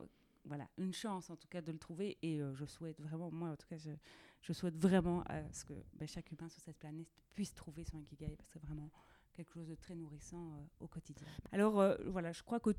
voilà 0.48 0.68
une 0.78 0.92
chance 0.92 1.30
en 1.30 1.36
tout 1.36 1.48
cas 1.48 1.60
de 1.60 1.70
le 1.70 1.78
trouver 1.78 2.18
et 2.22 2.40
euh, 2.40 2.54
je 2.54 2.64
souhaite 2.64 3.00
vraiment 3.00 3.30
moi 3.30 3.50
en 3.50 3.56
tout 3.56 3.66
cas 3.68 3.76
je, 3.76 4.52
souhaite 4.52 4.76
vraiment 4.76 5.22
à 5.28 5.42
ce 5.52 5.64
que 5.64 5.74
ben, 5.94 6.08
chaque 6.08 6.30
humain 6.32 6.48
sur 6.48 6.60
cette 6.62 6.78
planète 6.78 7.08
puisse 7.34 7.54
trouver 7.54 7.84
son 7.84 7.98
ikigai 8.00 8.34
parce 8.36 8.48
que 8.48 8.58
c'est 8.58 8.66
vraiment 8.66 8.90
quelque 9.38 9.52
chose 9.52 9.68
de 9.68 9.76
très 9.76 9.94
nourrissant 9.94 10.52
euh, 10.54 10.84
au 10.84 10.88
quotidien. 10.88 11.26
Alors 11.52 11.80
euh, 11.80 11.96
voilà, 12.06 12.32
je 12.32 12.42
crois 12.42 12.58
que 12.58 12.70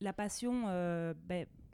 la 0.00 0.12
passion 0.12 0.64
euh, 0.68 1.14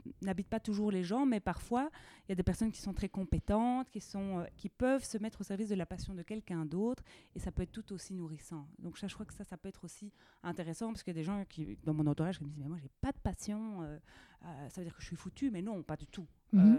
ben, 0.05 0.11
n'habite 0.21 0.47
pas 0.47 0.59
toujours 0.59 0.91
les 0.91 1.03
gens, 1.03 1.25
mais 1.25 1.39
parfois 1.39 1.89
il 2.25 2.29
y 2.29 2.31
a 2.31 2.35
des 2.35 2.43
personnes 2.43 2.71
qui 2.71 2.81
sont 2.81 2.93
très 2.93 3.09
compétentes, 3.09 3.89
qui, 3.89 3.99
sont, 4.01 4.39
euh, 4.39 4.45
qui 4.57 4.69
peuvent 4.69 5.03
se 5.03 5.17
mettre 5.17 5.41
au 5.41 5.43
service 5.43 5.69
de 5.69 5.75
la 5.75 5.85
passion 5.85 6.13
de 6.13 6.21
quelqu'un 6.23 6.65
d'autre, 6.65 7.03
et 7.35 7.39
ça 7.39 7.51
peut 7.51 7.63
être 7.63 7.71
tout 7.71 7.91
aussi 7.93 8.13
nourrissant. 8.13 8.67
Donc 8.79 8.97
ça, 8.97 9.07
je 9.07 9.13
crois 9.13 9.25
que 9.25 9.33
ça, 9.33 9.43
ça 9.43 9.57
peut 9.57 9.69
être 9.69 9.83
aussi 9.83 10.11
intéressant, 10.43 10.87
parce 10.91 11.03
qu'il 11.03 11.13
y 11.13 11.17
a 11.17 11.19
des 11.19 11.25
gens 11.25 11.43
qui, 11.45 11.77
dans 11.83 11.93
mon 11.93 12.05
entourage 12.07 12.37
qui 12.37 12.43
me 12.43 12.49
disent, 12.49 12.59
mais 12.59 12.67
moi 12.67 12.77
j'ai 12.77 12.91
pas 13.01 13.11
de 13.11 13.19
passion, 13.19 13.81
euh, 13.83 13.97
euh, 14.45 14.69
ça 14.69 14.81
veut 14.81 14.85
dire 14.85 14.95
que 14.95 15.01
je 15.01 15.07
suis 15.07 15.15
foutu, 15.15 15.51
mais 15.51 15.61
non, 15.61 15.81
pas 15.83 15.95
du 15.97 16.07
tout. 16.07 16.27
Mhm. 16.51 16.77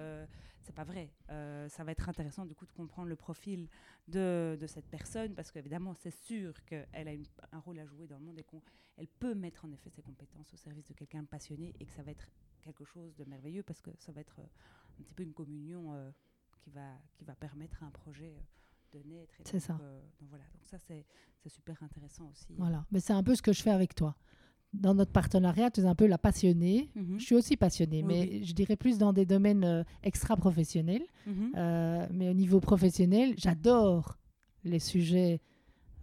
C'est 0.61 0.75
pas 0.75 0.85
vrai. 0.85 1.11
Ça 1.29 1.85
va 1.85 1.93
être 1.93 2.09
intéressant 2.09 2.47
du 2.47 2.55
coup 2.55 2.65
de 2.65 2.73
comprendre 2.73 3.09
le 3.11 3.17
profil 3.17 3.69
de, 4.09 4.57
de 4.59 4.67
cette 4.67 4.87
personne, 4.87 5.35
parce 5.35 5.51
qu'évidemment, 5.53 5.93
c'est 5.95 6.11
sûr 6.11 6.65
qu'elle 6.65 6.87
a 7.09 7.13
une- 7.13 7.27
un 7.53 7.59
rôle 7.59 7.79
à 7.81 7.85
jouer 7.85 8.07
dans 8.07 8.17
le 8.19 8.25
monde 8.25 8.39
et 8.39 8.45
qu'elle 8.45 9.09
peut 9.19 9.35
mettre 9.35 9.67
en 9.67 9.73
effet 9.73 9.91
ses 9.91 10.01
compétences 10.01 10.55
au 10.55 10.57
service 10.57 10.87
de 10.87 10.95
quelqu'un 10.95 11.23
de 11.23 11.27
passionné 11.29 11.75
et 11.81 11.85
que 11.85 11.93
ça 11.93 12.03
va 12.03 12.13
être 12.13 12.27
quelque 12.65 12.85
chose 12.85 13.15
de 13.17 13.25
merveilleux 13.25 13.63
parce 13.63 13.81
que 13.83 13.91
ça 13.99 14.13
va 14.13 14.21
être 14.21 14.39
euh, 14.41 14.47
un 14.99 15.03
petit 15.03 15.15
peu 15.15 15.23
une 15.23 15.33
communion 15.35 15.93
euh, 15.95 16.11
qui, 16.63 16.71
va, 16.71 16.89
qui 17.17 17.25
va 17.25 17.35
permettre 17.35 17.83
à 17.83 17.87
un 17.87 17.91
projet 17.91 18.35
euh, 18.37 18.99
de 18.99 19.09
naître. 19.09 19.35
C'est 19.45 19.61
ça. 19.61 19.75
donc 19.75 20.29
voilà, 20.31 20.45
donc 20.55 20.63
ça 20.65 20.79
c'est 20.79 21.05
super 21.49 21.83
intéressant 21.83 22.29
aussi. 22.31 22.55
Voilà. 22.57 22.85
Mais 22.91 23.01
c'est 23.01 23.13
un 23.13 23.23
peu 23.23 23.35
ce 23.35 23.43
que 23.43 23.53
je 23.53 23.61
fais 23.63 23.71
avec 23.71 23.95
toi. 23.95 24.17
Dans 24.73 24.95
notre 24.95 25.13
partenariat, 25.13 25.71
tu 25.71 25.81
es 25.83 25.85
un 25.85 25.95
peu 25.95 26.07
la 26.07 26.19
passionnée. 26.19 26.91
Mhm. 26.97 27.21
Je 27.21 27.25
suis 27.25 27.35
aussi 27.37 27.57
passionnée, 27.57 27.99
Oui, 28.03 28.05
mais 28.09 28.21
oui. 28.23 28.45
je 28.45 28.53
dirais 28.55 28.77
plus 28.77 28.99
dans 28.99 29.13
des 29.13 29.25
domaines 29.27 29.63
euh, 29.65 29.85
extra-professionnels. 30.03 31.05
Mhm. 31.27 31.53
Euh, 31.57 32.07
mais 32.11 32.29
au 32.29 32.33
niveau 32.35 32.61
professionnel, 32.61 33.35
j'adore 33.37 34.19
les 34.65 34.79
sujets 34.81 35.41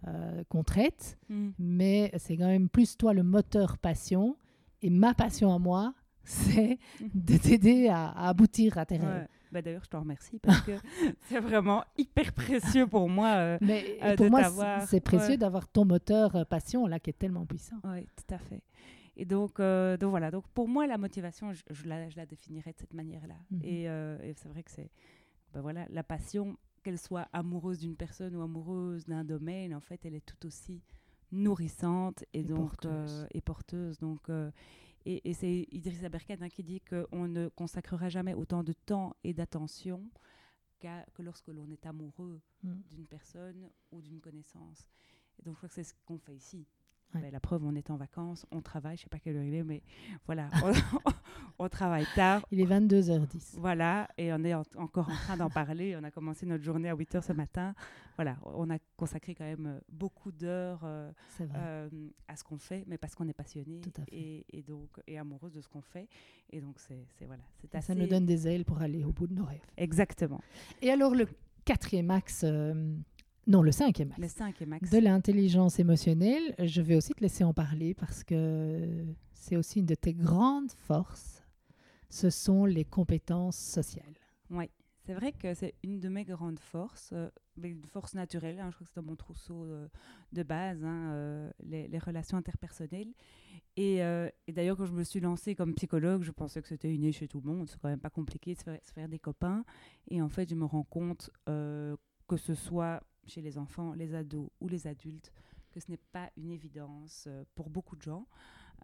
euh, 0.06 0.42
qu'on 0.48 0.64
traite, 0.64 1.18
Mhm. 1.28 1.52
mais 1.58 2.10
c'est 2.18 2.36
quand 2.36 2.46
même 2.46 2.68
plus 2.68 2.96
toi 2.96 3.12
le 3.12 3.22
moteur 3.22 3.78
passion. 3.78 4.36
Et 4.80 4.90
ma 4.90 5.12
passion 5.14 5.52
à 5.54 5.58
moi, 5.58 5.94
c'est 6.24 6.78
de 7.14 7.36
t'aider 7.36 7.88
à, 7.88 8.08
à 8.10 8.28
aboutir 8.28 8.78
à 8.78 8.86
tes 8.86 8.96
rêves. 8.96 9.22
Ouais. 9.22 9.28
Bah, 9.52 9.60
D'ailleurs, 9.60 9.84
je 9.84 9.88
te 9.90 9.96
remercie 9.96 10.38
parce 10.38 10.60
que 10.62 10.72
c'est 11.28 11.40
vraiment 11.40 11.84
hyper 11.98 12.32
précieux 12.32 12.86
pour 12.86 13.08
moi. 13.08 13.34
euh, 13.36 13.58
Mais 13.60 13.98
Euh, 14.02 14.16
pour 14.16 14.26
de 14.26 14.30
moi, 14.30 14.80
c'est- 14.86 15.00
précieux 15.00 15.30
ouais. 15.32 15.36
d'avoir 15.36 15.68
ton 15.68 15.84
moteur 15.84 16.34
euh, 16.36 16.44
passion 16.44 16.86
là 16.86 16.98
qui 17.00 17.10
est 17.10 17.18
tellement 17.18 17.44
puissant. 17.44 17.76
Oui, 17.84 18.06
tout 18.16 18.34
à 18.34 18.38
fait. 18.38 18.62
Et 19.16 19.26
donc, 19.26 19.58
donc 19.58 20.08
voilà. 20.10 20.30
Donc 20.30 20.48
pour 20.54 20.68
moi, 20.68 20.86
la 20.86 20.96
motivation, 20.96 21.52
je, 21.52 21.62
je 21.70 21.86
la, 21.86 22.08
je 22.08 22.16
la 22.16 22.24
définirais 22.24 22.72
de 22.72 22.78
cette 22.78 22.94
manière-là. 22.94 23.34
Mhm. 23.50 23.60
Et, 23.62 23.82
et 23.84 24.32
c'est 24.36 24.48
vrai 24.48 24.62
que 24.62 24.70
c'est, 24.70 24.90
ben 25.52 25.60
voilà, 25.60 25.84
la 25.90 26.02
passion, 26.02 26.56
qu'elle 26.82 26.98
soit 26.98 27.28
amoureuse 27.34 27.78
d'une 27.80 27.94
personne 27.94 28.34
ou 28.34 28.40
amoureuse 28.40 29.04
d'un 29.06 29.22
domaine, 29.22 29.74
en 29.74 29.80
fait, 29.80 30.00
elle 30.06 30.14
est 30.14 30.24
tout 30.24 30.46
aussi 30.46 30.80
nourrissante 31.30 32.24
et, 32.32 32.40
Et 32.40 32.42
donc 32.44 32.58
porteuse. 32.70 33.26
et 33.32 33.40
porteuse. 33.40 33.98
Donc 33.98 34.28
et, 35.04 35.28
et 35.30 35.34
c'est 35.34 35.66
Idriss 35.70 36.02
Aberkan 36.04 36.36
hein, 36.40 36.48
qui 36.48 36.62
dit 36.62 36.80
qu'on 36.80 37.28
ne 37.28 37.48
consacrera 37.48 38.08
jamais 38.08 38.34
autant 38.34 38.62
de 38.62 38.72
temps 38.72 39.14
et 39.24 39.32
d'attention 39.32 40.02
que 41.14 41.22
lorsque 41.22 41.48
l'on 41.48 41.70
est 41.70 41.86
amoureux 41.86 42.40
Mm. 42.64 42.74
d'une 42.90 43.06
personne 43.06 43.68
ou 43.90 44.00
d'une 44.00 44.20
connaissance. 44.20 44.86
Et 45.38 45.42
donc, 45.42 45.54
je 45.54 45.56
crois 45.58 45.68
que 45.68 45.74
c'est 45.74 45.82
ce 45.84 45.94
qu'on 46.06 46.18
fait 46.18 46.34
ici. 46.36 46.64
Ouais. 47.14 47.20
Ben, 47.20 47.32
la 47.32 47.40
preuve, 47.40 47.64
on 47.64 47.74
est 47.74 47.90
en 47.90 47.96
vacances, 47.96 48.46
on 48.52 48.62
travaille, 48.62 48.96
je 48.96 49.02
sais 49.02 49.08
pas 49.08 49.18
quelle 49.18 49.36
heure 49.36 49.42
il 49.44 49.54
est, 49.54 49.64
mais 49.64 49.82
voilà, 50.26 50.48
on, 50.62 50.72
on 51.62 51.68
travaille 51.68 52.06
tard. 52.14 52.44
Il 52.50 52.60
est 52.60 52.66
22h10. 52.66 53.54
Voilà, 53.58 54.08
et 54.18 54.32
on 54.32 54.42
est 54.44 54.54
en- 54.54 54.62
encore 54.76 55.08
en 55.08 55.14
train 55.14 55.36
d'en 55.36 55.50
parler. 55.50 55.96
On 56.00 56.04
a 56.04 56.10
commencé 56.10 56.44
notre 56.46 56.64
journée 56.64 56.88
à 56.88 56.94
8 56.94 57.14
heures 57.14 57.24
ce 57.24 57.32
matin. 57.32 57.74
Voilà, 58.16 58.36
on 58.44 58.68
a 58.70 58.78
consacré 58.96 59.34
quand 59.34 59.44
même 59.44 59.66
euh, 59.66 59.80
beaucoup 59.90 60.32
d'heures 60.32 60.82
euh, 60.84 61.10
euh, 61.40 61.88
à 62.28 62.36
ce 62.36 62.44
qu'on 62.44 62.58
fait, 62.58 62.84
mais 62.86 62.98
parce 62.98 63.14
qu'on 63.14 63.26
est 63.28 63.32
passionné 63.32 63.80
et, 64.10 64.44
et 64.52 64.62
donc 64.62 64.88
et 65.06 65.18
amoureuse 65.18 65.52
de 65.54 65.60
ce 65.60 65.68
qu'on 65.68 65.80
fait. 65.80 66.08
Et 66.50 66.60
donc 66.60 66.76
c'est 66.78 67.06
voilà, 67.26 67.42
c'est 67.60 67.74
assez 67.74 67.86
Ça 67.86 67.94
nous 67.94 68.06
donne 68.06 68.26
des 68.26 68.46
ailes 68.48 68.64
pour 68.64 68.82
aller 68.82 69.04
au 69.04 69.12
bout 69.12 69.26
de 69.26 69.34
nos 69.34 69.44
rêves. 69.44 69.64
exactement. 69.76 70.40
Et 70.82 70.90
alors 70.90 71.14
le 71.14 71.26
quatrième 71.64 72.10
axe, 72.10 72.42
euh, 72.44 72.94
non 73.46 73.62
le 73.62 73.72
cinquième 73.72 74.12
Le 74.18 74.24
axe 74.24 74.34
5 74.34 74.60
max. 74.66 74.90
de 74.90 74.98
l'intelligence 74.98 75.78
émotionnelle, 75.78 76.54
je 76.58 76.82
vais 76.82 76.96
aussi 76.96 77.14
te 77.14 77.20
laisser 77.20 77.44
en 77.44 77.54
parler 77.54 77.94
parce 77.94 78.24
que 78.24 79.06
c'est 79.34 79.56
aussi 79.56 79.80
une 79.80 79.86
de 79.86 79.94
tes 79.94 80.12
grandes 80.12 80.70
forces. 80.72 81.41
Ce 82.12 82.28
sont 82.28 82.66
les 82.66 82.84
compétences 82.84 83.56
sociales. 83.56 84.18
Oui, 84.50 84.68
c'est 85.06 85.14
vrai 85.14 85.32
que 85.32 85.54
c'est 85.54 85.74
une 85.82 85.98
de 85.98 86.10
mes 86.10 86.24
grandes 86.24 86.58
forces, 86.58 87.08
euh, 87.14 87.30
une 87.62 87.86
force 87.86 88.12
naturelle. 88.12 88.60
hein, 88.60 88.68
je 88.68 88.74
crois 88.74 88.84
que 88.84 88.92
c'est 88.92 89.00
dans 89.00 89.06
mon 89.06 89.16
trousseau 89.16 89.64
euh, 89.64 89.88
de 90.32 90.42
base, 90.42 90.84
hein, 90.84 91.12
euh, 91.12 91.50
les, 91.62 91.98
relations 91.98 92.36
interpersonnelles. 92.36 93.14
Et, 93.78 94.02
d'ailleurs, 94.52 94.76
quand 94.76 94.84
je 94.84 94.92
me 94.92 95.04
suis 95.04 95.20
lancée 95.20 95.54
comme 95.54 95.74
psychologue, 95.74 96.22
je 96.22 96.32
pensais 96.32 96.60
que 96.60 96.68
c'était 96.68 96.94
inné 96.94 97.12
chez 97.12 97.28
tout 97.28 97.40
le 97.40 97.50
monde. 97.50 97.66
C'est 97.70 97.80
quand 97.80 97.88
même 97.88 97.98
pas 97.98 98.10
compliqué 98.10 98.54
de 98.54 98.60
se 98.60 98.92
faire, 98.92 99.08
des 99.08 99.18
copains. 99.18 99.64
Et 100.08 100.20
en 100.20 100.28
fait, 100.28 100.50
je 100.50 100.54
me 100.54 100.66
rends 100.66 100.84
compte 100.84 101.30
que 101.46 102.36
ce 102.36 102.54
soit 102.54 103.02
chez 103.24 103.40
les 103.40 103.56
enfants, 103.56 103.94
les 103.94 104.14
ados 104.14 104.50
ou 104.60 104.68
les 104.68 104.86
adultes, 104.86 105.32
que 105.70 105.80
ce 105.80 105.90
n'est 105.90 106.00
pas 106.12 106.28
une 106.36 106.50
évidence 106.50 107.26
pour 107.54 107.70
beaucoup 107.70 107.96
de 107.96 108.02
gens. 108.02 108.26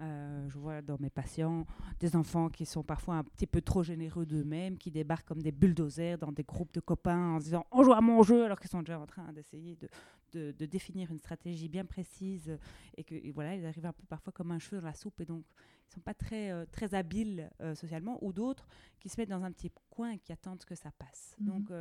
Euh, 0.01 0.49
je 0.49 0.59
vois 0.59 0.81
dans 0.81 0.97
mes 1.01 1.11
patients 1.11 1.67
des 1.99 2.15
enfants 2.15 2.49
qui 2.49 2.65
sont 2.67 2.85
parfois 2.85 3.17
un 3.17 3.25
petit 3.25 3.47
peu 3.49 3.61
trop 3.61 3.83
généreux 3.83 4.27
d'eux-mêmes, 4.27 4.79
qui 4.79 4.91
débarquent 4.93 5.27
comme 5.27 5.43
des 5.43 5.51
bulldozers 5.53 6.19
dans 6.19 6.31
des 6.31 6.45
groupes 6.45 6.73
de 6.73 6.81
copains 6.81 7.35
en 7.35 7.41
se 7.41 7.45
disant 7.47 7.67
on 7.73 7.83
joue 7.83 7.93
à 7.93 8.01
mon 8.01 8.23
jeu 8.23 8.45
alors 8.45 8.61
qu'ils 8.61 8.71
sont 8.71 8.81
déjà 8.83 9.01
en 9.01 9.07
train 9.07 9.33
d'essayer 9.33 9.77
de, 9.77 9.89
de- 10.33 10.53
de 10.53 10.67
définir 10.67 11.11
une 11.11 11.19
stratégie 11.19 11.69
bien 11.69 11.85
précise 11.85 12.57
et 12.97 13.03
que 13.03 13.15
et 13.17 13.33
voilà 13.33 13.57
ils 13.57 13.67
arrivent 13.67 13.87
un 13.87 13.93
peu 13.93 14.05
parfois 14.09 14.33
comme 14.33 14.53
un 14.53 14.59
cheveu 14.61 14.81
dans 14.81 14.87
la 14.87 14.95
soupe 14.95 15.21
et 15.21 15.25
donc 15.25 15.45
ils 15.89 15.95
sont 15.95 16.01
pas 16.01 16.15
très 16.15 16.51
euh, 16.53 16.65
très 16.71 16.95
habiles 16.95 17.51
euh, 17.61 17.75
socialement 17.75 18.19
ou 18.23 18.33
d'autres 18.33 18.69
qui 19.01 19.09
se 19.09 19.21
mettent 19.21 19.31
dans 19.31 19.43
un 19.43 19.51
petit 19.51 19.73
coin 19.91 20.11
et 20.13 20.19
qui 20.19 20.33
attendent 20.33 20.65
que 20.65 20.75
ça 20.77 20.93
passe. 20.93 21.35
Mhm. 21.41 21.47
Donc 21.47 21.73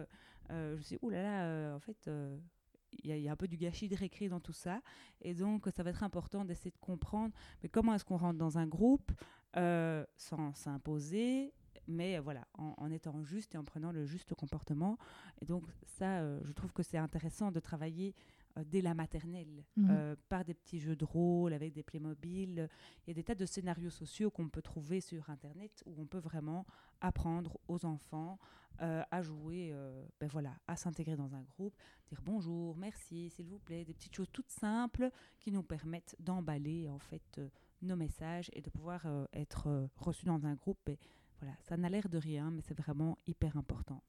je 0.50 0.76
me 0.78 0.82
suis 0.82 0.96
dit, 0.96 1.00
ouh 1.04 1.10
là 1.10 1.22
là, 1.22 1.76
en 1.76 1.80
fait, 1.80 2.10
il 2.92 3.16
y, 3.18 3.28
a- 3.28 3.32
un 3.32 3.36
peu 3.36 3.48
du 3.48 3.58
gâchis 3.58 3.88
de 3.88 3.96
récré 3.96 4.30
dans 4.30 4.40
tout 4.40 4.54
ça. 4.54 4.82
Et 5.22 5.34
donc, 5.34 5.68
ça 5.76 5.84
va 5.84 5.90
être 5.90 6.04
important 6.04 6.46
d'essayer 6.46 6.72
de 6.72 6.78
comprendre 6.80 7.34
mais 7.62 7.70
comment 7.70 7.94
est-ce 7.94 8.06
qu'on 8.06 8.18
rentre 8.18 8.38
dans 8.38 8.58
un 8.58 8.68
groupe 8.68 9.12
euh, 9.56 10.06
sans 10.18 10.54
s'imposer, 10.54 11.54
mais 11.88 12.20
voilà, 12.20 12.48
en, 12.58 12.92
étant 12.92 13.24
juste 13.24 13.56
et 13.56 13.58
en 13.58 13.64
prenant 13.64 13.92
le 13.92 14.06
juste 14.06 14.34
comportement. 14.36 14.98
Et 15.42 15.46
donc, 15.46 15.64
ça, 15.86 16.20
euh, 16.20 16.40
je 16.44 16.52
trouve 16.52 16.74
que 16.74 16.84
c'est 16.84 16.98
intéressant 16.98 17.52
de 17.52 17.60
travailler 17.60 18.14
dès 18.66 18.82
la 18.82 18.94
maternelle, 18.94 19.64
Mhm. 19.76 19.88
euh, 19.92 20.16
par 20.30 20.44
des 20.46 20.54
petits 20.54 20.80
jeux 20.80 20.96
de 20.96 21.06
rôle, 21.06 21.54
avec 21.54 21.74
des 21.74 21.84
Playmobil. 21.84 22.68
Il 23.06 23.10
y 23.10 23.12
a 23.12 23.14
des 23.14 23.24
tas 23.24 23.36
de 23.36 23.46
scénarios 23.46 23.90
sociaux 23.90 24.32
qu'on 24.32 24.50
peut 24.50 24.62
trouver 24.62 25.02
sur 25.02 25.30
Internet 25.30 25.84
où 25.86 26.02
on 26.02 26.06
peut 26.06 26.20
vraiment 26.20 26.66
apprendre 27.02 27.58
aux 27.68 27.86
enfants 27.86 28.40
euh, 28.82 29.02
à 29.10 29.24
jouer, 29.24 29.72
euh, 29.74 30.06
ben 30.20 30.30
voilà, 30.30 30.56
à 30.68 30.76
s'intégrer 30.76 31.16
dans 31.16 31.34
un 31.34 31.42
groupe, 31.42 31.76
dire 32.10 32.22
bonjour, 32.24 32.78
merci, 32.78 33.32
s'il 33.32 33.48
vous 33.48 33.58
plaît, 33.58 33.84
des 33.86 33.94
petites 33.96 34.14
choses 34.16 34.30
toutes 34.32 34.52
simples 34.52 35.10
qui 35.40 35.52
nous 35.52 35.64
permettent 35.64 36.16
d'emballer 36.20 36.88
en 36.88 37.00
fait 37.00 37.24
euh, 37.40 37.50
nos 37.82 37.96
messages 37.96 38.52
et 38.54 38.62
de 38.62 38.70
pouvoir 38.70 39.02
euh, 39.08 39.26
être 39.34 39.66
euh, 39.68 39.88
reçus 39.98 40.26
dans 40.26 40.46
un 40.46 40.54
groupe. 40.54 40.88
Et 40.90 41.00
voilà, 41.40 41.56
ça 41.64 41.76
n'a 41.76 41.90
l'air 41.90 42.08
de 42.08 42.20
rien, 42.20 42.52
mais 42.52 42.62
c'est 42.62 42.78
vraiment 42.78 43.18
hyper 43.26 43.58
important. 43.58 44.04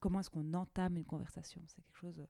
Comment 0.00 0.18
est-ce 0.20 0.30
qu'on 0.30 0.52
entame 0.54 0.96
une 0.96 1.04
conversation? 1.04 1.60
C'est 1.68 1.76
quelque 1.82 1.96
chose, 1.98 2.18
euh, 2.18 2.26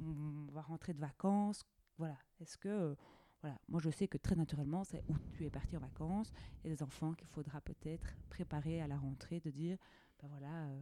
on 0.00 0.52
va 0.52 0.62
rentrer 0.62 0.92
de 0.94 1.00
vacances, 1.00 1.64
voilà. 1.98 2.16
Est-ce 2.40 2.56
que, 2.58 2.68
euh, 2.68 2.94
voilà, 3.40 3.58
moi 3.68 3.80
je 3.82 3.90
sais 3.90 4.08
que 4.08 4.18
très 4.18 4.36
naturellement, 4.36 4.84
c'est 4.84 5.02
où 5.08 5.14
tu 5.32 5.44
es 5.44 5.50
parti 5.50 5.76
en 5.76 5.80
vacances, 5.80 6.32
et 6.64 6.68
des 6.68 6.82
enfants 6.82 7.12
qu'il 7.14 7.28
faudra 7.28 7.60
peut-être 7.60 8.06
préparer 8.30 8.80
à 8.80 8.86
la 8.86 8.96
rentrée, 8.98 9.40
de 9.40 9.50
dire, 9.50 9.76
ben 10.20 10.28
voilà, 10.28 10.66
euh, 10.66 10.80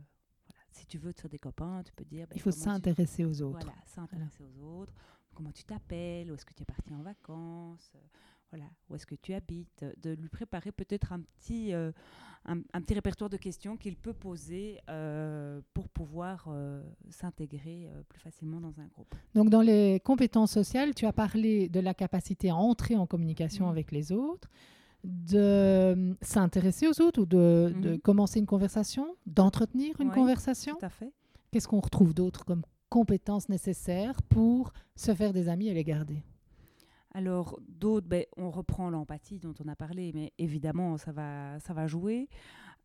voilà, 0.49 0.63
si 0.71 0.87
tu 0.87 0.99
veux 0.99 1.13
te 1.15 1.21
faire 1.23 1.31
des 1.31 1.39
copains, 1.39 1.83
tu 1.83 1.93
peux 1.93 2.05
dire, 2.05 2.27
ben, 2.29 2.35
Il 2.37 2.41
faut 2.43 2.53
tu- 2.53 2.59
s'intéresser 2.59 3.25
aux 3.25 3.41
autres. 3.43 3.59
voilà, 3.65 3.75
s'intéresser 3.87 4.43
aux 4.45 4.59
autres. 4.63 4.93
Comment 5.35 5.53
tu 5.53 5.65
t'appelles? 5.65 6.31
Où 6.31 6.35
est-ce 6.35 6.45
que 6.45 6.53
tu 6.55 6.63
es 6.63 6.67
parti 6.67 6.93
en 6.93 7.03
vacances? 7.03 7.93
Où 8.91 8.95
est-ce 8.97 9.07
que 9.07 9.15
tu 9.15 9.33
habites 9.33 9.85
De 10.03 10.11
lui 10.11 10.29
préparer 10.29 10.73
peut-être 10.73 11.13
un 11.13 11.21
petit, 11.21 11.73
euh, 11.73 11.93
un, 12.45 12.59
un 12.73 12.81
petit 12.81 12.95
répertoire 12.95 13.31
de 13.31 13.37
questions 13.37 13.77
qu'il 13.77 13.97
peut 13.97 14.13
poser 14.13 14.79
euh, 14.91 15.61
pour 15.75 15.89
pouvoir 15.89 16.47
euh, 16.49 16.83
s'intégrer 17.09 17.89
plus 18.09 18.19
facilement 18.21 18.61
dans 18.61 18.79
un 18.81 18.87
groupe. 18.89 19.15
Donc, 19.35 19.49
dans 19.51 19.63
les 19.63 20.01
compétences 20.01 20.53
sociales, 20.53 20.95
tu 20.95 21.07
as 21.07 21.13
parlé 21.13 21.69
de 21.69 21.81
la 21.81 21.95
capacité 21.95 22.51
à 22.51 22.57
entrer 22.57 22.97
en 22.97 23.07
communication 23.07 23.67
Mhm. 23.67 23.71
avec 23.71 23.93
les 23.93 24.11
autres, 24.13 24.49
de 25.05 26.17
s'intéresser 26.21 26.87
aux 26.89 27.01
autres 27.01 27.23
ou 27.23 27.27
de, 27.27 27.73
de 27.81 27.91
Mhm. 27.93 27.99
commencer 28.01 28.39
une 28.39 28.47
conversation, 28.47 29.17
d'entretenir 29.27 30.01
une 30.01 30.09
Oui, 30.09 30.15
conversation. 30.15 30.77
Tout 30.79 30.85
à 30.87 30.91
fait. 30.91 31.13
Qu'est-ce 31.51 31.69
qu'on 31.69 31.81
retrouve 31.81 32.15
d'autre 32.15 32.45
comme 32.45 32.63
compétences 32.89 33.49
nécessaires 33.49 34.21
pour 34.25 34.73
se 34.97 35.15
faire 35.15 35.33
des 35.33 35.49
amis 35.49 35.69
et 35.69 35.75
les 35.75 35.85
garder? 35.85 36.23
Alors, 37.13 37.59
d'autres, 37.69 38.07
ben, 38.07 38.25
on 38.37 38.51
reprend 38.51 38.89
l'empathie 38.91 39.39
dont 39.41 39.55
on 39.65 39.69
a 39.69 39.75
parlé, 39.75 40.13
mais 40.15 40.33
évidemment, 40.39 40.97
ça 40.97 41.11
va, 41.13 41.59
ça 41.61 41.73
va 41.75 41.87
jouer. 41.87 42.29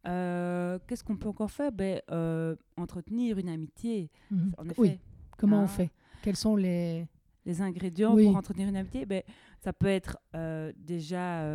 Euh, 0.07 0.79
Qu'est-ce 0.87 1.03
qu'on 1.03 1.15
peut 1.17 1.29
encore 1.29 1.51
faire? 1.51 1.71
Ben, 1.71 2.01
euh, 2.11 2.55
Entretenir 2.77 3.37
une 3.37 3.49
amitié, 3.49 4.09
Mhm. 4.31 4.53
en 4.57 4.65
effet. 4.65 4.81
Oui, 4.81 4.99
comment 5.37 5.59
Hein? 5.59 5.63
on 5.63 5.67
fait? 5.67 5.91
Quels 6.23 6.35
sont 6.35 6.55
les... 6.55 7.07
les 7.45 7.61
ingrédients 7.61 8.15
Oui. 8.15 8.25
pour 8.25 8.35
entretenir 8.37 8.67
une 8.67 8.75
amitié, 8.77 9.05
ben, 9.05 9.21
ça 9.59 9.73
peut 9.73 9.87
être 9.87 10.17
euh, 10.35 10.71
déjà 10.75 11.45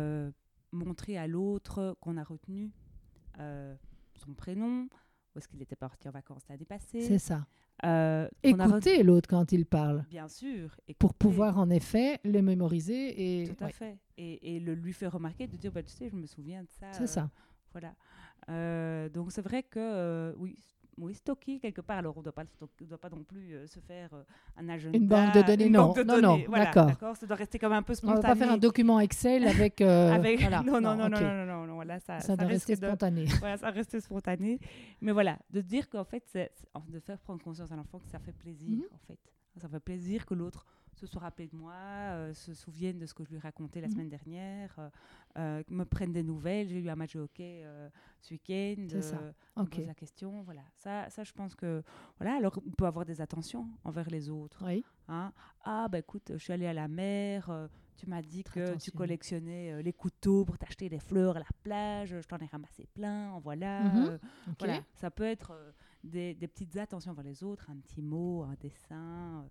montrer 0.71 1.17
à 1.17 1.27
l'autre 1.27 1.97
qu'on 1.99 2.15
a 2.17 2.23
retenu 2.23 2.71
son 4.15 4.33
prénom, 4.35 4.87
où 5.35 5.39
est-ce 5.39 5.47
qu'il 5.47 5.61
était 5.61 5.75
parti 5.75 6.07
en 6.07 6.11
vacances 6.11 6.43
l'année 6.49 6.65
passée. 6.65 7.01
C'est 7.01 7.19
ça. 7.19 7.45
euh, 7.85 8.27
re- 8.27 8.29
Écouter 8.43 9.03
l'autre 9.03 9.29
quand 9.29 9.51
il 9.51 9.65
parle 9.65 10.05
Bien 10.09 10.27
sûr. 10.27 10.75
pour 10.99 11.13
pouvoir 11.13 11.57
en 11.57 11.69
effet 11.69 12.19
le 12.23 12.41
mémoriser 12.41 13.41
et 13.43 13.47
Tout 13.47 13.63
à 13.63 13.67
ouais, 13.67 13.71
fait. 13.73 13.97
Et, 14.17 14.55
et 14.55 14.59
le 14.59 14.73
lui 14.75 14.93
faire 14.93 15.11
remarquer, 15.13 15.47
de 15.47 15.55
dire, 15.57 15.71
bah, 15.71 15.83
tu 15.83 15.93
sais, 15.93 16.09
je 16.09 16.15
me 16.15 16.25
souviens 16.25 16.63
de 16.63 16.69
ça. 16.69 16.91
c'est 16.93 17.03
euh, 17.03 17.07
ça. 17.07 17.29
Voilà. 17.71 17.93
Euh, 18.49 19.07
donc 19.09 19.31
c'est 19.31 19.41
vrai 19.41 19.63
que 19.63 19.79
euh, 19.79 20.33
oui, 20.37 20.57
oui, 20.97 21.13
stocker 21.15 21.59
quelque 21.59 21.81
part. 21.81 21.97
Alors 21.97 22.15
on 22.15 22.19
ne 22.19 22.23
doit 22.25 22.33
pas, 22.33 22.43
doit 22.81 22.99
non 23.11 23.23
plus 23.23 23.53
euh, 23.55 23.67
se 23.67 23.79
faire 23.79 24.09
euh, 24.13 24.23
un 24.57 24.69
agenda. 24.69 24.97
Une 24.97 25.07
banque 25.07 25.33
de 25.33 25.41
données, 25.41 25.69
non. 25.69 25.93
de 25.93 26.03
Non, 26.03 26.15
non, 26.21 26.31
données. 26.33 26.45
Voilà, 26.47 26.65
d'accord. 26.71 27.15
Ça 27.17 27.25
doit 27.25 27.35
rester 27.37 27.59
comme 27.59 27.73
un 27.73 27.81
peu 27.81 27.93
On 27.93 27.95
spontané. 27.95 28.21
va 28.21 28.27
pas 28.29 28.35
faire 28.35 28.51
un 28.51 28.57
document 28.57 28.99
Excel 28.99 29.47
avec... 29.47 29.81
euh, 29.81 30.11
Avec- 30.11 30.41
voilà. 30.41 30.61
non, 30.63 30.81
non, 30.81 30.95
non, 30.95 31.09
non, 31.09 31.19
non, 31.21 31.45
non, 31.45 31.65
non, 31.65 31.83
non, 31.85 31.99
ça, 32.05 32.19
Ça 32.19 32.35
doit 32.35 32.47
rester 32.47 32.75
de- 32.75 32.85
spontané. 32.87 33.25
voilà, 33.39 33.57
ça 33.57 33.69
reste 33.69 33.99
spontané. 33.99 34.59
Mais 35.01 35.11
voilà, 35.11 35.39
de 35.49 35.61
dire 35.61 35.89
qu'en 35.89 36.03
fait, 36.03 36.23
de 36.89 36.99
faire 36.99 37.19
prendre 37.19 37.41
conscience 37.43 37.71
à 37.71 37.75
l'enfant 37.75 37.99
que 37.99 38.09
ça 38.09 38.19
fait 38.19 38.33
plaisir, 38.33 38.77
Mhm. 38.77 38.83
en 38.93 38.99
fait. 39.07 39.19
Ça 39.57 39.67
fait 39.67 39.79
plaisir 39.81 40.25
que 40.25 40.33
l'autre 40.33 40.65
se 40.93 41.05
soit 41.07 41.21
rappelé 41.21 41.47
de 41.47 41.55
moi, 41.55 41.73
euh, 41.73 42.33
se 42.33 42.53
souvienne 42.53 42.99
de 42.99 43.05
ce 43.05 43.13
que 43.13 43.23
je 43.23 43.29
lui 43.31 43.39
racontais 43.39 43.81
la 43.81 43.87
Mhm. 43.87 43.93
semaine 43.93 44.09
dernière, 44.09 44.75
euh, 44.79 44.89
euh, 45.37 45.63
me 45.69 45.83
prenne 45.85 46.11
des 46.11 46.23
nouvelles. 46.23 46.67
J'ai 46.67 46.79
eu 46.79 46.89
un 46.89 46.95
match 46.95 47.15
de 47.15 47.21
hockey 47.21 47.63
ce 48.21 48.33
week-end. 48.33 48.85
C'est 48.89 49.01
ça. 49.01 49.17
euh, 49.19 49.31
on 49.55 49.63
Ok. 49.63 49.75
pose 49.77 49.87
la 49.87 49.95
question, 49.95 50.41
voilà. 50.43 50.61
Ça, 50.75 51.09
ça, 51.09 51.23
je 51.23 51.31
pense 51.31 51.55
que... 51.55 51.81
Voilà, 52.19 52.35
alors 52.37 52.59
on 52.65 52.71
peut 52.71 52.85
avoir 52.85 53.05
des 53.05 53.21
attentions 53.21 53.67
envers 53.83 54.09
les 54.09 54.29
autres. 54.29 54.63
Oui. 54.65 54.83
hein. 55.07 55.31
Ah, 55.63 55.87
bah 55.89 55.99
écoute, 55.99 56.31
je 56.33 56.37
suis 56.37 56.53
allée 56.53 56.67
à 56.67 56.73
la 56.73 56.87
mer, 56.87 57.49
tu 57.97 58.07
m'as 58.07 58.21
dit 58.21 58.43
Très 58.43 58.59
que 58.59 58.77
tu 58.77 58.91
collectionnais 58.91 59.81
les 59.83 59.93
couteaux 59.93 60.43
pour 60.43 60.57
t'acheter 60.57 60.89
des 60.89 60.99
fleurs 60.99 61.35
à 61.37 61.39
la 61.39 61.45
plage, 61.63 62.19
je 62.19 62.27
t'en 62.27 62.37
ai 62.37 62.45
ramassé 62.47 62.87
plein, 62.93 63.31
en 63.31 63.39
voilà. 63.39 63.83
Mhm. 63.83 64.19
voilà. 64.59 64.83
Ça 64.95 65.09
peut 65.11 65.23
être 65.23 65.53
des, 66.03 66.33
des 66.33 66.47
petites 66.47 66.75
attentions 66.77 67.11
envers 67.11 67.23
les 67.23 67.43
autres, 67.43 67.69
un 67.69 67.77
petit 67.77 68.01
mot, 68.01 68.43
un 68.43 68.55
dessin. 68.59 69.47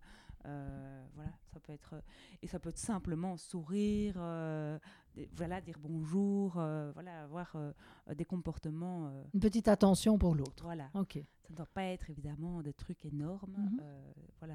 Euh, 0.46 0.48
euh, 0.48 1.04
voilà, 1.14 1.30
ça 1.52 1.60
peut 1.60 1.72
être 1.72 1.94
et 2.42 2.46
ça 2.46 2.58
peut 2.58 2.70
être 2.70 2.78
simplement 2.78 3.36
sourire, 3.36 4.14
euh, 4.18 4.78
des- 5.14 5.28
voilà, 5.36 5.60
dire 5.60 5.76
bonjour, 5.80 6.54
euh, 6.58 6.90
voilà, 6.92 7.22
avoir 7.24 7.52
euh, 7.56 7.72
des 8.14 8.24
comportements, 8.24 9.06
euh, 9.08 9.22
Une 9.34 9.40
petite 9.40 9.68
attention 9.68 10.18
pour 10.18 10.34
l'autre. 10.34 10.62
voilà. 10.64 10.88
Ok. 10.94 11.14
Ça 11.42 11.50
ne 11.50 11.56
doit 11.56 11.66
pas 11.72 11.84
être 11.84 12.08
évidemment 12.10 12.62
des 12.62 12.72
trucs 12.72 13.04
énormes, 13.04 13.52
Mhm. 13.56 13.78
euh, 13.82 14.12
voilà. 14.38 14.54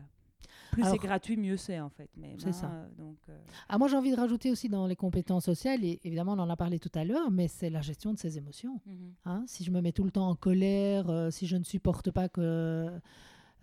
Plus 0.72 0.84
c'est 0.84 0.98
gratuit, 0.98 1.38
mieux 1.38 1.58
c'est 1.58 1.80
en 1.80 1.90
fait. 1.90 2.10
C'est 2.16 2.22
ben, 2.46 2.52
ça. 2.54 2.70
euh, 2.72 2.88
donc, 2.98 3.18
euh, 3.30 3.38
Ah, 3.70 3.78
moi, 3.78 3.88
j'ai 3.88 3.96
envie 3.98 4.12
de 4.12 4.16
rajouter 4.16 4.52
aussi 4.52 4.70
dans 4.70 4.88
les 4.88 4.96
compétences 4.96 5.46
sociales, 5.46 5.84
et 5.84 6.00
évidemment, 6.04 6.34
on 6.34 6.40
en 6.40 6.50
a 6.50 6.56
parlé 6.58 6.80
tout 6.80 6.92
à 6.96 7.04
l'heure, 7.04 7.32
mais 7.32 7.48
c'est 7.48 7.70
la 7.70 7.82
gestion 7.82 8.14
de 8.14 8.18
ses 8.20 8.38
émotions. 8.38 8.80
mhm. 8.86 9.14
hein. 9.26 9.44
Si 9.48 9.64
je 9.64 9.72
me 9.72 9.82
mets 9.82 9.92
tout 9.92 10.04
le 10.04 10.12
temps 10.12 10.28
en 10.30 10.36
colère, 10.36 11.10
euh, 11.10 11.30
si 11.32 11.46
je 11.48 11.56
ne 11.58 11.64
supporte 11.64 12.12
pas 12.12 12.30
que, 12.30 12.90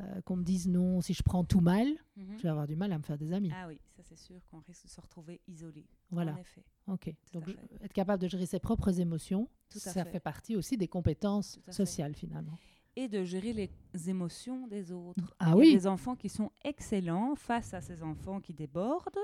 euh, 0.00 0.20
qu'on 0.22 0.36
me 0.36 0.42
dise 0.44 0.68
non, 0.68 1.00
si 1.00 1.12
je 1.14 1.22
prends 1.22 1.44
tout 1.44 1.60
mal, 1.60 1.86
Mhm. 2.16 2.36
je 2.38 2.42
vais 2.42 2.48
avoir 2.48 2.66
du 2.66 2.76
mal 2.76 2.92
à 2.92 2.98
me 2.98 3.02
faire 3.02 3.18
des 3.18 3.32
amis. 3.32 3.50
Ah 3.54 3.68
oui, 3.68 3.78
ça 3.96 4.02
c'est 4.02 4.16
sûr 4.18 4.40
qu'on 4.50 4.58
risque 4.60 4.84
de 4.84 4.88
se 4.90 5.00
retrouver 5.00 5.40
isolé. 5.46 5.86
Voilà. 6.10 6.32
En 6.32 6.36
effet. 6.38 6.64
Ok. 6.88 7.14
Tout 7.32 7.38
Donc, 7.40 7.48
je- 7.48 7.84
être 7.84 7.92
capable 7.92 8.22
de 8.22 8.28
gérer 8.28 8.46
ses 8.46 8.58
propres 8.58 8.98
émotions, 9.00 9.48
Tout 9.68 9.78
ça 9.78 9.92
fait. 10.04 10.10
fait 10.12 10.20
partie 10.20 10.56
aussi 10.56 10.76
des 10.76 10.88
compétences 10.88 11.58
sociales 11.70 12.14
finalement. 12.14 12.58
Et 12.96 13.08
de 13.08 13.22
gérer 13.24 13.52
les 13.54 13.70
émotions 14.10 14.66
des 14.66 14.92
autres. 14.92 15.34
Ah 15.38 15.46
Il 15.46 15.48
y 15.48 15.52
a 15.52 15.56
oui. 15.56 15.72
des 15.74 15.86
enfants 15.86 16.14
qui 16.16 16.28
sont 16.28 16.50
excellents 16.64 17.34
face 17.36 17.72
à 17.72 17.80
ces 17.80 18.02
enfants 18.02 18.40
qui 18.40 18.52
débordent 18.52 19.18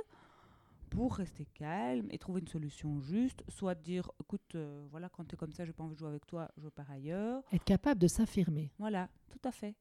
pour 0.91 1.17
rester 1.17 1.45
calme 1.53 2.07
et 2.11 2.17
trouver 2.17 2.41
une 2.41 2.49
solution 2.49 2.99
juste. 3.01 3.45
Soit 3.49 3.75
dire, 3.75 4.11
écoute, 4.23 4.55
euh, 4.55 4.87
voilà, 4.91 5.11
quand 5.11 5.25
tu 5.27 5.35
es 5.35 5.37
comme 5.37 5.53
ça, 5.53 5.67
j'ai 5.67 5.75
pas 5.75 5.85
envie 5.85 5.95
de 5.95 5.99
jouer 5.99 6.09
avec 6.09 6.27
toi, 6.27 6.51
je 6.57 6.69
pars 6.69 6.91
ailleurs. 6.91 7.43
Être 7.53 7.65
capable 7.65 8.01
de 8.01 8.07
s'affirmer, 8.09 8.71
Voilà, 8.79 9.11
tout 9.29 9.41
à 9.47 9.53
fait. 9.53 9.75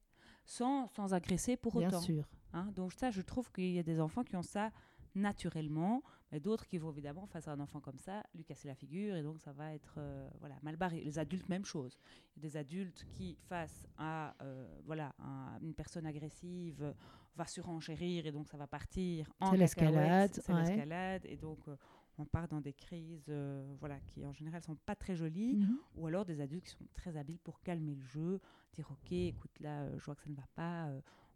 Sans, 0.48 0.88
sans 0.88 1.12
agresser 1.12 1.58
pour 1.58 1.76
bien 1.78 1.88
autant. 1.88 2.00
sûr. 2.00 2.24
hein. 2.54 2.72
Donc 2.74 2.94
ça, 2.94 3.10
je 3.10 3.20
trouve 3.20 3.52
qu'il 3.52 3.70
y 3.72 3.78
a 3.78 3.82
des 3.82 4.00
enfants 4.00 4.24
qui 4.24 4.34
ont 4.34 4.42
ça 4.42 4.70
naturellement, 5.14 6.02
mais 6.32 6.40
d'autres 6.40 6.66
qui 6.66 6.78
vont 6.78 6.90
évidemment, 6.90 7.26
face 7.26 7.48
à 7.48 7.52
un 7.52 7.60
enfant 7.60 7.80
comme 7.80 7.98
ça, 7.98 8.22
lui 8.34 8.44
casser 8.44 8.66
la 8.68 8.74
figure 8.74 9.14
et 9.16 9.22
donc 9.22 9.38
ça 9.40 9.52
va 9.52 9.74
être 9.74 9.94
euh, 9.98 10.28
voilà, 10.40 10.56
mal 10.62 10.76
barré. 10.76 11.02
Les 11.04 11.18
adultes, 11.18 11.48
même 11.48 11.64
chose. 11.64 11.98
Des 12.36 12.56
adultes 12.56 13.04
qui, 13.10 13.36
face 13.48 13.86
à 13.98 14.34
euh, 14.42 14.66
voilà, 14.86 15.12
une 15.60 15.74
personne 15.74 16.06
agressive, 16.06 16.94
va 17.36 17.46
surenchérir 17.46 18.26
et 18.26 18.32
donc 18.32 18.48
ça 18.48 18.56
va 18.56 18.66
partir 18.66 19.30
en 19.40 19.52
l'escalade. 19.52 20.32
C'est 20.42 20.52
l'escalade 20.54 21.22
et 21.26 21.36
donc 21.36 21.58
euh, 21.68 21.76
on 22.18 22.24
part 22.24 22.48
dans 22.48 22.60
des 22.60 22.72
crises 22.72 23.32
voilà, 23.80 24.00
qui 24.00 24.26
en 24.26 24.32
général 24.32 24.62
sont 24.62 24.76
pas 24.76 24.96
très 24.96 25.16
jolies, 25.16 25.56
mhm. 25.56 25.78
ou 25.96 26.06
alors 26.06 26.24
des 26.24 26.40
adultes 26.40 26.64
qui 26.64 26.70
sont 26.70 26.86
très 26.94 27.16
habiles 27.16 27.38
pour 27.38 27.62
calmer 27.62 27.94
le 27.94 28.04
jeu, 28.04 28.40
dire 28.72 28.90
ok, 28.90 29.12
écoute 29.12 29.58
là, 29.60 29.88
je 29.96 30.04
vois 30.04 30.14
que 30.14 30.22
ça 30.22 30.30
ne 30.30 30.36
va 30.36 30.46
pas, 30.54 30.90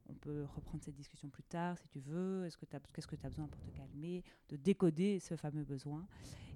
on 0.08 0.14
peut 0.14 0.44
reprendre 0.54 0.82
cette 0.82 0.94
discussion 0.94 1.28
plus 1.28 1.42
tard 1.44 1.78
si 1.78 1.88
tu 1.88 2.00
veux. 2.00 2.44
Est-ce 2.44 2.56
que 2.56 2.66
qu'est-ce 2.92 3.06
que 3.06 3.16
tu 3.16 3.26
as 3.26 3.30
besoin 3.30 3.46
pour 3.46 3.60
te 3.60 3.70
calmer 3.70 4.24
De 4.48 4.56
décoder 4.56 5.18
ce 5.20 5.36
fameux 5.36 5.64
besoin. 5.64 6.06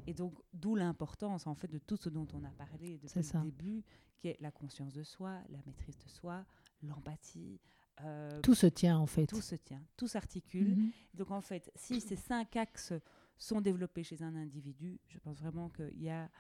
Et 0.07 0.15
donc, 0.15 0.35
d'où 0.53 0.77
l'importance 0.77 1.47
en 1.47 1.55
fait 1.55 1.69
de 1.69 1.79
tout 1.79 1.97
ce 1.97 2.09
dont 2.09 2.27
on 2.33 2.45
a 2.45 2.51
parlé 2.51 2.99
depuis 2.99 3.21
le 3.21 3.43
début, 3.43 3.85
qui 4.17 4.29
est 4.29 4.41
la 4.41 4.51
conscience 4.51 4.93
de 4.93 5.03
soi, 5.03 5.41
la 5.51 5.59
maîtrise 5.67 5.99
de 5.99 6.09
soi, 6.09 6.45
l'empathie. 6.83 7.61
Euh, 8.03 8.41
tout 8.41 8.55
se 8.55 8.67
tient 8.67 8.99
en 8.99 9.07
fait. 9.07 9.27
Tout 9.27 9.41
se 9.41 9.57
tient, 9.57 9.83
tout 9.97 10.07
s'articule. 10.07 10.77
Mhm. 10.77 10.91
Donc 11.15 11.31
en 11.31 11.41
fait, 11.41 11.71
si 11.75 12.01
ces 12.01 12.17
cinq 12.17 12.57
axes 12.57 12.93
sont 13.39 13.61
développés 13.61 14.03
chez 14.03 14.23
un 14.23 14.35
individu, 14.35 14.99
je 15.09 15.19
pense 15.19 15.41
vraiment 15.41 15.69
qu'il 15.71 16.03
y 16.03 16.11
a 16.11 16.31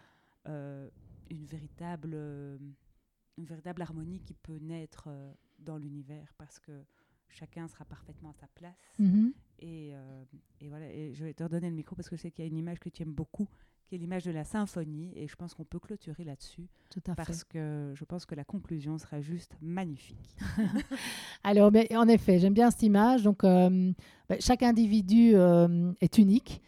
euh, 0.48 0.88
une 1.30 1.44
véritable 1.44 2.14
une 3.38 3.44
véritable 3.44 3.82
harmonie 3.82 4.20
qui 4.20 4.34
peut 4.34 4.58
naître 4.58 5.04
euh, 5.08 5.32
dans 5.58 5.76
l'univers 5.76 6.32
parce 6.38 6.58
que 6.58 6.84
chacun 7.28 7.68
sera 7.68 7.84
parfaitement 7.84 8.30
à 8.30 8.34
sa 8.34 8.46
place. 8.48 8.74
Mhm. 8.98 9.32
Et, 9.58 9.92
euh, 9.94 10.24
et, 10.60 10.68
voilà, 10.68 10.90
et 10.92 11.14
je 11.14 11.24
vais 11.24 11.34
te 11.34 11.42
redonner 11.42 11.68
le 11.70 11.76
micro 11.76 11.96
parce 11.96 12.08
que 12.08 12.16
je 12.16 12.22
sais 12.22 12.30
qu'il 12.30 12.44
y 12.44 12.48
a 12.48 12.50
une 12.50 12.56
image 12.56 12.78
que 12.78 12.88
tu 12.88 13.02
aimes 13.02 13.12
beaucoup, 13.12 13.48
qui 13.86 13.94
est 13.94 13.98
l'image 13.98 14.24
de 14.24 14.30
la 14.30 14.44
symphonie, 14.44 15.12
et 15.16 15.28
je 15.28 15.36
pense 15.36 15.54
qu'on 15.54 15.64
peut 15.64 15.78
clôturer 15.78 16.24
là-dessus. 16.24 16.68
Tout 16.90 17.02
à 17.06 17.14
parce 17.14 17.44
que 17.44 17.92
je 17.94 18.04
pense 18.04 18.26
que 18.26 18.34
la 18.34 18.44
conclusion 18.44 18.98
sera 18.98 19.20
juste 19.20 19.56
magnifique. 19.62 20.36
Alors, 21.44 21.72
mais 21.72 21.94
en 21.96 22.08
effet, 22.08 22.38
j'aime 22.38 22.54
bien 22.54 22.70
cette 22.70 22.82
image. 22.82 23.22
Donc, 23.22 23.44
euh, 23.44 23.92
bah, 24.28 24.36
chaque 24.40 24.62
individu 24.62 25.32
euh, 25.34 25.92
est 26.00 26.18
unique. 26.18 26.62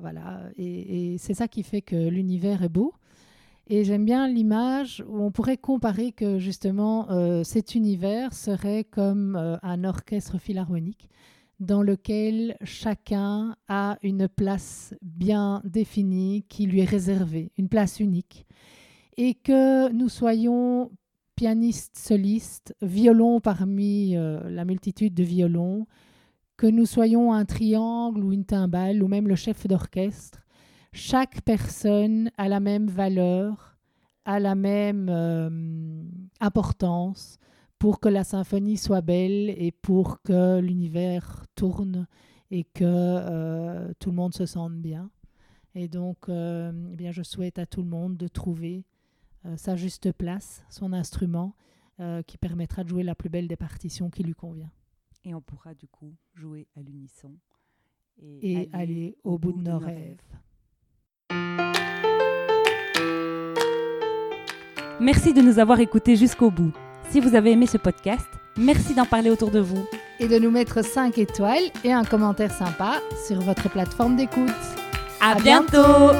Voilà, 0.00 0.42
et, 0.56 1.16
c'est 1.18 1.34
ça 1.34 1.48
qui 1.48 1.62
fait 1.62 1.82
que 1.82 2.08
l'univers 2.08 2.62
est 2.62 2.68
beau. 2.68 2.94
Et 3.68 3.84
j'aime 3.84 4.04
bien 4.04 4.28
l'image 4.28 5.04
où 5.08 5.22
on 5.22 5.30
pourrait 5.30 5.56
comparer 5.56 6.12
que 6.12 6.38
justement 6.38 7.10
euh, 7.10 7.44
cet 7.44 7.74
univers 7.74 8.34
serait 8.34 8.84
comme 8.84 9.36
euh, 9.36 9.56
un 9.62 9.84
orchestre 9.84 10.38
philharmonique 10.38 11.08
dans 11.60 11.82
lequel 11.82 12.56
chacun 12.64 13.56
a 13.68 13.96
une 14.02 14.26
place 14.26 14.94
bien 15.00 15.62
définie 15.64 16.44
qui 16.48 16.66
lui 16.66 16.80
est 16.80 16.84
réservée, 16.84 17.52
une 17.56 17.68
place 17.68 18.00
unique. 18.00 18.46
Et 19.16 19.34
que 19.34 19.92
nous 19.92 20.08
soyons 20.08 20.90
pianistes, 21.36 21.96
solistes, 21.96 22.74
violons 22.82 23.40
parmi 23.40 24.16
euh, 24.16 24.40
la 24.50 24.64
multitude 24.64 25.14
de 25.14 25.22
violons, 25.22 25.86
que 26.62 26.68
nous 26.68 26.86
soyons 26.86 27.32
un 27.32 27.44
triangle 27.44 28.22
ou 28.22 28.32
une 28.32 28.44
timbale 28.44 29.02
ou 29.02 29.08
même 29.08 29.26
le 29.26 29.34
chef 29.34 29.66
d'orchestre, 29.66 30.46
chaque 30.92 31.42
personne 31.42 32.30
a 32.36 32.48
la 32.48 32.60
même 32.60 32.86
valeur, 32.86 33.76
a 34.24 34.38
la 34.38 34.54
même 34.54 35.08
euh, 35.10 35.50
importance 36.38 37.40
pour 37.80 37.98
que 37.98 38.08
la 38.08 38.22
symphonie 38.22 38.76
soit 38.76 39.00
belle 39.00 39.50
et 39.50 39.72
pour 39.72 40.22
que 40.22 40.60
l'univers 40.60 41.44
tourne 41.56 42.06
et 42.52 42.62
que 42.62 42.84
euh, 42.84 43.92
tout 43.98 44.10
le 44.10 44.16
monde 44.16 44.32
se 44.32 44.46
sente 44.46 44.74
bien. 44.74 45.10
Et 45.74 45.88
donc, 45.88 46.28
euh, 46.28 46.70
eh 46.92 46.94
bien, 46.94 47.10
je 47.10 47.24
souhaite 47.24 47.58
à 47.58 47.66
tout 47.66 47.82
le 47.82 47.88
monde 47.88 48.16
de 48.16 48.28
trouver 48.28 48.84
sa 49.56 49.74
juste 49.74 50.12
place, 50.12 50.62
son 50.70 50.92
instrument, 50.92 51.56
qui 52.28 52.38
permettra 52.38 52.84
de 52.84 52.88
jouer 52.88 53.02
la 53.02 53.16
plus 53.16 53.30
belle 53.30 53.48
des 53.48 53.56
partitions 53.56 54.10
qui 54.10 54.22
lui 54.22 54.34
convient. 54.34 54.70
Et 55.24 55.34
on 55.34 55.40
pourra 55.40 55.74
du 55.74 55.86
coup 55.86 56.14
jouer 56.34 56.66
à 56.76 56.80
l'unisson 56.80 57.32
et, 58.42 58.68
aller, 58.72 59.16
au 59.24 59.38
bout, 59.38 59.52
de 59.52 59.62
nos 59.62 59.78
rêves. 59.78 60.18
Merci 65.00 65.32
de 65.32 65.40
nous 65.42 65.58
avoir 65.58 65.80
écoutés 65.80 66.16
jusqu'au 66.16 66.50
bout. 66.50 66.72
Si 67.10 67.20
vous 67.20 67.34
avez 67.34 67.52
aimé 67.52 67.66
ce 67.66 67.76
podcast, 67.76 68.26
merci 68.56 68.94
d'en 68.94 69.06
parler 69.06 69.30
autour 69.30 69.50
de 69.50 69.60
vous. 69.60 69.84
Et 70.20 70.28
de 70.28 70.38
nous 70.38 70.50
mettre 70.50 70.84
5 70.84 71.18
étoiles 71.18 71.64
et 71.84 71.92
un 71.92 72.04
commentaire 72.04 72.52
sympa 72.52 73.00
sur 73.26 73.40
votre 73.40 73.68
plateforme 73.68 74.16
d'écoute. 74.16 74.50
À, 75.20 75.34
bientôt 75.36 76.12